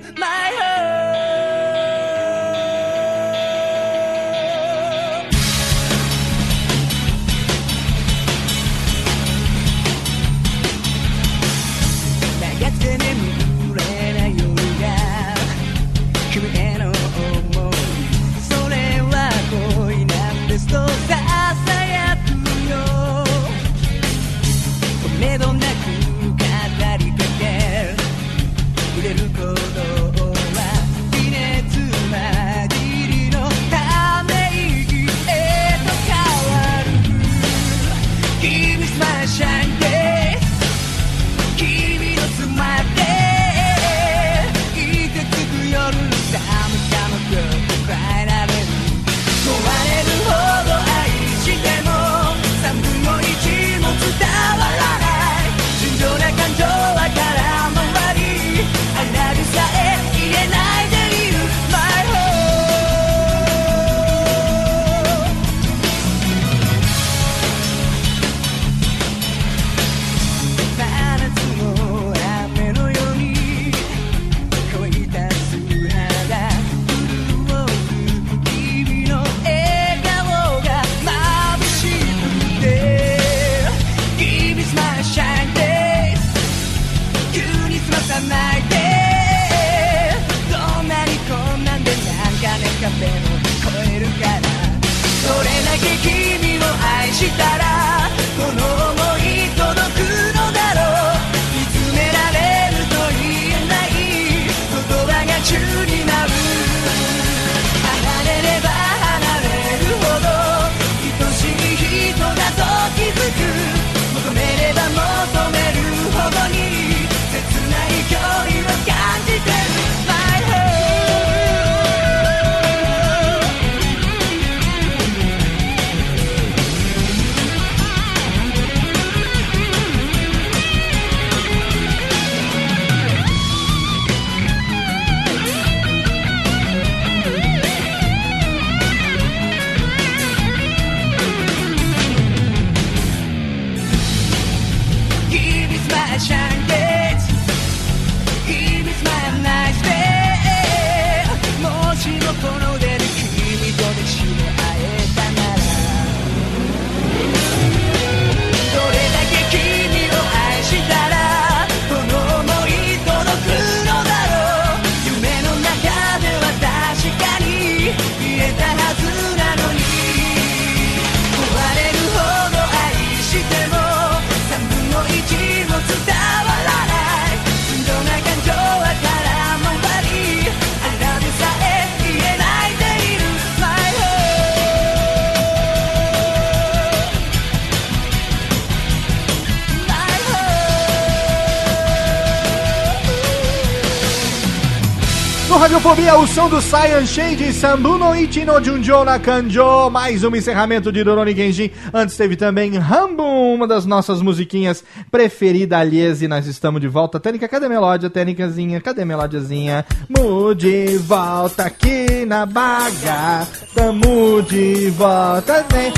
[196.33, 201.03] som do Saiyan Shade, Sambu no Ichi no Junjo na Kanjo, mais um encerramento de
[201.03, 201.69] Doroni Genjin.
[201.93, 207.19] Antes teve também Rambo, uma das nossas musiquinhas preferidas, aliás, e nós estamos de volta.
[207.19, 208.09] Tênica, cadê a melódia?
[208.09, 209.85] Tênicazinha, cadê a melodiazinha?
[210.09, 215.93] Mu de volta aqui na baga, tamo de volta, vem.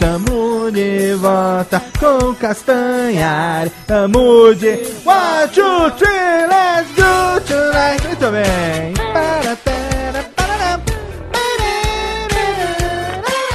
[0.00, 3.68] Tamo de volta com Castanhar.
[3.86, 4.68] Tamo de.
[5.04, 8.06] One, two, three, let's go tonight.
[8.06, 8.94] Muito bem.
[9.12, 10.80] Para, para, para,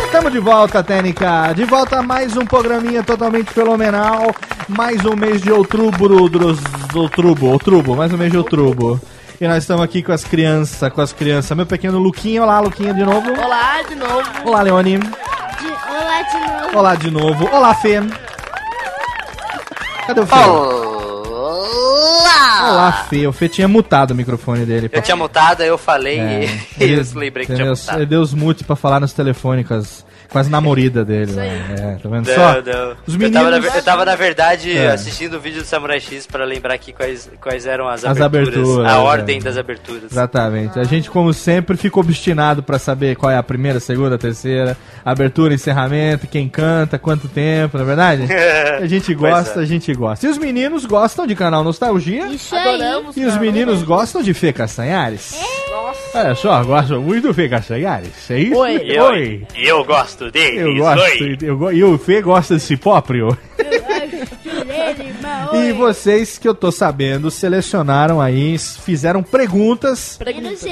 [0.05, 1.51] Estamos de volta, Técnica.
[1.53, 4.31] De volta a mais um programinha totalmente fenomenal.
[4.69, 6.29] Mais um mês de outubro.
[6.29, 6.59] Dos,
[6.93, 9.01] outubro, outubro, mais um mês de outubro.
[9.41, 11.57] E nós estamos aqui com as crianças, com as crianças.
[11.57, 13.31] Meu pequeno Luquinha, olá, Luquinha de novo.
[13.31, 14.29] Olá, de novo.
[14.45, 14.99] Olá, Leone.
[15.95, 16.77] Olá de novo.
[16.77, 17.49] Olá de novo.
[17.55, 18.01] Olá, Fê.
[20.05, 20.35] Cadê o Fê?
[21.25, 22.71] Olá!
[22.71, 23.25] Olá, Fê.
[23.25, 24.89] O Fê tinha mutado o microfone dele.
[24.91, 26.45] Eu tinha mutado, aí eu falei É,
[26.83, 27.97] e eu lembrei que tinha mutado.
[27.97, 29.65] Ele deu os mute pra falar nos telefones
[30.33, 31.31] as namoridas dele.
[31.31, 31.75] Isso né?
[31.79, 32.53] É, tá vendo Não, só?
[32.53, 32.95] não.
[33.07, 33.75] Os Eu, tava na, meninos...
[33.75, 34.91] eu tava, na verdade, É.
[34.91, 38.59] assistindo o vídeo do Samurai X pra lembrar aqui quais, quais eram as, As aberturas,
[38.59, 38.99] aberturas, A é.
[38.99, 40.11] ordem das aberturas.
[40.11, 40.79] Exatamente.
[40.79, 45.53] A gente, como sempre, fica obstinado pra saber qual é a primeira, segunda, terceira, abertura,
[45.53, 48.23] encerramento, quem canta, quanto tempo, não é verdade?
[48.81, 49.63] A gente gosta, é.
[49.63, 50.25] a gente gosta.
[50.25, 52.27] E os meninos gostam de canal Nostalgia.
[52.27, 52.67] Isso aí.
[52.75, 53.17] Adoramos.
[53.17, 53.39] E os cara.
[53.41, 55.35] meninos gostam de Fê Castanhares.
[55.69, 56.17] Nossa.
[56.19, 58.29] Olha só, gostam muito do Fê Castanhares.
[58.29, 58.55] É isso?
[58.57, 58.81] Oi.
[58.85, 60.59] Eu, eu gosto deles.
[60.59, 61.23] Eu gosto.
[61.43, 61.71] Eu.
[61.73, 63.37] E o Fê gosta de si próprio.
[65.53, 70.19] E vocês que eu tô sabendo selecionaram aí, fizeram perguntas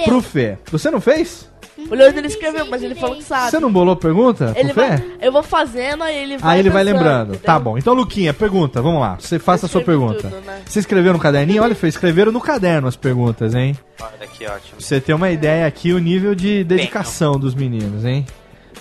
[0.06, 0.57] pro Fê.
[0.72, 1.52] Você não fez?
[1.90, 3.49] O Leandro ele escreveu, mas ele falou que sabe.
[3.52, 6.84] Você não bolou pergunta Ele vai, eu vou fazendo, aí ele vai Aí ele vai
[6.84, 7.24] pensando, lembrando.
[7.30, 7.41] entendeu?
[7.45, 7.78] Tá bom.
[7.78, 8.82] Então, Luquinha, pergunta.
[8.82, 9.18] Vamos lá.
[9.20, 10.30] Você faça a sua escrevi pergunta.
[10.30, 10.61] tudo, né?
[10.65, 11.64] Você escreveu no caderninho?
[11.64, 13.76] Olha, Fê, escreveram no caderno as perguntas, hein?
[13.99, 14.78] Olha que ótimo.
[14.78, 18.26] Pra você ter uma ideia aqui, o nível de dedicação dos meninos, hein?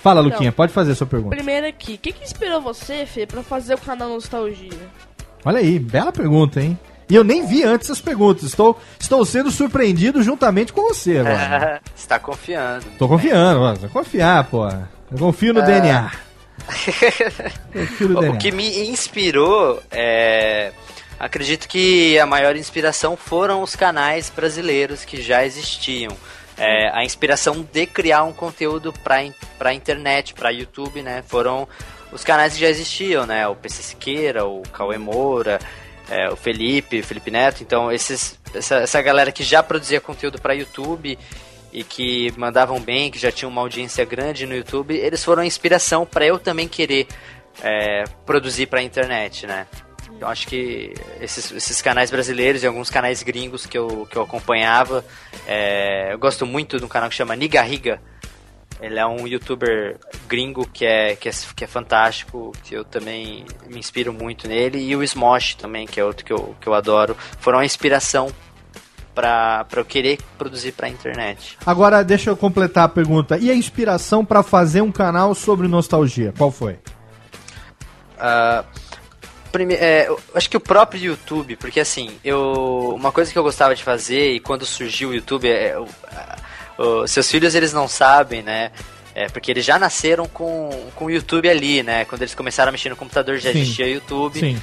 [0.03, 1.35] Fala, Então, Luquinha, pode fazer a sua pergunta.
[1.37, 4.70] Primeiro aqui, o que, que inspirou você, Fê, pra fazer o canal Nostalgia?
[5.45, 6.79] Olha aí, bela pergunta, hein?
[7.09, 8.45] E eu nem vi antes as perguntas.
[8.45, 11.81] Estou, estou sendo surpreendido juntamente com você agora.
[11.95, 12.85] Você tá confiando.
[12.99, 13.89] Tô confiando, mano.
[13.91, 14.66] Confiar, pô.
[14.66, 15.65] Eu confio no É.
[15.65, 16.11] DNA.
[17.73, 18.37] Confio no O DNA.
[18.39, 20.73] que me inspirou é.
[21.19, 26.16] Acredito que a maior inspiração foram os canais brasileiros que já existiam.
[26.64, 31.20] É, a inspiração de criar um conteúdo para internet, para YouTube, né?
[31.26, 31.66] Foram
[32.12, 33.48] os canais que já existiam, né?
[33.48, 35.59] O PC Siqueira, o Cauê Moura,
[36.09, 37.64] é, o Felipe, o Felipe Neto.
[37.64, 41.18] Então, esses, essa, essa galera que já produzia conteúdo para YouTube
[41.72, 45.47] e que mandavam bem, que já tinham uma audiência grande no YouTube, eles foram a
[45.47, 47.09] inspiração para eu também querer
[47.60, 49.66] é, produzir para a internet, né?
[50.23, 54.23] Eu acho que esses, esses canais brasileiros e alguns canais gringos que eu, que eu
[54.23, 55.05] acompanhava,
[55.49, 58.01] é, eu gosto muito de um canal que chama Nigarriga.
[58.81, 63.44] Ele é um youtuber gringo que é, que é, que é fantástico, que eu também
[63.69, 64.78] me inspiro muito nele.
[64.78, 67.16] E o Smosh também, que é outro que eu, que eu adoro.
[67.40, 68.32] Foram a inspiração
[69.12, 71.59] para eu querer produzir para a internet.
[71.66, 73.39] Agora, deixa eu completar a pergunta.
[73.39, 76.32] E a inspiração pra fazer um canal sobre nostalgia?
[76.39, 76.78] Qual foi?
[78.16, 78.65] Ah,
[79.53, 83.74] prime- é, acho que o próprio YouTube, porque assim, eu uma coisa que eu gostava
[83.74, 85.87] de fazer e quando surgiu o YouTube, é, o-
[86.83, 88.70] o- seus filhos eles não sabem, né?
[89.15, 92.05] É, porque eles já nasceram com, com o YouTube ali, né?
[92.07, 93.61] Quando eles começaram a mexer no computador já Sim.
[93.61, 94.41] existia YouTube.
[94.41, 94.57] Sim,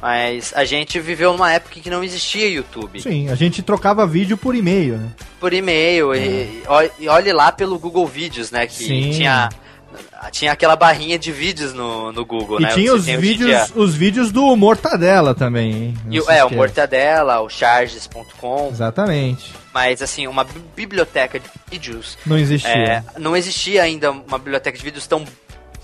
[0.00, 3.00] Mas a gente viveu numa época que não existia YouTube.
[3.00, 3.28] sim.
[3.30, 5.08] A gente trocava vídeo por e-mail, né?
[5.38, 6.12] Por e-mail.
[6.16, 8.66] E, ol- e olhe lá pelo Google Vídeos, né?
[8.66, 9.10] Que Sim.
[9.12, 9.48] tinha.
[10.30, 12.68] Tinha aquela barrinha de vídeos no, no Google, E né?
[12.70, 16.50] tinha os vídeos, os vídeos do Mortadela também, E se é, o.
[16.50, 19.52] Mortadela, o Charges.com, Exatamente.
[19.74, 22.16] mas assim, uma bi- biblioteca de vídeos.
[22.24, 22.70] Não existia.
[22.70, 25.24] é, não existia ainda uma biblioteca de vídeos tão,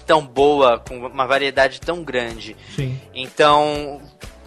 [0.06, 2.56] tão boa, com uma variedade tão grande.
[2.76, 2.98] Sim.
[3.14, 4.00] Então,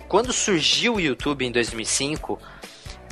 [0.07, 2.39] quando surgiu o YouTube em 2005,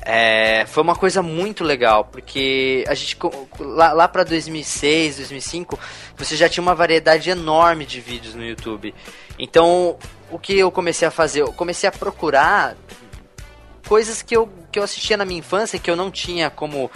[0.05, 3.17] é, foi uma coisa muito legal, porque a gente
[3.59, 5.77] lá, lá para 2006, 2005,
[6.17, 8.93] você já tinha uma variedade enorme de vídeos no YouTube.
[9.37, 9.97] Então,
[10.31, 11.41] o que eu comecei a fazer?
[11.41, 12.75] Eu comecei a procurar
[13.87, 16.89] coisas que eu, que eu assistia na minha infância que eu não tinha como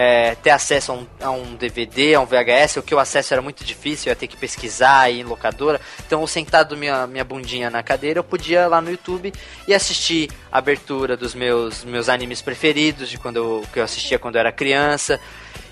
[0.00, 3.34] é, ter acesso a um, a um DVD, a um VHS, o que o acesso
[3.34, 5.80] era muito difícil, eu ia ter que pesquisar ir em locadora.
[6.06, 9.32] Então, sentado minha, minha bundinha na cadeira, eu podia ir lá no YouTube
[9.66, 14.20] e assistir a abertura dos meus, meus animes preferidos, de quando eu, que eu assistia
[14.20, 15.18] quando eu era criança.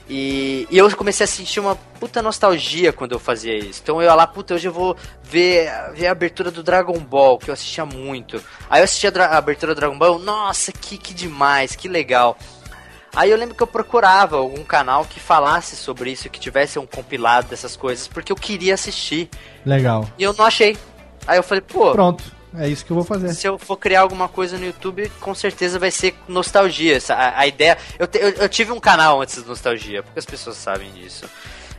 [0.09, 3.81] E, e eu comecei a sentir uma puta nostalgia quando eu fazia isso.
[3.81, 7.39] Então eu ia lá, puta, hoje eu vou ver, ver a abertura do Dragon Ball,
[7.39, 8.43] que eu assistia muito.
[8.69, 12.36] Aí eu assistia a, a abertura do Dragon Ball, nossa, que, que demais, que legal.
[13.16, 16.86] Aí eu lembro que eu procurava algum canal que falasse sobre isso, que tivesse um
[16.86, 19.28] compilado dessas coisas, porque eu queria assistir.
[19.64, 20.06] Legal.
[20.18, 20.76] E eu não achei.
[21.26, 22.36] Aí eu falei, pô, Pronto.
[22.59, 23.34] É isso que eu vou fazer.
[23.34, 26.98] se eu for criar alguma coisa no YouTube, com certeza vai ser nostalgia.
[27.10, 27.76] A, a ideia.
[27.98, 31.26] Eu, te- eu, eu tive um canal antes do Nostalgia, porque as pessoas sabem disso.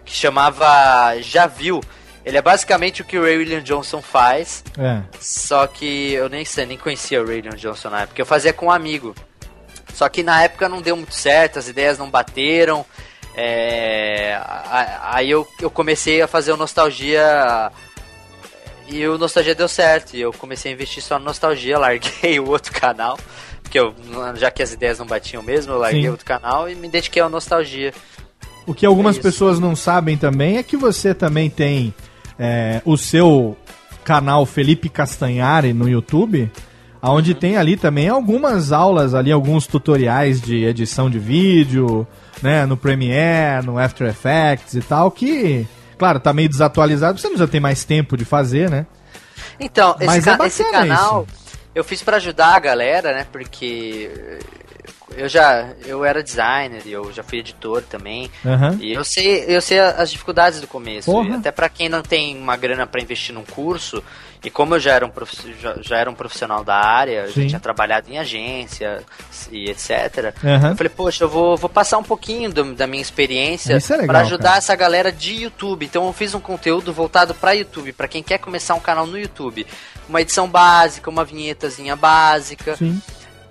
[0.06, 1.82] Que chamava Já Viu.
[2.24, 4.64] Ele é basicamente o que o Ray William Johnson faz.
[4.78, 5.02] É.
[5.20, 8.22] Só que eu nem sei, nem conhecia o Ray William Johnson na época.
[8.22, 9.16] Eu fazia com um amigo.
[9.98, 12.86] Só que na época não deu muito certo, as ideias não bateram.
[13.36, 14.40] É,
[15.02, 17.72] aí eu, eu comecei a fazer o Nostalgia.
[18.88, 20.16] E o Nostalgia deu certo.
[20.16, 23.18] E eu comecei a investir só no Nostalgia, larguei o outro canal.
[23.64, 23.92] porque eu,
[24.36, 26.10] já que as ideias não batiam mesmo, eu larguei Sim.
[26.10, 27.92] outro canal e me dediquei ao Nostalgia.
[28.68, 31.92] O que algumas É pessoas não sabem também é que você também tem
[32.38, 33.58] é, o seu
[34.04, 36.52] canal Felipe Castanhari no YouTube,
[37.02, 37.40] onde Uhum.
[37.40, 42.06] tem ali também algumas aulas ali, alguns tutoriais de edição de vídeo,
[42.42, 45.66] né, no Premiere, no After Effects e tal, que,
[45.98, 48.86] claro, tá meio desatualizado, você não já tem mais tempo de fazer, né?
[49.60, 51.28] Então, esse, Mas ca- é esse bacana canal
[51.74, 53.26] eu fiz pra ajudar a galera, né?
[53.32, 54.10] Porque
[55.16, 58.30] eu já eu era designer e eu já fui editor também.
[58.46, 58.78] Aham.
[58.82, 61.16] E eu sei, eu sei as dificuldades do começo.
[61.34, 64.04] Até pra quem não tem uma grana pra investir num curso,
[64.44, 67.42] e como eu já era um, profi- já, já era um profissional da área, Sim.
[67.44, 69.04] já tinha trabalhado em agência
[69.52, 70.34] e etc.
[70.44, 70.70] Aham.
[70.72, 74.20] Eu falei, poxa, eu vou, vou passar um pouquinho do- da minha experiência é pra
[74.22, 74.58] ajudar cara.
[74.58, 75.86] essa galera de YouTube.
[75.86, 79.18] Então eu fiz um conteúdo voltado pra YouTube, pra quem quer começar um canal no
[79.20, 79.66] YouTube.
[80.08, 82.76] Uma edição básica, uma vinhetazinha básica.
[82.78, 83.02] Sim.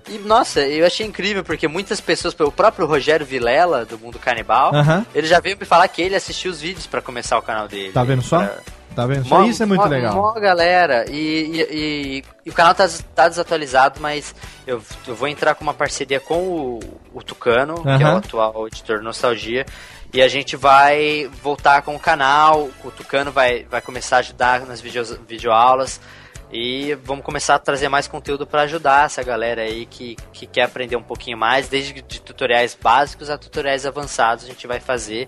[0.09, 4.73] E nossa, eu achei incrível porque muitas pessoas, o próprio Rogério Vilela do Mundo Canibal,
[4.73, 5.05] Aham.
[5.13, 7.91] ele já veio me falar que ele assistiu os vídeos pra começar o canal dele.
[7.91, 8.39] Tá vendo só?
[8.39, 8.57] Pra-
[8.97, 9.27] Tá vendo?
[9.27, 10.15] Mó- Isso é muito mó- legal.
[10.15, 11.05] mó galera.
[11.07, 14.33] E, e- e- e o canal tá, tá desatualizado, mas
[14.65, 16.79] eu, eu vou entrar com uma parceria com o,
[17.13, 19.67] o Tucano, que é o atual editor Nostalgia.
[20.11, 22.69] E a gente vai voltar com o canal.
[22.83, 26.01] O Tucano vai, vai começar a ajudar nas videos, videoaulas.
[26.51, 30.63] E vamos começar a trazer mais conteúdo para ajudar essa galera aí que, que quer
[30.63, 35.27] aprender um pouquinho mais, desde de tutoriais básicos a tutoriais avançados a gente vai fazer.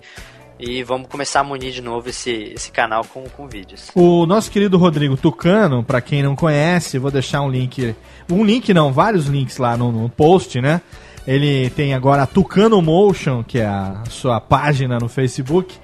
[0.60, 3.90] E vamos começar a munir de novo esse, esse canal com, com vídeos.
[3.95, 7.95] O nosso querido Rodrigo Tucano, pra quem não conhece, vou deixar um link,
[8.30, 10.81] um link não, vários links lá no, no post, né?
[11.26, 15.77] Ele tem agora a Tucano Motion, que é a sua página no Facebook.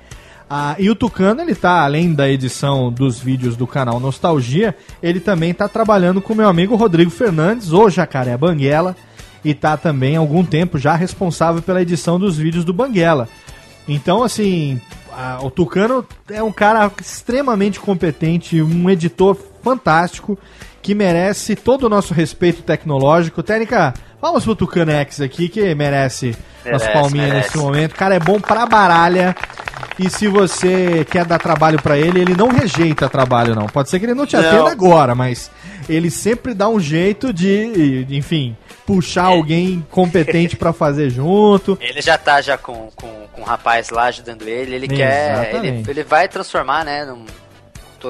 [0.50, 5.22] Ah, e o Tucano, ele tá, além da edição dos vídeos do canal Nostalgia, ele
[5.22, 8.96] também tá trabalhando com meu amigo Rodrigo Fernandes, o Jacaré Banguela,
[9.44, 13.30] e tá também há algum tempo já responsável pela edição dos vídeos do Banguela.
[13.88, 14.80] Então, assim,
[15.14, 20.38] a- o Tucano é um cara extremamente competente, um editor fantástico,
[20.82, 23.42] que merece todo o nosso respeito tecnológico.
[23.44, 26.30] Técnica, vamos pro Tucano X aqui, que merece,
[26.60, 27.48] as Merece, palminhas merece.
[27.48, 27.92] nesse momento.
[27.94, 29.36] O cara é bom pra baralha.
[29.98, 33.66] E se você quer dar trabalho pra ele, ele não rejeita trabalho, não.
[33.68, 34.44] Pode ser que ele não te Não.
[34.44, 35.50] atenda agora, mas
[35.88, 41.78] ele sempre dá um jeito de, enfim, puxar alguém competente pra fazer junto.
[41.82, 45.40] Ele já tá já com, com, com o rapaz lá ajudando ele, ele quer.
[45.40, 45.90] Ele, Exatamente.
[45.90, 47.26] ele vai transformar, né, num-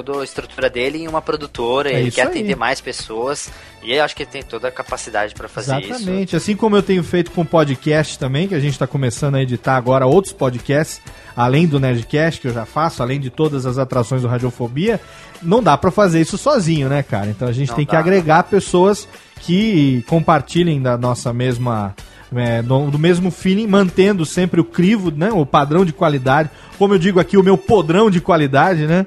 [0.02, 2.28] toda a estrutura dele em uma produtora, É ele quer aí.
[2.28, 3.50] atender mais pessoas,
[3.82, 5.92] e eu acho que ele tem toda a capacidade pra fazer isso.
[5.92, 6.36] Exatamente.
[6.36, 9.76] Assim como eu tenho feito com podcast também, que a gente está começando a editar
[9.76, 11.00] agora outros podcasts,
[11.36, 15.00] além do Nerdcast que eu já faço, além de todas as atrações do Radiofobia,
[15.42, 17.28] não dá pra fazer isso sozinho, né, cara?
[17.28, 17.98] Então a gente Não tem que dá.
[17.98, 19.08] agregar pessoas
[19.40, 21.94] que compartilhem da nossa mesma.
[22.34, 25.30] é, do, do mesmo feeling, mantendo sempre o crivo, né?
[25.32, 26.50] O padrão de qualidade.
[26.76, 29.06] Como eu digo aqui, o meu podrão de qualidade, né?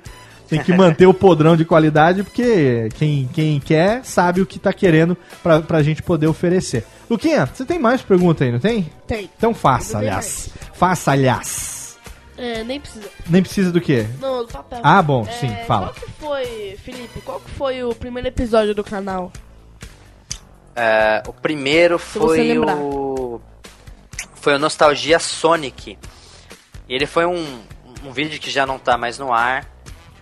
[0.50, 4.74] Tem que manter o podrão de qualidade, porque quem, quem quer sabe o que tá
[4.74, 6.86] querendo pra, pra gente poder oferecer.
[7.10, 8.90] Luquinha, você tem mais pergunta aí, não tem?
[9.06, 9.30] Tem.
[9.38, 10.50] Então faça, Tem aliás.
[10.74, 11.98] Faça, aliás.
[12.38, 13.10] É, nem precisa.
[13.30, 14.08] Nem precisa do quê?
[14.20, 14.80] Não, do papel.
[14.82, 15.88] Ah, bom, É, sim, fala.
[15.88, 19.32] Qual que foi, Felipe, qual que foi o primeiro episódio do canal?
[20.76, 23.42] É, o primeiro você foi o.
[24.36, 25.98] Foi o Nostalgia Sonic.
[26.88, 27.60] E ele foi um,
[28.06, 29.66] um vídeo que já não tá mais no ar.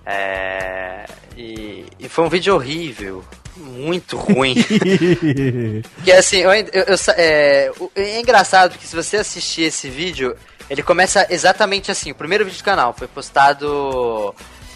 [0.10, 1.04] É,
[1.36, 3.24] e, e foi um vídeo horrível.
[3.58, 4.56] Muito ruim.
[5.96, 10.36] Porque assim, eu, eu- eu é, é engraçado porque se você assistir esse vídeo,
[10.70, 12.12] ele começa exatamente assim.
[12.12, 14.34] O primeiro vídeo do canal foi postado.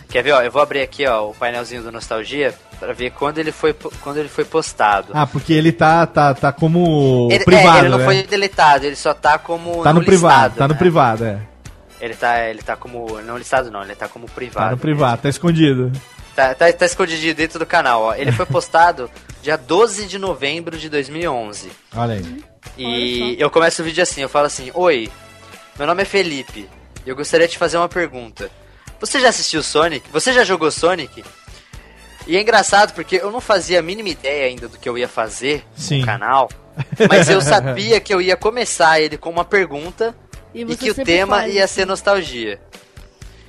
[0.10, 0.42] Quer ver, ó?
[0.42, 3.72] Eu vou abrir aqui, ó, o painelzinho do Nostalgia pra ver quando ele foi,
[4.02, 5.12] quando ele foi postado.
[5.14, 8.06] Ah, porque ele tá, tá, tá como ele, privado, é, ele não né?
[8.06, 9.84] foi deletado, ele só tá como.
[9.84, 10.80] Tá no, não privado, listado, tá no né?
[10.80, 11.40] privado, é.
[12.02, 13.22] Ele tá, ele tá como.
[13.22, 14.66] Não listado não, ele tá como privado.
[14.66, 15.92] Tá no privado, tá escondido.
[16.36, 18.16] Tá, tá, tá escondidinho dentro do canal, ó.
[18.16, 19.10] Ele foi postado
[19.44, 21.70] dia 12 de novembro de 2011.
[21.96, 22.44] Olha aí.
[22.76, 25.12] E eu começo o vídeo assim, eu falo assim, Oi,
[25.78, 26.68] meu nome é Felipe,
[27.06, 28.50] e eu gostaria de fazer uma pergunta.
[29.00, 30.10] Você já assistiu Sonic?
[30.12, 31.24] Você já jogou Sonic?
[32.26, 35.08] E é engraçado porque eu não fazia a mínima ideia ainda do que eu ia
[35.08, 36.00] fazer Sim.
[36.00, 36.50] no canal,
[37.10, 40.16] mas eu sabia que eu ia começar ele com uma pergunta
[40.54, 42.60] E e, que o tema faz ia ser nostalgia.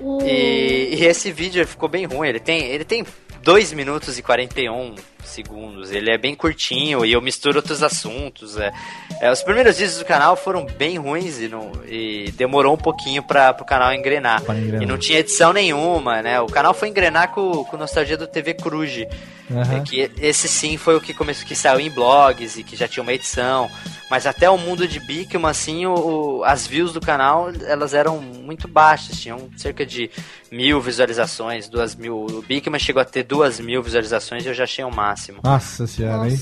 [0.00, 0.20] O...
[0.22, 3.04] E, e esse vídeo ficou bem ruim, ele tem, ele tem
[3.42, 5.90] 2 minutos e 41 segundos.
[5.90, 8.56] Ele é bem curtinho e eu misturo outros assuntos.
[8.56, 8.72] É.
[9.20, 13.22] É, os primeiros vídeos do canal foram bem ruins e, não, e demorou um pouquinho
[13.22, 14.42] para o canal engrenar.
[14.42, 14.82] Engrenar.
[14.82, 16.40] E não tinha edição nenhuma, né?
[16.40, 19.04] O canal foi engrenar com, com nostalgia do TV Cruz.
[19.50, 19.76] Aham.
[19.76, 22.88] É que esse sim foi o que começou que saiu em blogs e que já
[22.88, 23.70] tinha uma edição.
[24.10, 25.94] Mas até o mundo de Bikman, assim, o,
[26.38, 30.10] o- as views do canal elas eram muito baixas, tinham cerca de
[30.52, 32.14] mil visualizações, duas mil.
[32.26, 35.40] O Bikman chegou a ter duas mil visualizações e eu já achei o máximo.
[35.42, 36.38] Nossa senhora, hein?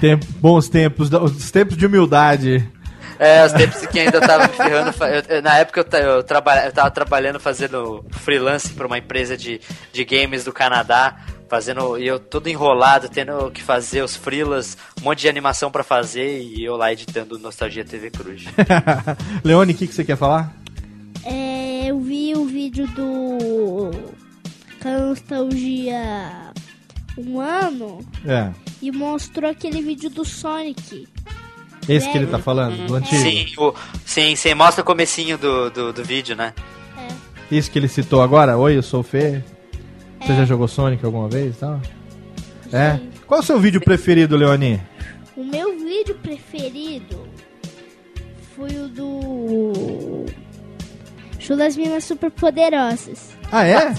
[0.00, 2.66] Tempo- bons tempos, os tempos de humildade.
[3.18, 4.94] É, os tempos que ainda tava me ferrando.
[5.00, 9.36] eu- eu- na época eu, eu, traba- eu tava trabalhando fazendo freelance pra uma empresa
[9.36, 9.60] de,
[9.92, 11.16] de games do Canadá.
[11.50, 15.82] Fazendo, e eu todo enrolado, tendo que fazer os freelas, um monte de animação pra
[15.82, 18.44] fazer e eu lá editando Nostalgia TV Cruz.
[19.42, 20.52] Leone, o que, que você quer falar?
[21.88, 23.90] É, eu vi o vídeo do
[24.84, 26.52] Nostalgia
[27.16, 28.52] um ano É.
[28.82, 31.08] e mostrou aquele vídeo do Sonic.
[31.88, 33.16] Esse que ele tá falando, do antigo.
[33.22, 33.74] Sim, o,
[34.04, 36.52] sim, sim, mostra o comecinho do, do, do vídeo, né?
[37.50, 38.58] Isso que ele citou agora.
[38.58, 39.42] Oi, eu sou o Fê.
[40.20, 41.56] Você já jogou Sonic alguma vez?
[41.56, 41.80] Tá?
[42.70, 43.00] É.
[43.26, 44.78] Qual é o seu vídeo preferido, Leoni?
[45.34, 47.26] O meu vídeo preferido
[48.54, 50.17] foi o do
[51.56, 53.30] Das Minas Super Poderosas.
[53.50, 53.94] Ah, é?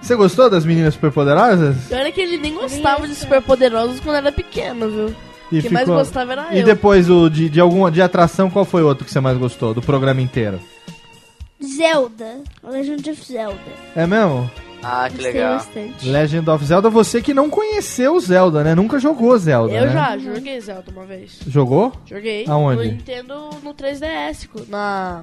[0.00, 1.92] Você gostou das meninas superpoderosas?
[1.92, 5.14] É que ele nem gostava de superpoderosos quando era pequeno, viu?
[5.52, 6.64] E Quem mais gostava era E eu.
[6.64, 9.74] depois o de, de alguma de atração, qual foi o outro que você mais gostou
[9.74, 10.58] do programa inteiro?
[11.62, 13.58] Zelda, Legend of Zelda.
[13.94, 14.50] É mesmo?
[14.82, 15.56] Ah, que Gostei legal.
[15.56, 16.08] bastante.
[16.08, 18.74] Legend of Zelda, você que não conheceu o Zelda, né?
[18.74, 19.92] Nunca jogou Zelda, Eu né?
[19.92, 21.38] já joguei Zelda uma vez.
[21.46, 21.92] Jogou?
[22.06, 22.46] Joguei.
[22.48, 22.76] Aonde?
[22.86, 25.22] No Nintendo no 3DS, co- na...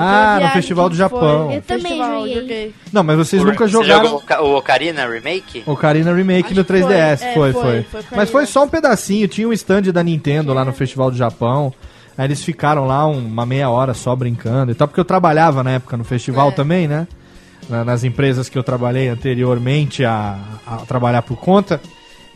[0.00, 1.50] Ah, no Festival do Japão.
[1.52, 2.74] Eu também Festival, joguei.
[2.92, 5.62] Não, mas vocês nunca Você jogaram jogou o Oca- o Ocarina Remake?
[5.66, 6.82] Ocarina Remake Acho no que foi.
[6.82, 7.22] 3DS.
[7.22, 8.02] É, foi, foi, foi.
[8.16, 11.72] Mas foi só um pedacinho, tinha um stand da Nintendo lá no Festival do Japão.
[12.16, 15.62] Aí eles ficaram lá um- uma meia hora só brincando e tal, porque eu trabalhava
[15.62, 16.52] na época no festival É.
[16.52, 17.06] também, né?
[17.68, 21.80] Na- nas empresas que eu trabalhei anteriormente a, a trabalhar por conta.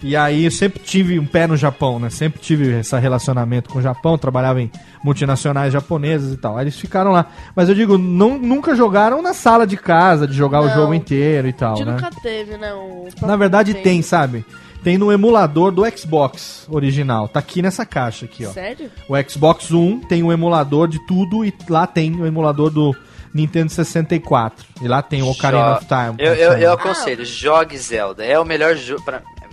[0.02, 2.10] E aí eu sempre tive um pé no Japão, né?
[2.10, 4.70] Sempre tive esse relacionamento com o Japão, trabalhava em
[5.04, 6.56] multinacionais japonesas e tal.
[6.56, 7.26] Aí eles ficaram lá.
[7.54, 10.74] Mas eu digo, não, nunca jogaram na sala de casa, de jogar o Não.
[10.74, 11.92] jogo inteiro e A tal, gente né?
[11.92, 12.72] nunca teve, né?
[12.72, 13.84] o Na verdade Nintendo.
[13.84, 14.44] tem, sabe?
[14.82, 17.28] Tem no emulador do Xbox original.
[17.28, 18.50] Tá aqui nessa caixa aqui, ó.
[18.50, 18.90] Sério?
[19.08, 22.92] O Xbox One tem o emulador de tudo e lá tem o emulador do
[23.32, 24.66] Nintendo 64.
[24.82, 26.14] E lá tem o Ocarina Jo- of Time.
[26.18, 26.74] Eu, eu, eu Ah.
[26.74, 28.24] aconselho, jogue Zelda.
[28.24, 29.02] É o melhor jogo.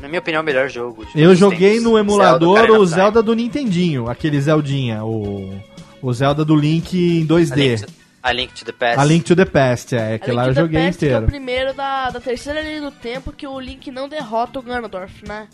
[0.01, 1.05] Na minha opinião, é o melhor jogo.
[1.05, 1.83] de Eu joguei tempos.
[1.83, 3.01] no emulador Ocarina o of Time.
[3.01, 5.53] Zelda do Nintendinho, aquele Zeldinha, o,
[6.01, 7.55] o Zelda do Link em A 2D.
[7.55, 7.93] Link, to,
[8.23, 8.99] a Link to the Past.
[8.99, 11.25] A Link to the Past, é, que lá eu joguei Past que É o inteiro.
[11.27, 15.47] primeiro da, da terceira linha do tempo que o Link não derrota o Ganondorf, né?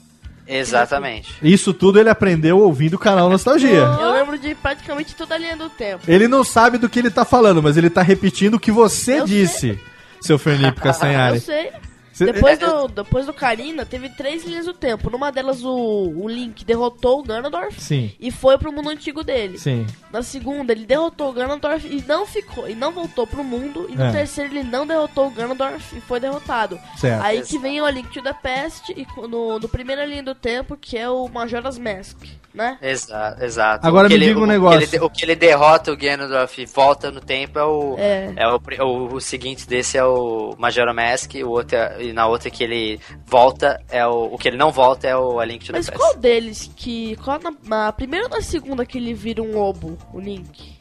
[0.48, 1.34] Exatamente.
[1.42, 3.80] Isso tudo ele aprendeu ouvindo o canal Nostalgia.
[4.00, 6.04] Eu lembro de praticamente toda a linha do tempo.
[6.08, 9.22] Ele não sabe do que ele tá falando, mas ele tá repetindo o que você
[9.22, 9.80] Eu disse,
[10.22, 11.38] seu Felipe Castanhari.
[11.38, 11.72] Eu sei.
[12.20, 15.10] Depois do, depois do Karina, teve três linhas do tempo.
[15.10, 15.70] Numa delas, o,
[16.16, 19.58] o Link derrotou o Ganondorf Sim, e foi pro mundo antigo dele.
[19.58, 19.86] sim.
[20.12, 23.86] Na segunda, ele derrotou o Ganondorf e não ficou, e não voltou pro mundo.
[23.90, 24.12] E no É.
[24.14, 26.80] terceiro, ele não derrotou o Ganondorf e foi derrotado.
[26.98, 27.22] Certo.
[27.22, 30.34] Aí que vem o A Link to the Past e no, no primeira linha do
[30.34, 32.18] tempo, que é o Majora's Mask,
[32.54, 32.78] né?
[32.82, 33.86] Exato, exato.
[33.86, 34.80] Agora O que me ele- diga um o que negócio.
[34.80, 37.96] ele de- o que ele derrota o Ganondorf e volta no tempo é o.
[37.98, 38.34] É.
[38.38, 42.28] É o, o, o seguinte desse é o Majora Mask, o outro é- e na
[42.28, 44.26] outra que ele volta é o.
[44.34, 45.98] O que ele não volta é o A Link to the Mas Past.
[46.00, 47.16] qual deles que.
[47.18, 50.76] Qual na, na primeira ou na segunda que ele vira um lobo, o Link?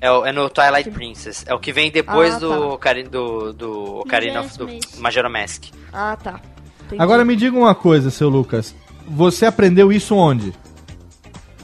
[0.00, 1.44] É, o- é no Twilight Princess.
[1.48, 2.58] É o que vem depois Ah, do, tá.
[2.66, 4.68] Ocarina- do, do Ocarina of do.
[4.98, 5.64] Majora Mask.
[5.92, 6.40] Ah, tá.
[6.84, 7.02] Entendi.
[7.02, 8.74] Agora me diga uma coisa, seu Lucas.
[9.08, 10.52] Você aprendeu isso onde?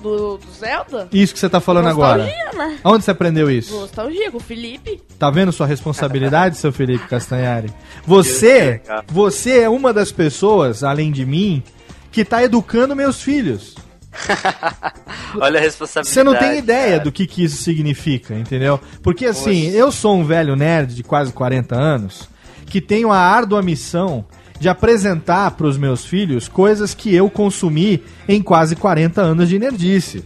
[0.03, 1.09] Do, do Zelda?
[1.12, 2.24] Isso que você tá falando agora.
[2.24, 2.79] Nostalgia, né?
[2.85, 3.73] Onde você aprendeu isso?
[3.73, 5.01] Nostalgia, com o Felipe.
[5.19, 7.73] Tá vendo sua responsabilidade, seu Felipe Castanhari?
[8.05, 11.62] Você, você é uma das pessoas, além de mim,
[12.11, 13.77] que tá educando meus filhos.
[15.41, 16.12] Olha a responsabilidade.
[16.12, 17.05] Você não tem ideia cara.
[17.05, 18.79] do que, que isso significa, entendeu?
[19.03, 22.29] Porque assim, eu sou um velho nerd de quase 40 anos
[22.66, 24.24] que tenho a árdua missão
[24.62, 29.59] de apresentar para os meus filhos coisas que eu consumi em quase 40 anos de
[29.59, 30.24] nerdice.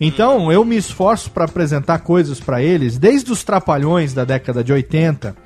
[0.00, 4.72] Então, eu me esforço para apresentar coisas para eles, desde os trapalhões da década de
[4.72, 5.36] 80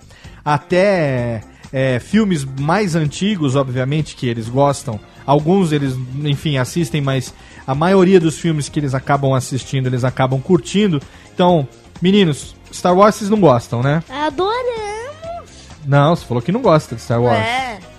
[0.45, 1.41] até
[1.73, 5.01] é, filmes mais antigos, obviamente, que eles gostam.
[5.25, 7.33] Alguns eles, enfim, assistem, mas
[7.67, 11.01] a maioria dos filmes que eles acabam assistindo, eles acabam curtindo.
[11.33, 11.67] Então,
[12.03, 14.05] meninos, Star Wars vocês não gostam, né?
[14.11, 14.53] Adoramos.
[15.87, 17.39] Não, você falou que não gosta de Star Wars.
[17.39, 17.92] É.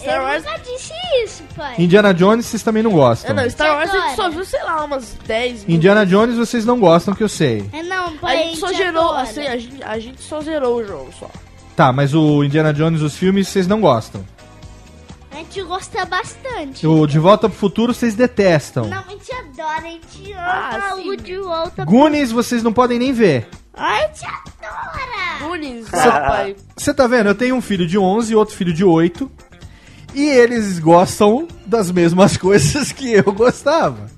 [0.00, 0.44] Star Eu Wars.
[0.44, 0.92] nunca disse
[1.24, 1.74] isso, pai.
[1.78, 3.34] Indiana Jones vocês também não É, gostam.
[3.34, 6.10] não, Star Wars a gente só viu, sei lá, umas 10 mil Indiana vezes.
[6.18, 7.68] Jones vocês não gostam, que eu sei.
[7.72, 8.38] É não, A pai.
[8.44, 9.22] gente só gente zerou, adora.
[9.22, 11.30] assim, a gente, a gente só zerou o jogo só.
[11.76, 14.24] Tá, mas o Indiana Jones, os filmes, vocês não gostam.
[15.32, 16.86] A gente gosta bastante.
[16.86, 18.86] O De Volta pro Futuro vocês detestam.
[18.86, 21.84] Não, a gente adora, a gente ama Ah, o de volta.
[21.84, 23.48] Goonies vocês não podem nem ver.
[23.72, 25.38] A gente adora.
[25.48, 26.56] Goonies, pai.
[26.76, 27.28] Você tá vendo?
[27.28, 29.30] Eu tenho um filho de 11 e outro filho de 8.
[30.14, 34.10] E eles gostam das mesmas coisas que eu gostava.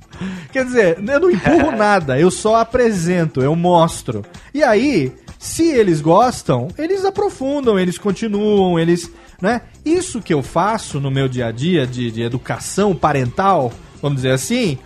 [0.53, 4.25] Quer dizer, eu não empurro nada, eu só apresento, eu mostro.
[4.55, 9.11] E aí, se eles gostam, eles aprofundam, eles continuam, eles.
[9.41, 9.63] Né?
[9.85, 14.31] Isso que eu faço no meu dia a dia de, de educação parental, vamos dizer
[14.31, 14.79] assim,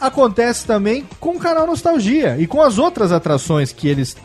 [0.00, 4.16] acontece também com o canal Nostalgia e com as outras atrações que eles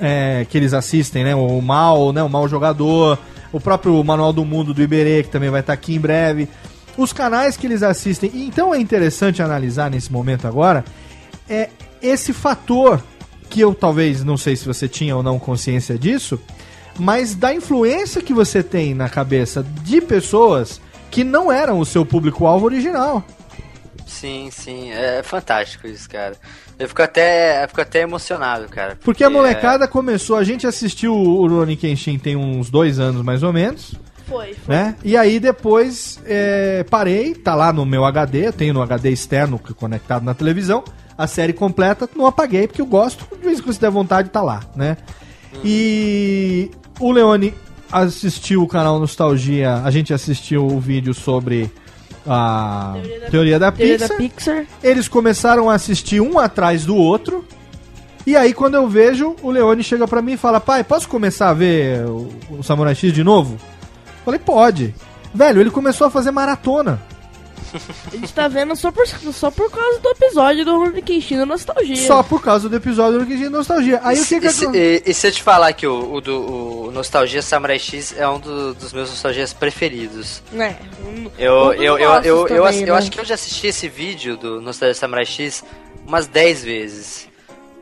[0.00, 1.36] é, que eles assistem, né?
[1.36, 2.20] O Mal, né?
[2.20, 3.16] O Mal Jogador,
[3.52, 6.48] o próprio Manual do Mundo do Iberê, que também vai estar aqui em breve.
[6.96, 8.30] Os canais que eles assistem.
[8.34, 10.84] Então é interessante analisar nesse momento agora
[11.48, 11.68] é
[12.00, 13.02] esse fator
[13.48, 16.40] que eu talvez, não sei se você tinha ou não consciência disso,
[16.98, 20.80] mas da influência que você tem na cabeça de pessoas
[21.10, 23.22] que não eram o seu público-alvo original.
[24.12, 24.90] Sim, sim.
[24.92, 26.34] É fantástico isso, cara.
[26.78, 28.96] Eu fico até, eu fico até emocionado, cara.
[29.02, 33.22] Porque a é- molecada começou, a gente assistiu o Rurouni Kenshin tem uns dois anos
[33.22, 33.94] mais ou menos.
[34.26, 34.74] Foi, foi.
[34.74, 34.94] né?
[35.02, 39.58] E aí depois é, parei, tá lá no meu HD, eu tenho no HD externo
[39.58, 40.84] que- conectado na televisão,
[41.18, 44.30] a série completa, não apaguei porque eu gosto, de vez em quando se der vontade
[44.30, 44.96] tá lá, né?
[45.64, 47.52] E o Leone
[47.90, 51.70] assistiu o canal Nostalgia, a gente assistiu o vídeo sobre
[52.26, 52.94] a
[53.30, 54.08] teoria da, Teoria Pixar.
[54.08, 54.66] da Pixar.
[54.82, 57.44] Eles começaram a assistir um atrás do outro.
[58.26, 61.48] E aí, quando eu vejo, o Leone chega pra mim e fala: Pai, posso começar
[61.48, 63.58] a ver o, o Samurai X de novo?
[64.24, 64.94] Falei: Pode.
[65.34, 67.00] Velho, ele começou a fazer maratona.
[68.12, 71.46] A gente tá vendo só por, só por causa do episódio do Rurouni Kenshin da
[71.46, 71.96] Nostalgia.
[72.06, 74.00] Só por causa do episódio do Kenshin Nostalgia.
[74.02, 76.20] Aí o que que e, se, e- e se eu te falar que o, o
[76.20, 80.42] do o Nostalgia Samurai X é um do- dos meus nostalgias preferidos.
[80.52, 80.76] Né?
[81.38, 82.98] Eu, Um eu, eu, eu, eu, também, eu né?
[82.98, 85.64] acho que eu já assisti esse vídeo do Nostalgia Samurai X
[86.06, 87.31] umas 10 vezes.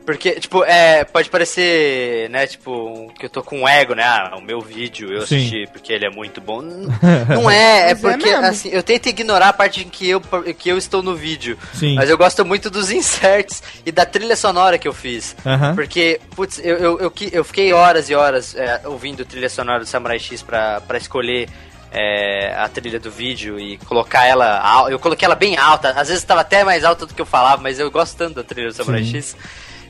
[0.05, 4.03] Porque, tipo, é, pode parecer, né, tipo, que eu tô com um ego, né?
[4.03, 5.37] Ah, o meu vídeo eu Sim.
[5.37, 6.61] assisti porque ele é muito bom.
[7.29, 8.45] Não é, é Mas é porque, mesmo.
[8.45, 10.21] assim, eu tento ignorar a parte em que eu,
[10.57, 11.57] que eu estou no vídeo.
[11.73, 11.95] Sim.
[11.95, 15.35] Mas eu gosto muito dos inserts e da trilha sonora que eu fiz.
[15.45, 15.75] Aham.
[15.75, 19.85] Porque, putz, eu, eu, eu, eu fiquei horas e horas é, ouvindo trilha sonora do
[19.85, 21.47] Samurai X pra, pra escolher
[21.91, 24.87] é, a trilha do vídeo e colocar ela.
[24.89, 27.61] Eu coloquei ela bem alta, às vezes estava até mais alta do que eu falava,
[27.61, 29.17] mas eu gosto tanto da trilha do Samurai Sim.
[29.17, 29.35] X.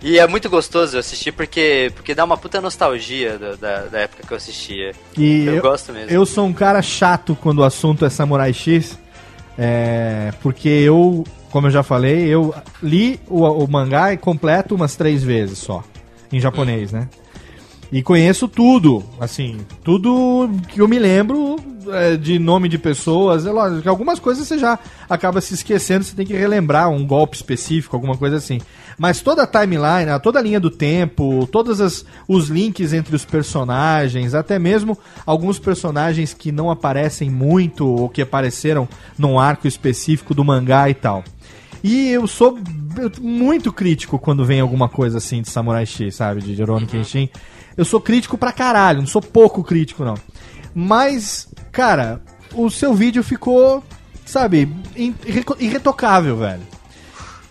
[0.01, 3.99] E é muito gostoso eu assistir porque, porque dá uma puta nostalgia da, da, da
[3.99, 4.93] época que eu assistia.
[5.15, 6.09] E eu, gosto mesmo.
[6.09, 8.97] Eu sou um cara chato quando o assunto é Samurai X.
[9.57, 15.23] É, porque eu, como eu já falei, eu li o, o mangá completo umas três
[15.23, 15.83] vezes só.
[16.31, 17.07] Em japonês, né?
[17.91, 21.57] E conheço tudo, assim, tudo que eu me lembro
[21.89, 23.45] é, de nome de pessoas.
[23.45, 24.79] É lógico que algumas coisas você já
[25.09, 28.59] acaba se esquecendo, você tem que relembrar um golpe específico, alguma coisa assim.
[29.01, 34.35] Mas toda a timeline, toda a linha do tempo, todos os links entre os personagens,
[34.35, 34.95] até mesmo
[35.25, 38.87] alguns personagens que não aparecem muito ou que apareceram
[39.17, 41.23] num arco específico do mangá e tal.
[41.83, 42.59] E eu sou
[43.19, 46.39] muito crítico quando vem alguma coisa assim de Samurai X, sabe?
[46.39, 47.27] De Rurouni Kenshin.
[47.75, 50.13] Eu sou crítico pra caralho, não sou pouco crítico, não.
[50.75, 52.21] Mas, cara,
[52.53, 53.83] o seu vídeo ficou,
[54.27, 54.71] sabe,
[55.59, 56.61] irretocável, velho.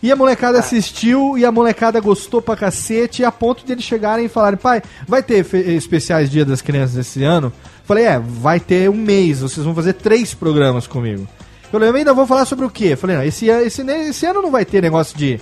[0.02, 4.24] E a molecada assistiu e a molecada gostou pra cacete, a ponto de eles chegarem
[4.24, 7.52] e falarem, pai, vai ter fe- especiais Dia das Crianças esse ano?
[7.84, 11.28] Falei, é, vai ter um mês, vocês vão fazer três programas comigo.
[11.64, 12.96] Eu falei, eu ainda vou falar sobre o quê?
[12.96, 15.38] Falei, não, esse, an- esse, esse ano não vai ter negócio de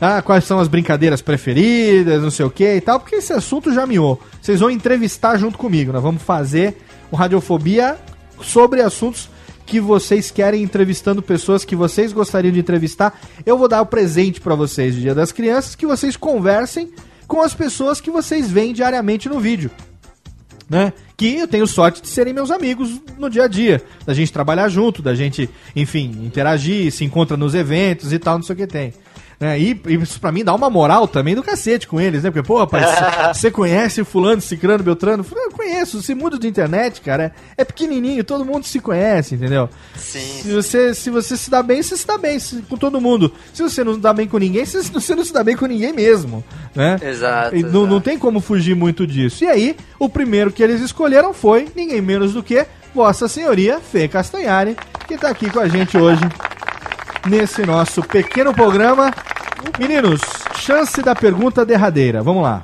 [0.00, 3.72] ah, quais são as brincadeiras preferidas, não sei o que e tal, porque esse assunto
[3.72, 4.20] já miou.
[4.40, 6.76] Vocês vão entrevistar junto comigo, nós vamos fazer
[7.08, 7.96] o Radiofobia
[8.42, 9.30] sobre assuntos
[9.66, 13.20] que vocês querem entrevistando pessoas que vocês gostariam de entrevistar.
[13.44, 16.92] Eu vou dar o presente pra vocês de Dia das Crianças, que vocês conversem
[17.26, 19.70] com as pessoas que vocês veem diariamente no vídeo
[20.72, 20.90] né?
[21.18, 24.70] Que eu tenho sorte de serem meus amigos no dia a dia, da gente trabalhar
[24.70, 28.66] junto, da gente, enfim, interagir, se encontra nos eventos e tal, não sei o que
[28.66, 28.94] tem.
[29.42, 29.58] Né?
[29.58, 32.30] E, e isso pra mim dá uma moral também do cacete com eles, né?
[32.30, 32.86] Porque, pô, rapaz,
[33.36, 35.26] você- conhece fulano, cicrano, beltrano?
[35.34, 39.68] Eu conheço, esse mundo de internet, cara, é, é pequenininho, todo mundo se conhece, entendeu?
[39.96, 40.20] Sim.
[40.42, 43.32] Se você, se você se dá bem, você se dá bem se- com todo mundo.
[43.52, 45.66] Se você não se dá bem com ninguém, você, você não se dá bem com
[45.66, 46.42] ninguém mesmo,
[46.74, 46.98] né?
[47.02, 49.42] Exato, E não, não tem como fugir muito disso.
[49.44, 52.64] E aí, o primeiro que eles escolheram foi ninguém menos do que
[52.94, 54.76] Vossa Senhoria Fê Castanhari,
[55.08, 56.20] que tá aqui com a gente hoje
[57.26, 59.12] nesse nosso pequeno programa.
[59.78, 60.20] Meninos,
[60.56, 62.22] chance da pergunta derradeira.
[62.22, 62.62] Vamos lá.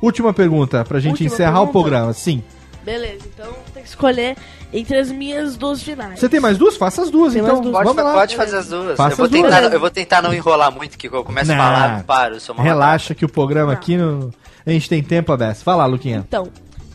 [0.00, 1.72] Última pergunta pra gente Última encerrar o pergunta?
[1.72, 2.12] programa.
[2.12, 2.42] Sim.
[2.84, 4.36] Beleza, então tem que escolher
[4.72, 6.20] entre as minhas duas finais.
[6.20, 6.76] Você tem mais duas?
[6.76, 7.60] Faça as duas, Tem então.
[7.60, 7.72] duas.
[7.72, 8.14] Pode, Vamos fa- lá.
[8.14, 8.96] pode fazer as duas.
[8.96, 9.42] Faça eu, vou as duas.
[9.42, 9.74] tentar, Beleza.
[9.74, 11.56] eu vou tentar não enrolar muito, que eu começo Não.
[11.56, 14.32] a falar, paro, eu sou uma Relaxa que o programa aqui no...
[14.64, 15.64] a gente tem tempo aberto.
[15.64, 16.24] Vai lá, Luquinha.
[16.28, 16.48] Então,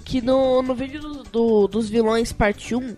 [0.06, 2.96] que no, no vídeo do, do- dos vilões parte 1,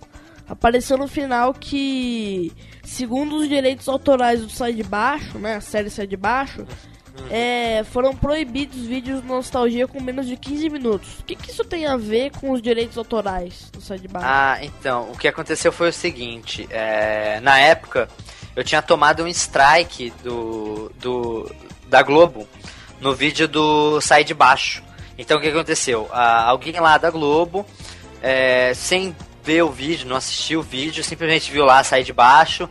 [0.48, 2.52] apareceu no final que,
[2.84, 6.66] segundo os direitos autorais do Sai de Baixo, né, a série Sai de Baixo,
[7.30, 11.20] é, foram proibidos vídeos de nostalgia com menos de 15 minutos.
[11.20, 14.28] O que, que isso tem a ver com os direitos autorais do Sai de Baixo?
[14.30, 18.08] Ah, então, o que aconteceu foi o seguinte, é, na época
[18.56, 21.52] eu tinha tomado um strike do, do
[21.88, 22.48] da Globo
[23.00, 24.84] no vídeo do Sai de Baixo.
[25.18, 26.10] Então o que aconteceu?
[26.12, 27.66] Ah, alguém lá da Globo,
[28.22, 32.70] é, sem ver o vídeo, não assistiu o vídeo, simplesmente viu lá Sai de Baixo,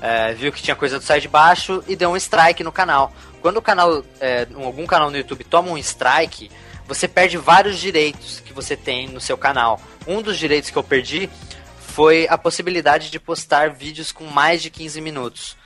[0.00, 3.12] é, viu que tinha coisa do Sai de Baixo e deu um strike no canal.
[3.40, 6.50] Quando o canal, é, algum canal no YouTube toma um strike,
[6.86, 9.80] você perde vários direitos que você tem no seu canal.
[10.06, 11.30] Um dos direitos que eu perdi
[11.78, 15.56] foi a possibilidade de postar vídeos com mais de 15 minutos.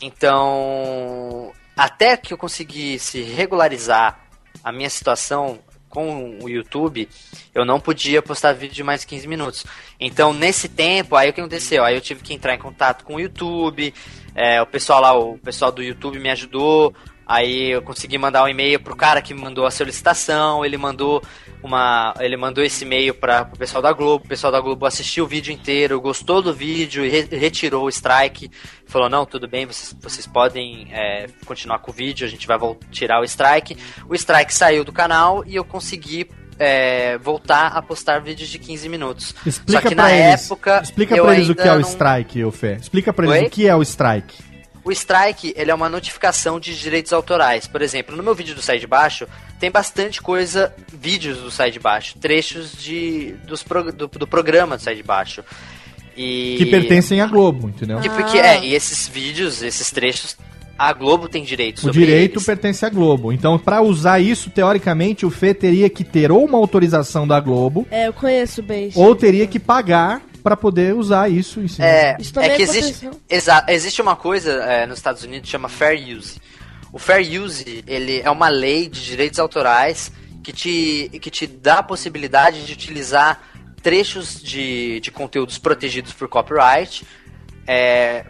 [0.00, 4.18] Então, até que eu conseguisse regularizar
[4.62, 5.60] a minha situação
[5.94, 7.08] com o YouTube,
[7.54, 9.64] eu não podia postar vídeo de mais 15 minutos.
[10.00, 11.84] Então, nesse tempo, aí o que aconteceu?
[11.84, 13.94] Aí eu tive que entrar em contato com o YouTube,
[14.34, 16.92] é, o pessoal lá, o pessoal do YouTube me ajudou,
[17.26, 21.22] aí eu consegui mandar um e-mail pro cara que mandou a solicitação, ele mandou
[21.62, 25.24] uma, ele mandou esse e-mail para o pessoal da Globo, o pessoal da Globo assistiu
[25.24, 28.50] o vídeo inteiro, gostou do vídeo e re- retirou o strike,
[28.86, 32.58] falou não, tudo bem, vocês, vocês podem é, continuar com o vídeo, a gente vai
[32.90, 33.76] tirar o strike.
[34.08, 36.28] O strike saiu do canal e eu consegui
[36.58, 39.34] é, voltar a postar vídeos de 15 minutos.
[39.46, 41.88] Explica Só que na eles, época explica pra eles o ainda que é o não-
[41.88, 42.72] strike, Fê.
[42.74, 43.46] Explica pra eles Oi?
[43.46, 44.36] o que é o strike.
[44.84, 47.66] O strike, ele é uma notificação de direitos autorais.
[47.66, 49.26] Por exemplo, no meu vídeo do Sai de Baixo,
[49.58, 54.76] tem bastante coisa, vídeos do Sai de Baixo, trechos de, dos pro- do, do programa
[54.76, 55.42] do Sai de Baixo.
[56.16, 56.56] E...
[56.58, 58.00] Que pertencem à Globo, entendeu?
[58.04, 60.36] E porque, é, e esses vídeos, esses trechos,
[60.78, 62.44] a Globo tem direito O direito eles.
[62.46, 63.32] pertence à Globo.
[63.32, 67.86] Então, pra usar isso, teoricamente, o Fê teria que ter ou uma autorização da Globo,
[67.90, 71.86] É, eu conheço bem ou teria que pagar pra poder usar isso em cima.
[71.88, 73.20] É, Isso é que existe, aconteceu.
[73.28, 76.40] exa- existe uma coisa é, nos Estados Unidos que chama Fair Use.
[76.92, 80.12] O Fair Use, ele é uma lei de direitos autorais
[80.42, 83.40] que te, que te dá a possibilidade de utilizar
[83.82, 87.04] trechos de, de conteúdos protegidos por copyright
[87.66, 88.26] é,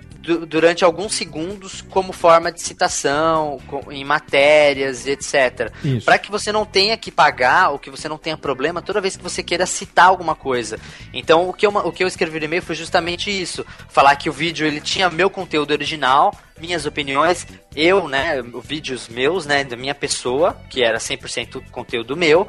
[0.47, 3.61] durante alguns segundos como forma de citação
[3.91, 5.71] em matérias e etc.
[6.05, 9.17] Para que você não tenha que pagar ou que você não tenha problema toda vez
[9.17, 10.79] que você queira citar alguma coisa.
[11.13, 14.31] Então o que eu, o que eu escrevi no e-mail foi justamente isso, falar que
[14.31, 19.77] o vídeo ele tinha meu conteúdo original, minhas opiniões, eu, né, vídeos meus, né, da
[19.77, 22.49] minha pessoa, que era 100% conteúdo meu,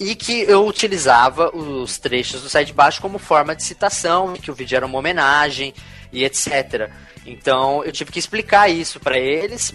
[0.00, 4.50] e que eu utilizava os trechos do site de baixo como forma de citação, que
[4.50, 5.74] o vídeo era uma homenagem
[6.12, 6.90] e etc.
[7.32, 9.74] Então eu tive que explicar isso pra eles,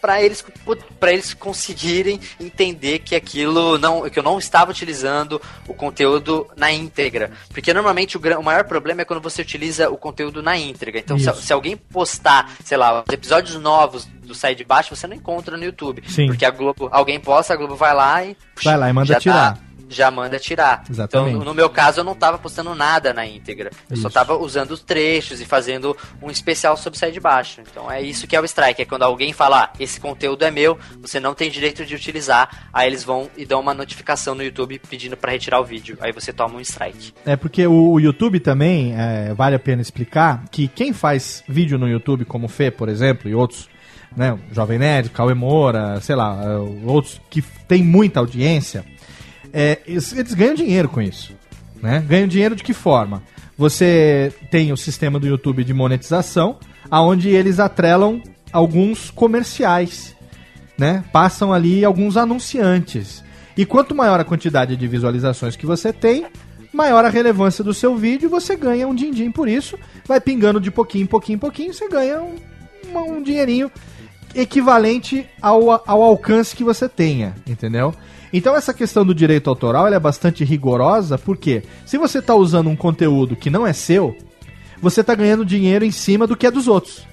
[0.00, 0.44] para eles
[1.00, 6.70] para eles conseguirem entender que aquilo não que eu não estava utilizando o conteúdo na
[6.70, 10.98] íntegra, porque normalmente o, o maior problema é quando você utiliza o conteúdo na íntegra.
[11.00, 15.06] Então se, se alguém postar, sei lá, os episódios novos do Sai de Baixo, você
[15.06, 16.26] não encontra no YouTube, Sim.
[16.26, 19.20] porque a Globo, alguém posta, a Globo vai lá e Vai lá e manda já
[19.20, 19.52] tirar.
[19.54, 20.84] dá- já manda tirar.
[20.88, 21.34] Exatamente.
[21.34, 23.70] Então, no meu caso, eu não tava postando nada na íntegra.
[23.88, 24.02] Eu Isso.
[24.02, 27.60] só tava usando os trechos e fazendo um especial sobre Sai de Baixo.
[27.60, 28.82] Então é isso que é o strike.
[28.82, 32.68] É quando alguém fala, ah, esse conteúdo é meu, você não tem direito de utilizar.
[32.72, 35.96] Aí eles vão e dão uma notificação no YouTube pedindo pra retirar o vídeo.
[36.00, 37.12] Aí você toma um strike.
[37.24, 41.88] É porque o, YouTube também, é, vale a pena explicar, que quem faz vídeo no
[41.88, 43.68] YouTube, como o Fê, por exemplo, e outros,
[44.16, 46.56] né, Jovem Nerd, Cauê Moura, sei lá, é,
[46.88, 48.84] outros que tem muita audiência,
[49.58, 51.32] é, eles, ganham dinheiro com isso.
[51.82, 52.04] Né?
[52.06, 53.22] Ganham dinheiro de que forma?
[53.56, 56.58] Você tem o sistema do YouTube de monetização,
[56.90, 58.22] aonde eles atrelam
[58.52, 60.14] alguns comerciais,
[60.76, 61.02] né?
[61.10, 63.24] Passam ali alguns anunciantes.
[63.56, 66.26] E quanto maior a quantidade de visualizações que você tem,
[66.70, 69.78] maior a relevância do seu vídeo, você ganha um din-din por isso.
[70.06, 72.36] Vai pingando de pouquinho pouquinho pouquinho, você ganha um,
[72.94, 73.70] um dinheirinho.
[74.34, 77.94] equivalente ao, ao alcance que você tenha, entendeu?
[78.36, 82.68] Então essa questão do direito autoral ela é bastante rigorosa, porque se você está usando
[82.68, 84.14] um conteúdo que não é seu,
[84.78, 87.06] você está ganhando dinheiro em cima do que é dos outros.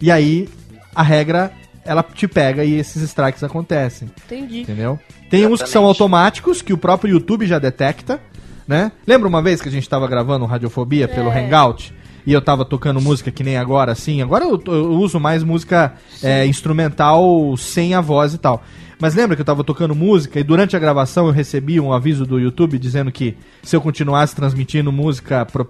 [0.00, 0.48] E aí
[0.94, 1.52] a regra
[1.84, 4.10] ela te pega e esses strikes acontecem.
[4.24, 4.62] Entendi.
[4.62, 4.98] Entendeu?
[5.28, 8.18] Tem uns que são automáticos, que o próprio YouTube já detecta,
[8.66, 8.92] né?
[9.06, 11.44] Lembra uma vez que a gente tava gravando Radiofobia pelo É.
[11.44, 11.94] Hangout?
[12.26, 14.22] E eu tava tocando música que nem agora, assim.
[14.22, 15.92] Agora eu, eu uso mais música
[16.22, 18.62] é, instrumental sem a voz e tal.
[19.00, 22.24] Mas lembra que eu tava tocando música e durante a gravação eu recebi um aviso
[22.24, 25.68] do YouTube dizendo que se eu continuasse transmitindo música pro-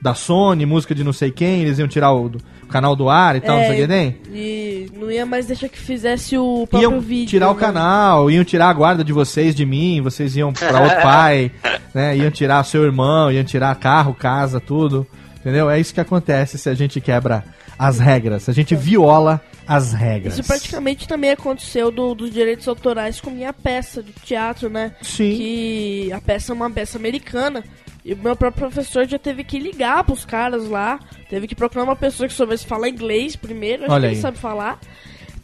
[0.00, 3.08] da Sony, música de não sei quem, eles iam tirar o, do- o canal do
[3.08, 4.16] ar e tal, não sei o que tem?
[4.32, 7.28] E não ia mais deixar que fizesse o próprio iam vídeo.
[7.30, 7.60] tirar o né?
[7.60, 11.50] canal, iam tirar a guarda de vocês de mim, vocês iam pra outro pai,
[11.94, 12.16] né?
[12.16, 15.06] Iam tirar seu irmão, iam tirar carro, casa, tudo.
[15.40, 15.70] Entendeu?
[15.70, 17.42] É isso que acontece se a gente quebra
[17.78, 20.34] as regras, se a gente viola as regras.
[20.34, 24.92] Isso praticamente também aconteceu do- dos direitos autorais com minha peça de teatro, né?
[25.00, 25.34] Sim.
[25.36, 27.64] Que a peça é uma peça americana.
[28.04, 30.98] E o meu próprio professor já teve que ligar pros caras lá.
[31.28, 33.84] Teve que procurar uma pessoa que soubesse falar inglês primeiro.
[33.84, 34.20] Acho Olha que ele aí.
[34.22, 34.78] sabe falar.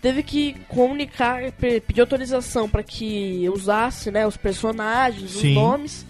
[0.02, 5.48] Teve que comunicar, pe- pedir autorização para que usasse né, os personagens, Sim.
[5.51, 6.06] os nomes.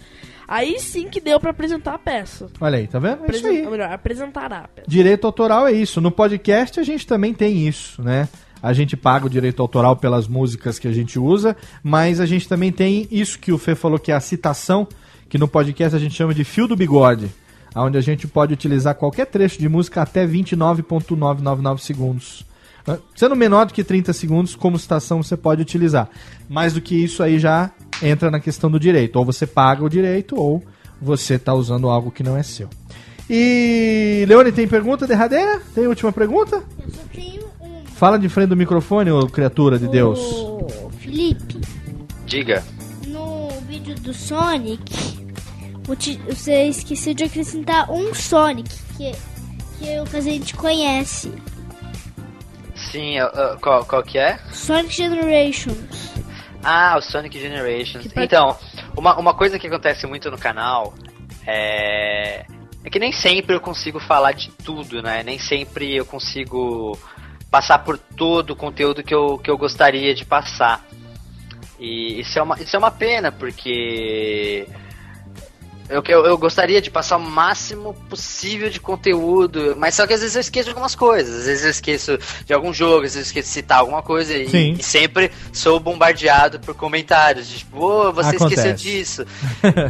[0.48, 2.48] Aí sim que deu para apresentar a peça.
[2.60, 3.24] Olha aí, tá vendo?
[3.24, 3.64] É isso aí.
[3.64, 4.88] ou melhor, apresentará a peça.
[4.88, 6.00] Direito autoral é isso.
[6.00, 8.28] No podcast a gente também tem isso, né?
[8.62, 12.48] A gente paga o direito autoral pelas músicas que a gente usa, mas a gente
[12.48, 14.88] também tem isso que o Fê falou que é a citação,
[15.28, 17.28] que no podcast a gente chama de fio do bigode,
[17.74, 22.44] onde a gente pode utilizar qualquer trecho de música até 29.999 segundos.
[22.86, 26.08] Ah, Sendo menor do que 30 segundos, como citação você pode utilizar.
[26.48, 27.70] Mais do que isso aí já
[28.02, 29.16] entra na questão do direito.
[29.16, 30.62] Ou você paga o direito, ou
[31.00, 32.68] você está usando algo que não é seu.
[33.28, 35.60] E Leone, tem pergunta derradeira?
[35.74, 36.62] Tem última pergunta?
[36.78, 37.84] Eu só tenho um.
[37.86, 40.18] Fala de frente do microfone, ô criatura de Deus.
[40.20, 41.60] O Felipe,
[42.24, 42.62] Diga.
[43.08, 45.26] no vídeo do Sonic,
[45.84, 49.12] você esqueceu de acrescentar um Sonic que,
[49.78, 51.32] que o que a gente conhece.
[52.92, 53.28] Sim, eu-
[53.60, 54.38] qual, qual que é?
[54.52, 55.76] Sonic Generations.
[56.68, 58.08] Ah, o Sonic Generations.
[58.16, 58.58] Então,
[58.96, 60.92] uma, uma coisa que acontece muito no canal
[61.46, 62.44] é.
[62.84, 65.22] É que nem sempre eu consigo falar de tudo, né?
[65.22, 66.98] Nem sempre eu consigo
[67.50, 70.84] passar por todo o conteúdo que eu, que eu gostaria de passar.
[71.78, 74.68] E isso é uma, isso é uma pena, porque
[75.88, 80.20] eu, eu, eu gostaria de passar o máximo possível de conteúdo, mas só que às
[80.20, 81.40] vezes eu esqueço de algumas coisas.
[81.40, 84.34] Às vezes eu esqueço de algum jogo, às vezes eu esqueço de citar alguma coisa
[84.36, 87.48] e, e sempre sou bombardeado por comentários.
[87.48, 88.74] de, Tipo, "Ô, você esqueceu Acontece.
[88.82, 89.26] disso.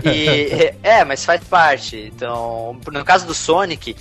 [0.05, 2.10] E, é, mas faz parte.
[2.14, 3.97] Então, no caso do Sonic,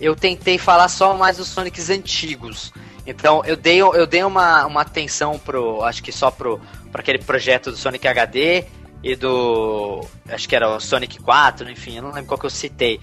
[0.00, 2.72] eu tentei falar só mais dos Sonics antigos.
[3.06, 5.82] Então, eu dei, eu dei uma, uma atenção pro.
[5.84, 6.58] Acho que só pro,
[6.90, 8.64] pro aquele projeto do Sonic HD
[9.04, 10.04] e do.
[10.28, 12.98] Acho que era o Sonic 4, enfim, eu não lembro qual que eu citei.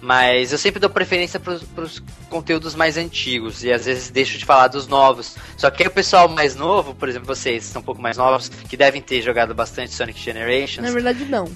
[0.00, 2.00] Mas eu sempre dou preferência pros, pros
[2.30, 5.34] conteúdos mais antigos e às vezes deixo de falar dos novos.
[5.56, 8.48] Só que o pessoal mais novo, por exemplo, vocês que são um pouco mais novos,
[8.48, 10.86] que devem ter jogado bastante Sonic Generations.
[10.86, 11.50] Na verdade, não.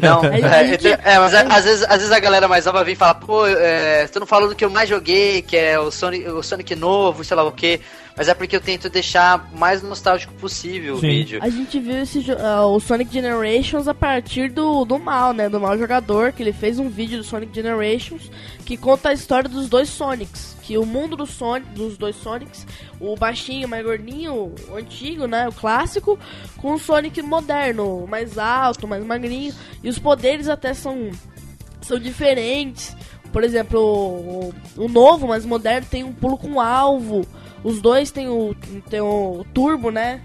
[0.00, 2.94] Não, é, gente- é, mas a- às vezes, às vezes a galera mais nova vem
[2.94, 5.90] e fala, pô, é, você não falou do que eu mais joguei, que é o
[5.90, 7.80] Sonic, o Sonic novo, sei lá o quê.
[8.16, 11.06] Mas é porque eu tento deixar o mais nostálgico possível o Sim.
[11.06, 11.38] vídeo.
[11.40, 15.48] A gente viu esse, ah, o Sonic Generations a partir do, do mal, né?
[15.48, 18.28] Do mal jogador, que ele fez um vídeo do Sonic Generations
[18.64, 20.57] que conta a história dos dois Sonics.
[20.68, 22.66] Que o mundo do Sonic, dos dois Sonics,
[23.00, 25.48] o baixinho, mais gordinho, o antigo, né?
[25.48, 26.18] O clássico,
[26.58, 29.54] com o Sonic moderno, mais alto, mais magrinho.
[29.82, 31.10] E os poderes até são,
[31.80, 32.94] são diferentes.
[33.32, 37.26] Por exemplo, o, o novo, mais moderno, tem um pulo com alvo.
[37.64, 38.54] Os dois tem o,
[38.90, 40.20] tem o turbo, né?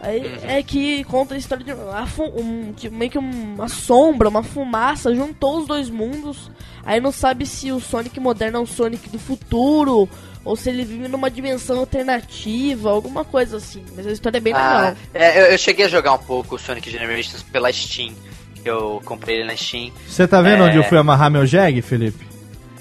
[0.00, 4.28] Aí é que conta a história de a fu- um, tipo, meio que uma sombra,
[4.28, 6.48] uma fumaça, juntou os dois mundos.
[6.86, 10.08] Aí não sabe se o Sonic moderno é o Sonic do futuro,
[10.44, 13.82] ou se ele vive numa dimensão alternativa, alguma coisa assim.
[13.96, 14.96] Mas a história é bem Ah, legal.
[15.14, 18.12] é, eu, eu cheguei a jogar um pouco o Sonic Generations pela Steam.
[18.64, 19.90] Eu comprei ele na Steam.
[20.08, 20.66] Você tá vendo É.
[20.68, 22.26] onde eu fui amarrar meu jegue, Felipe?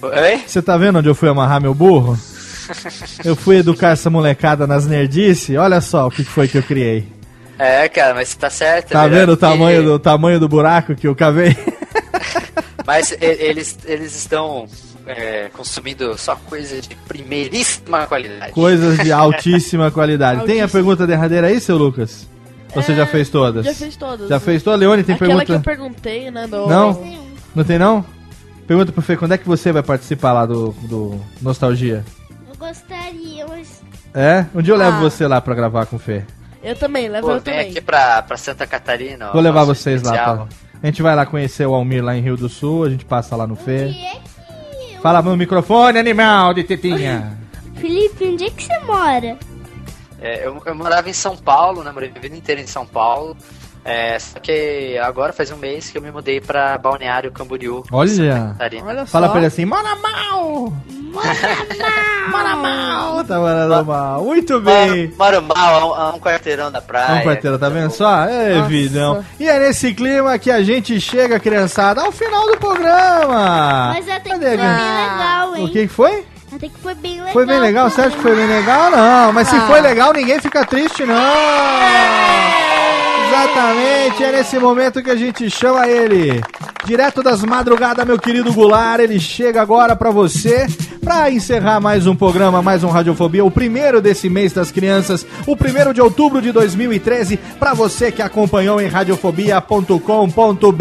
[0.01, 0.41] Oi?
[0.45, 2.17] Você tá vendo onde eu fui amarrar meu burro?
[3.25, 5.57] Eu fui educar essa molecada nas nerdice.
[5.57, 7.05] Olha só o que foi que eu criei.
[7.59, 8.91] É, cara, mas tá certo.
[8.91, 11.55] é Tá melhor vendo o que- tamanho do, tamanho do buraco que eu cavei?
[12.85, 14.67] Mas eles, eles estão
[15.05, 18.51] é, consumindo só coisa de primeiríssima qualidade.
[18.51, 20.45] Coisas de altíssima qualidade.
[20.45, 20.69] Tem a Altíssima.
[20.69, 22.27] pergunta derradeira aí, seu Lucas?
[22.75, 23.65] Ou Você já fez todas?
[23.65, 24.29] Já fez todas.
[24.29, 24.79] Já fez todas?
[24.79, 25.45] Leone, tem Aquela pergunta?
[25.45, 26.47] que eu perguntei, né?
[26.47, 26.67] Do...
[26.67, 27.17] Não?
[27.55, 28.03] Não tem não?
[28.65, 32.03] Pergunta pro Fê, quando é que você vai participar lá do, do Nostalgia?
[32.49, 33.81] Eu gostaria, mas
[34.13, 34.45] É?
[34.55, 35.01] Um dia eu levo Ah.
[35.01, 36.23] você lá pra gravar com o Fê.
[36.63, 37.69] Eu também, leva Pô, eu vem também.
[37.71, 39.31] aqui pra, pra Santa Catarina.
[39.33, 40.11] Vou levar vocês lá.
[40.13, 40.35] especial.
[40.47, 40.62] Pra...
[40.83, 43.37] A gente vai lá conhecer o Almir lá em Rio do Sul, a gente passa
[43.37, 43.85] lá no Fê.
[43.89, 47.37] É que- Fala no microfone, animal de tetinha.
[47.75, 49.37] Felipe, onde é que você mora?
[50.21, 51.91] É, eu, eu morava em São Paulo, né?
[51.91, 53.35] Morei a vida inteira em São Paulo.
[53.85, 57.83] É, só que agora faz um mês que eu me mudei pra Balneário Camboriú.
[57.91, 58.55] Olha.
[58.85, 60.71] Olha Fala pra ele assim, mora mal!
[61.13, 63.23] Mora mal!
[63.23, 64.23] Tá morando mal.
[64.23, 65.13] Muito bem.
[65.17, 67.19] Moro mal, a um, a um quarteirão da praia.
[67.19, 68.23] É um quarteiro, tá vendo só?
[68.25, 68.67] É, Nossa.
[68.67, 69.25] vidão.
[69.39, 73.91] E é nesse clima que a gente chega, criançada, ao final do programa.
[73.93, 75.65] Mas até que foi bem legal, hein?
[75.65, 76.25] O que foi?
[76.55, 77.33] Até que foi bem legal.
[77.33, 77.89] Foi bem legal?
[77.89, 78.91] Você acha que foi bem legal?
[78.91, 79.61] Não, mas se Ah.
[79.67, 81.15] foi legal, ninguém fica triste, não.
[83.27, 86.41] Exatamente, é nesse momento que a gente chama ele.
[86.85, 90.67] Direto das madrugadas, meu querido Goulart, ele chega agora pra você,
[91.01, 95.55] pra encerrar mais um programa, mais um Radiofobia, o primeiro desse mês das crianças, o
[95.55, 100.73] primeiro de outubro de 2013, pra você que acompanhou em radiofobia.com.br.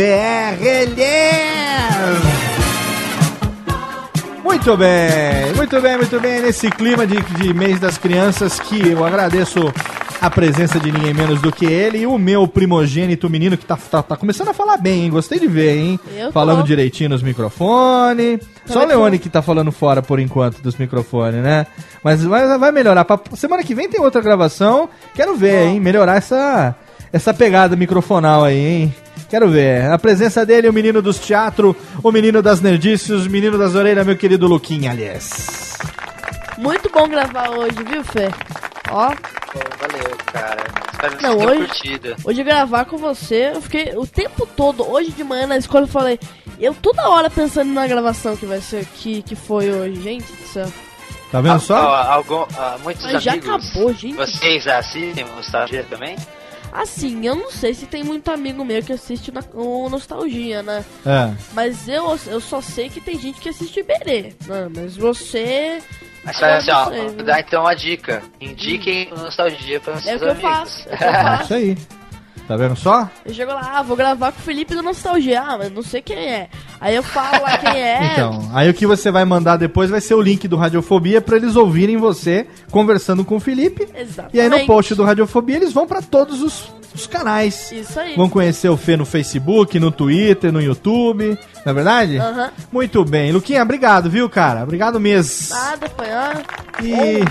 [0.98, 2.51] Yes!
[4.52, 6.42] Muito bem, muito bem, muito bem.
[6.42, 9.58] Nesse clima de, de mês das crianças, que eu agradeço
[10.20, 13.78] a presença de ninguém menos do que ele e o meu primogênito menino que tá,
[13.78, 15.10] tá, tá começando a falar bem, hein?
[15.10, 16.00] Gostei de ver, hein?
[16.14, 16.32] Eu tô.
[16.32, 18.40] Falando direitinho nos microfones.
[18.66, 19.02] Só o Também tô.
[19.02, 21.66] Leone que tá falando fora por enquanto dos microfones, né?
[22.04, 23.06] Mas vai, vai melhorar.
[23.06, 24.86] Pra, semana que vem tem outra gravação.
[25.14, 25.80] Quero ver, hein?
[25.80, 26.76] Melhorar essa,
[27.10, 28.94] essa pegada microfonal aí, hein?
[29.32, 29.90] Quero ver.
[29.90, 34.04] A presença dele, o menino dos teatros, o menino das nerdices, o menino das orelhas,
[34.04, 35.72] meu querido Luquinha, aliás.
[36.58, 38.28] Muito bom gravar hoje, viu, Fê?
[38.90, 40.62] Ó, valeu, cara.
[40.92, 42.16] Espero que Não, hoje- curtido.
[42.26, 45.88] hoje gravar com você, eu fiquei o tempo todo, hoje de manhã na escola, eu
[45.88, 46.20] falei,
[46.60, 50.46] eu toda hora pensando na gravação que vai ser, que, que foi hoje, gente do
[50.46, 50.70] céu.
[51.30, 51.74] Tá vendo Ah, só?
[51.76, 53.48] ah, algum- ah, muitos Mas já amigos.
[53.48, 54.14] acabou, gente.
[54.14, 56.16] Vocês assistem o Nostalgia também?
[56.72, 60.82] Assim, eu não sei se tem muito amigo meu que assiste na, o Nostalgia, né?
[61.04, 61.30] É.
[61.52, 64.68] Mas eu, eu só sei que tem gente que assiste Iberê, né?
[64.74, 65.82] Mas você...
[66.24, 68.22] Mas Agora assim, ó, sei, dar então uma dica.
[68.40, 70.50] Indiquem o Nostalgia para os É o seus que eu amigos.
[70.84, 71.42] faço, é o que eu É faço.
[71.44, 71.78] isso aí.
[72.46, 73.08] Tá vendo só?
[73.24, 76.02] Eu chego lá, ah, vou gravar com o Felipe do Nostalgia, ah, mas não sei
[76.02, 76.48] quem é.
[76.80, 78.12] Aí eu falo lá quem é.
[78.12, 81.36] Então, aí o que você vai mandar depois vai ser o link do Radiofobia pra
[81.36, 83.88] eles ouvirem você conversando com o Felipe.
[83.94, 84.36] Exatamente.
[84.36, 87.70] E aí no post do Radiofobia eles vão pra todos os, os canais.
[87.70, 88.16] Isso aí.
[88.16, 91.38] Vão conhecer o Fê no Facebook, no Twitter, no YouTube.
[91.64, 92.18] Não é verdade?
[92.18, 92.50] Aham.
[92.72, 93.30] Muito bem.
[93.32, 94.64] Luquinha, obrigado, viu, cara?
[94.64, 95.54] Obrigado mesmo.
[95.54, 96.42] Nada, apanhar.
[96.82, 97.22] E.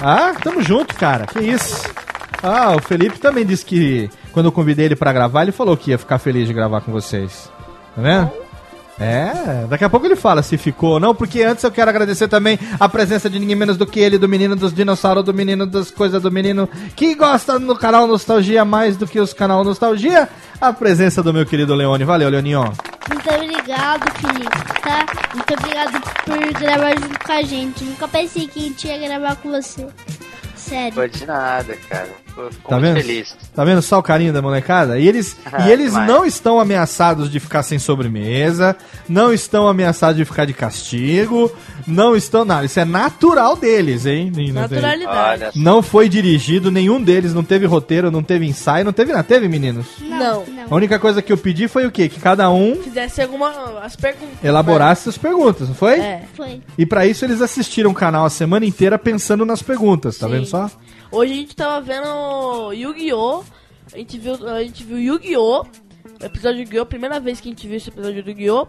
[0.00, 1.26] Ah, tamo junto, cara.
[1.26, 1.82] Que isso.
[2.42, 5.92] Ah, o Felipe também disse que quando eu convidei ele pra gravar, ele falou que
[5.92, 7.50] ia ficar feliz de gravar com vocês.
[7.94, 8.30] Tá vendo?
[8.98, 12.28] É, daqui a pouco ele fala se ficou ou não, porque antes eu quero agradecer
[12.28, 15.66] também a presença de ninguém menos do que ele, do menino dos dinossauros, do menino
[15.66, 20.28] das coisas do menino que gosta no canal Nostalgia mais do que os canal Nostalgia,
[20.60, 22.04] a presença do meu querido Leone.
[22.04, 22.72] Valeu, Leoninho.
[23.08, 25.06] Muito obrigado, Felipe, tá?
[25.34, 27.84] Muito obrigado por gravar junto com a gente.
[27.84, 29.86] Nunca pensei que a gente ia gravar com você.
[30.54, 30.94] Sério.
[30.94, 32.23] Pô, de nada, cara.
[32.34, 32.96] Tá muito vendo?
[32.96, 33.36] feliz.
[33.54, 34.98] Tá vendo só o carinho da molecada?
[34.98, 36.08] E eles, Ah, e eles demais.
[36.08, 38.76] não estão ameaçados de ficar sem sobremesa,
[39.08, 41.50] não estão ameaçados de ficar de castigo,
[41.86, 42.44] não estão.
[42.44, 44.32] Não, isso é natural deles, hein?
[44.34, 45.58] Não tem- Naturalidade.
[45.58, 49.24] Não foi dirigido, nenhum deles não teve roteiro, não teve ensaio, não teve nada.
[49.24, 49.86] Teve, meninos?
[50.00, 50.44] Não.
[50.70, 52.08] A única coisa que eu pedi foi o quê?
[52.08, 53.52] Que cada um Fizesse alguma.
[53.82, 54.42] As perguntas.
[54.42, 56.00] elaborasse as perguntas, não foi?
[56.00, 56.22] É.
[56.34, 56.60] Foi.
[56.76, 60.32] E pra isso eles assistiram o canal a semana inteira pensando nas perguntas, tá Sim.
[60.32, 60.70] vendo só?
[61.14, 63.44] Hoje a gente tava vendo Yu-Gi-Oh!
[63.92, 65.62] A gente viu, a gente viu Yu-Gi-Oh!
[66.20, 66.86] O episódio de Yu-Gi-Oh!
[66.86, 68.66] Primeira vez que a gente viu esse episódio do Yu-Gi-Oh!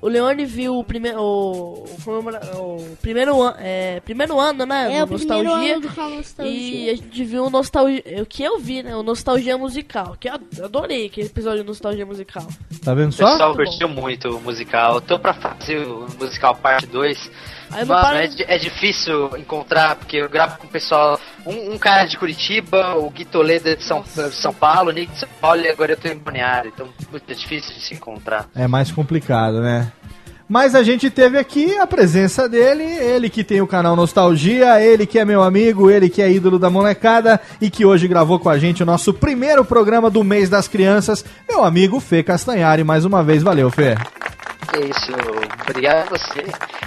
[0.00, 1.20] O Leone viu o primeiro.
[1.22, 4.96] O, o, o primeiro, an, é, primeiro ano, né?
[4.96, 5.72] É o primeiro Nostalgia.
[5.74, 6.96] ano do canal E a Nostalgia.
[6.96, 8.02] gente viu o Nostalgia.
[8.20, 8.96] O que eu vi, né?
[8.96, 10.16] O Nostalgia Musical.
[10.18, 12.44] Que eu adorei aquele episódio do Nostalgia Musical.
[12.84, 13.30] Tá vendo o só?
[13.30, 15.00] pessoal curtiu muito o musical.
[15.00, 17.30] Tô pra fazer o musical parte 2.
[17.72, 21.18] Aí não Mano, para- é, é difícil encontrar, porque eu gravo com o pessoal.
[21.46, 25.12] Um, um cara de Curitiba, o Gui Toledo é de São, São Paulo, o Nick
[25.12, 26.70] de São Paulo e agora eu tô em Balneário.
[26.74, 28.46] Então muito difícil de se encontrar.
[28.54, 29.90] É mais complicado, né?
[30.48, 35.06] Mas a gente teve aqui a presença dele, ele que tem o canal Nostalgia, ele
[35.06, 38.50] que é meu amigo, ele que é ídolo da molecada e que hoje gravou com
[38.50, 42.84] a gente o nosso primeiro programa do mês das crianças, meu amigo Fê Castanhari.
[42.84, 43.94] Mais uma vez, valeu, Fê.
[44.74, 45.12] É isso,
[45.70, 46.44] obrigado a você.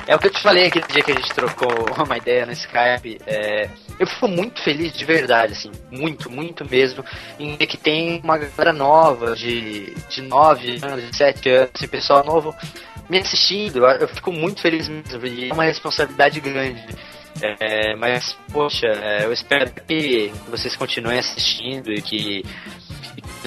[0.07, 1.69] É o que eu te falei aquele dia que a gente trocou
[2.03, 3.19] uma ideia no Skype.
[3.26, 3.69] é,
[3.99, 7.03] eu fico muito feliz de verdade, assim, muito, muito mesmo,
[7.39, 11.88] em ver que tem uma galera nova, de, de 9 anos, de 7 anos, assim,
[11.88, 12.53] pessoal novo
[13.10, 13.85] me assistindo.
[13.85, 16.84] Eu, fico muito feliz mesmo, e é uma responsabilidade grande.
[17.41, 22.43] É, mas, poxa, é, eu espero que vocês continuem assistindo e que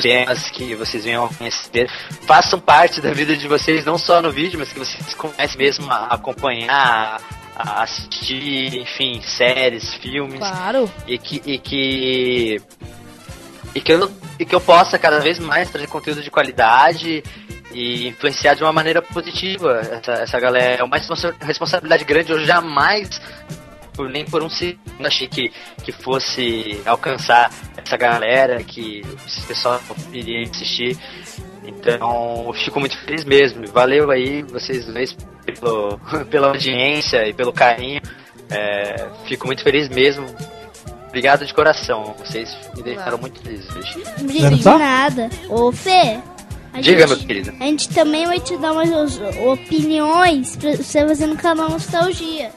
[0.00, 1.90] temas que vocês venham a conhecer
[2.26, 5.90] façam parte da vida de vocês, não só no vídeo, mas que vocês comecem mesmo
[5.90, 7.20] a acompanhar,
[7.56, 10.38] a assistir, enfim, séries, filmes.
[10.38, 10.90] Claro.
[11.06, 11.42] E que.
[11.44, 12.62] E que
[13.74, 17.22] e que, eu, e que eu possa cada vez mais trazer conteúdo de qualidade
[17.72, 20.80] e influenciar de uma maneira positiva essa, essa galera.
[20.80, 23.20] É uma responsa- responsabilidade grande, eu jamais,
[23.98, 25.50] por, nem por um segundo, achei que,
[25.84, 29.80] que fosse alcançar essa galera, que esse pessoal
[30.12, 30.96] iria assistir.
[31.66, 33.66] Então, eu fico muito feliz mesmo.
[33.72, 35.98] Valeu aí vocês dois pelo,
[36.30, 38.00] pela audiência e pelo carinho.
[38.48, 40.24] É, fico muito feliz mesmo.
[41.08, 42.14] Obrigado de coração.
[42.18, 44.00] Vocês me deixaram muito feliz hoje.
[44.18, 45.28] De, de nada.
[45.48, 46.20] Ô, Fê.
[46.72, 47.50] a Diga, gente- meu querido.
[47.58, 48.90] A gente também vai te dar umas
[49.44, 52.52] opiniões pra você fazer no canal Nostalgia.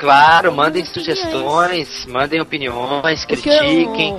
[0.00, 4.18] Claro, mandem sugestões, mandem opiniões, critiquem.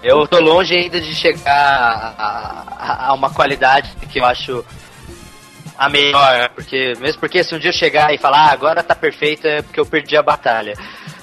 [0.00, 4.64] Eu tô longe ainda de chegar a, a- a uma qualidade que eu acho
[5.76, 8.94] a melhor, porque mesmo porque se um dia eu chegar e falar ah, agora tá
[8.94, 10.74] perfeito é porque eu perdi a batalha.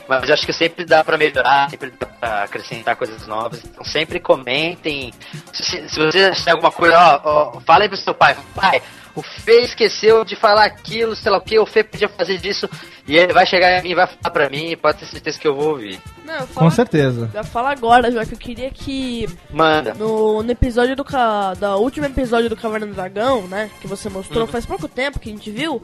[0.10, 3.64] Mas acho que sempre dá pra melhorar, sempre dá pra acrescentar coisas novas.
[3.64, 5.14] Então sempre comentem.
[5.53, 8.81] Se, se você achar alguma coisa, ó, ó, fala aí pro seu pai, pai,
[9.19, 12.69] o Fê esqueceu de falar aquilo, sei lá o que, o Fê podia fazer disso,
[13.07, 15.47] e ele vai chegar em mim e vai falar pra mim, pode ter certeza que
[15.47, 15.99] eu vou ouvir.
[16.25, 17.29] Não, eu Com certeza.
[17.33, 19.93] já fala agora, já que eu queria que Manda.
[19.93, 24.09] no, no episódio do ca, da último episódio do Caverna do Dragão, né, que você
[24.09, 24.47] mostrou Uhum.
[24.51, 25.81] faz pouco tempo que a gente viu,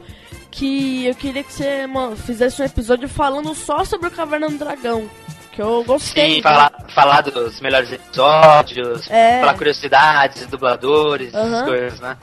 [0.50, 1.86] que eu queria que você
[2.24, 5.08] fizesse um episódio falando só sobre o Caverna do Dragão,
[5.52, 6.34] que eu gostei.
[6.36, 9.40] Sim, falar, falar dos melhores episódios, É.
[9.40, 11.64] falar curiosidades, dubladores, essas Aham.
[11.64, 12.16] coisas, né?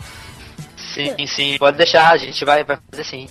[0.93, 3.27] Sim, sim, pode deixar, a gente vai, vai fazer sim.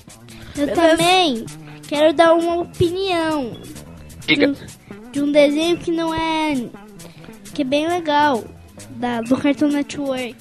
[0.56, 0.82] Eu Beleza.
[0.88, 1.46] também
[1.88, 3.56] quero dar uma opinião
[4.26, 4.48] de Diga.
[4.48, 6.54] um, de um desenho que não é.
[7.54, 8.42] que é bem legal.
[8.90, 10.34] Da, do Cartoon Network.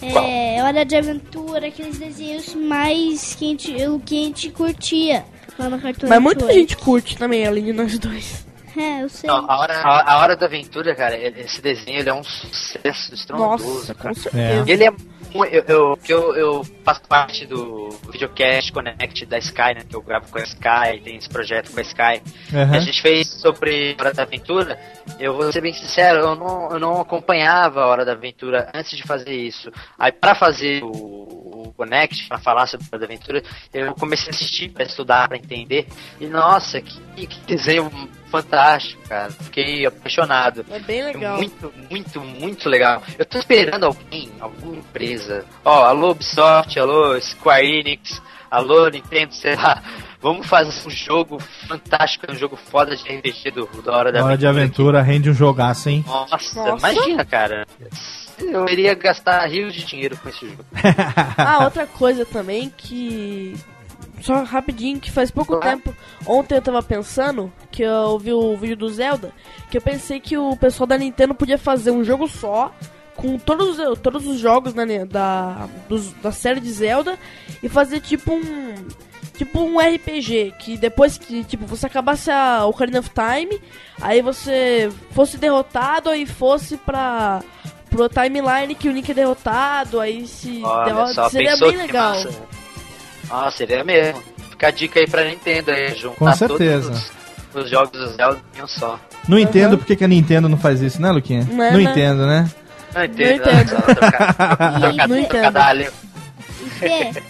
[0.00, 5.24] É Hora de Aventura, aqueles desenhos mais que a gente, o que a gente curtia
[5.58, 6.60] lá no Cartoon Mas muita Network.
[6.60, 8.46] gente curte também, além de nós dois.
[8.76, 9.28] É, eu sei.
[9.28, 13.14] Não, a, hora, a, a Hora da Aventura, cara, esse desenho ele é um sucesso
[13.14, 14.14] estrondoso, Nossa, cara.
[14.14, 14.64] com certeza.
[14.70, 14.92] Ele é
[15.34, 19.80] eu, eu, eu, eu faço parte do Videocast Connect da Sky, né?
[19.88, 22.22] Que eu gravo com a Sky, tem esse projeto com a Sky.
[22.54, 22.76] Aham.
[22.76, 24.78] A gente fez sobre Hora da Aventura.
[25.18, 28.96] Eu vou ser bem sincero, eu não, eu não acompanhava a Hora da Aventura antes
[28.96, 29.72] de fazer isso.
[29.98, 31.43] Aí, pra fazer o
[31.76, 33.42] Connect, pra falar sobre a Hora da Aventura,
[33.72, 35.86] eu comecei a assistir, pra estudar, pra entender.
[36.20, 37.90] E nossa, que, que desenho
[38.30, 39.30] fantástico, cara.
[39.30, 40.64] Fiquei apaixonado.
[40.70, 41.36] É bem legal.
[41.36, 43.02] Muito, muito, muito legal.
[43.18, 45.44] Eu tô esperando alguém, alguma empresa.
[45.64, 48.20] Ó, alô Ubisoft, alô Square Enix,
[48.50, 49.82] alô Nintendo, sei lá.
[50.20, 51.38] Vamos fazer um jogo
[51.68, 55.34] fantástico, um jogo foda de RPG do, da Hora da Hora de aventura rende um
[55.34, 56.02] jogaço, hein?
[56.06, 56.78] Nossa, Nossa.
[56.78, 57.66] imagina, cara.
[58.38, 60.64] Eu iria gastar rios de dinheiro com esse jogo.
[61.36, 63.56] Ah, outra coisa também que.
[64.20, 65.94] Só rapidinho, que faz pouco tempo.
[66.26, 69.32] Ontem eu tava pensando que eu vi o vídeo do Zelda.
[69.70, 72.72] Que eu pensei que o pessoal da Nintendo podia fazer um jogo só.
[73.16, 77.18] Com todos, os- todos os jogos da, da, dos- da série de Zelda.
[77.62, 78.74] E fazer tipo um.
[79.36, 80.54] Tipo um RPG.
[80.58, 83.60] Que depois que tipo, você acabasse a Ocarina of Time.
[84.00, 87.42] Aí você fosse derrotado e fosse pra.
[87.94, 90.00] Pro timeline que o Link é derrotado.
[90.00, 91.30] Aí se Olha derrota.
[91.30, 92.14] Seria bem legal.
[92.14, 92.30] massa.
[93.28, 94.22] Nossa, seria mesmo.
[94.50, 96.88] Fica a dica aí pra Nintendo aí, juntar Com certeza.
[96.90, 97.10] todos
[97.54, 98.98] os, os jogos do Zelda em um só.
[99.28, 101.46] Não entendo porque que a Nintendo não faz isso, né, Luquinha?
[101.50, 101.82] Não é, não né?
[101.90, 102.50] entendo, né?
[102.94, 105.08] Não entendo, Não entendo.
[105.08, 105.92] Não entendo.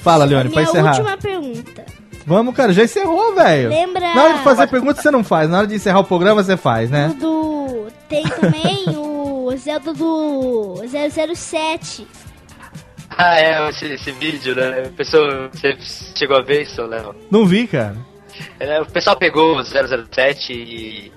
[0.01, 0.91] Fala, Leone, pra encerrar.
[0.99, 1.85] última pergunta.
[2.27, 3.69] Vamos, cara, já encerrou, velho.
[3.71, 6.43] Lembra- Na hora de fazer pergunta você não faz, na hora de encerrar o programa
[6.43, 7.15] você faz, né?
[7.19, 7.87] Do.
[8.09, 9.14] Tem também o
[9.57, 12.07] Zelda do 007.
[13.17, 14.91] Ah, é, esse, esse vídeo, né?
[14.97, 15.77] Pessoa, você
[16.17, 17.15] chegou a ver isso, Léo?
[17.31, 17.97] Não vi, cara.
[18.59, 21.13] É, o pessoal pegou o 007 e,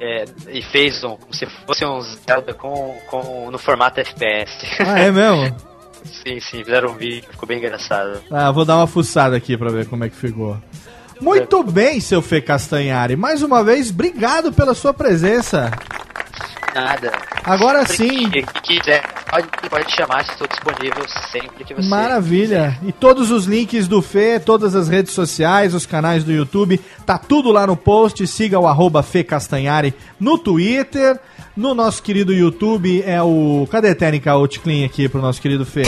[0.00, 4.66] é, e fez um, como se fosse um Zelda com, com, no formato FPS.
[4.78, 5.56] Ah, é mesmo?
[6.04, 8.20] sim, sim, fizeram um vídeo, ficou bem engraçado.
[8.30, 10.56] Ah, vou dar uma fuçada aqui pra ver como é que ficou.
[11.20, 13.16] Muito bem, seu Fê Castanhari.
[13.16, 15.70] Mais uma vez, obrigado pela sua presença.
[16.74, 17.12] Nada.
[17.44, 18.30] Agora Sempre sim.
[18.30, 21.88] Que, que quiser, pode, pode chamar, estou disponível sempre que você.
[21.88, 22.76] Maravilha.
[22.82, 27.16] E todos os links do Fê, todas as redes sociais, os canais do YouTube, tá
[27.16, 28.26] tudo lá no post.
[28.26, 31.20] Siga o arroba Fê Castanhari no Twitter.
[31.56, 33.68] No nosso querido YouTube é o.
[33.70, 35.82] Cadê a técnica Outclean aqui pro nosso querido Fê?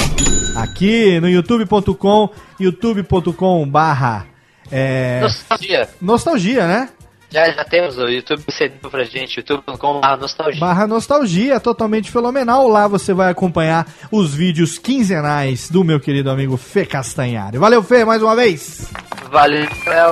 [0.55, 2.31] Aqui no youtube.com,
[2.61, 4.27] youtube.com barra
[4.71, 5.21] É...
[5.21, 5.89] Nostalgia.
[6.01, 6.89] Nostalgia, né?
[7.31, 10.61] Já, já temos o YouTube cedendo pra gente, youtube.com nostalgia.
[10.61, 12.69] Barra Nostalgia, totalmente fenomenal.
[12.69, 17.59] Lá você vai acompanhar os vídeos quinzenais do meu querido amigo Fê Castanhari.
[17.59, 18.90] Valeu, Fê, mais uma vez.
[19.31, 19.69] Valeu,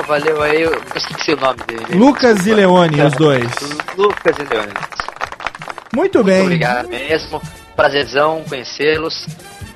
[0.06, 0.62] valeu aí.
[0.62, 1.94] Eu esqueci o nome dele.
[1.94, 3.48] Lucas e Leone, os dois.
[3.96, 4.72] Lucas e Leone.
[5.94, 6.38] Muito bem.
[6.38, 7.40] Muito obrigado mesmo.
[7.76, 9.26] Prazerzão conhecê-los.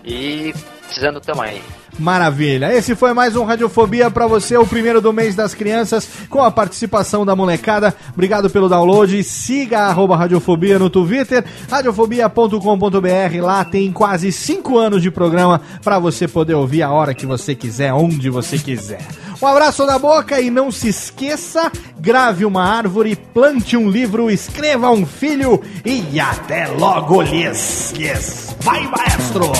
[0.05, 0.53] E
[0.85, 1.63] precisando tamo aí.
[1.99, 2.73] Maravilha.
[2.73, 6.51] Esse foi mais um Radiofobia pra você, o primeiro do mês das crianças, com a
[6.51, 7.95] participação da molecada.
[8.13, 9.23] Obrigado pelo download.
[9.25, 13.43] Siga a Radiofobia no Twitter, radiofobia.com.br.
[13.43, 17.55] Lá tem quase cinco anos de programa pra você poder ouvir a hora que você
[17.55, 19.05] quiser, onde você quiser.
[19.41, 24.91] Um abraço na boca e não se esqueça, grave uma árvore, plante um livro, escreva
[24.91, 27.93] um filho e até logo lhes.
[27.97, 28.57] lhes.
[28.61, 29.53] Vai, maestro!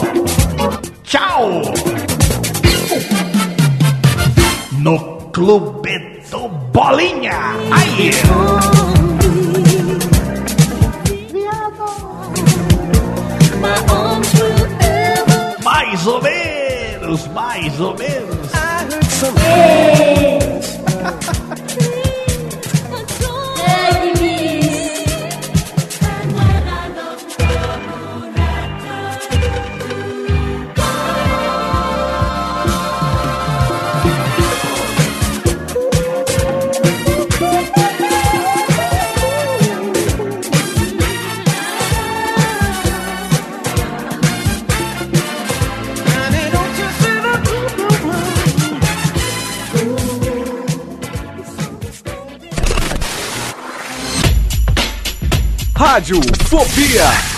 [1.05, 1.63] Tchau!
[4.79, 4.97] No
[5.33, 7.33] Clube do Bolinha!
[7.73, 8.13] Aí!
[15.65, 18.39] Mais ou menos, mais ou menos.
[55.79, 57.38] Rádio Fobia.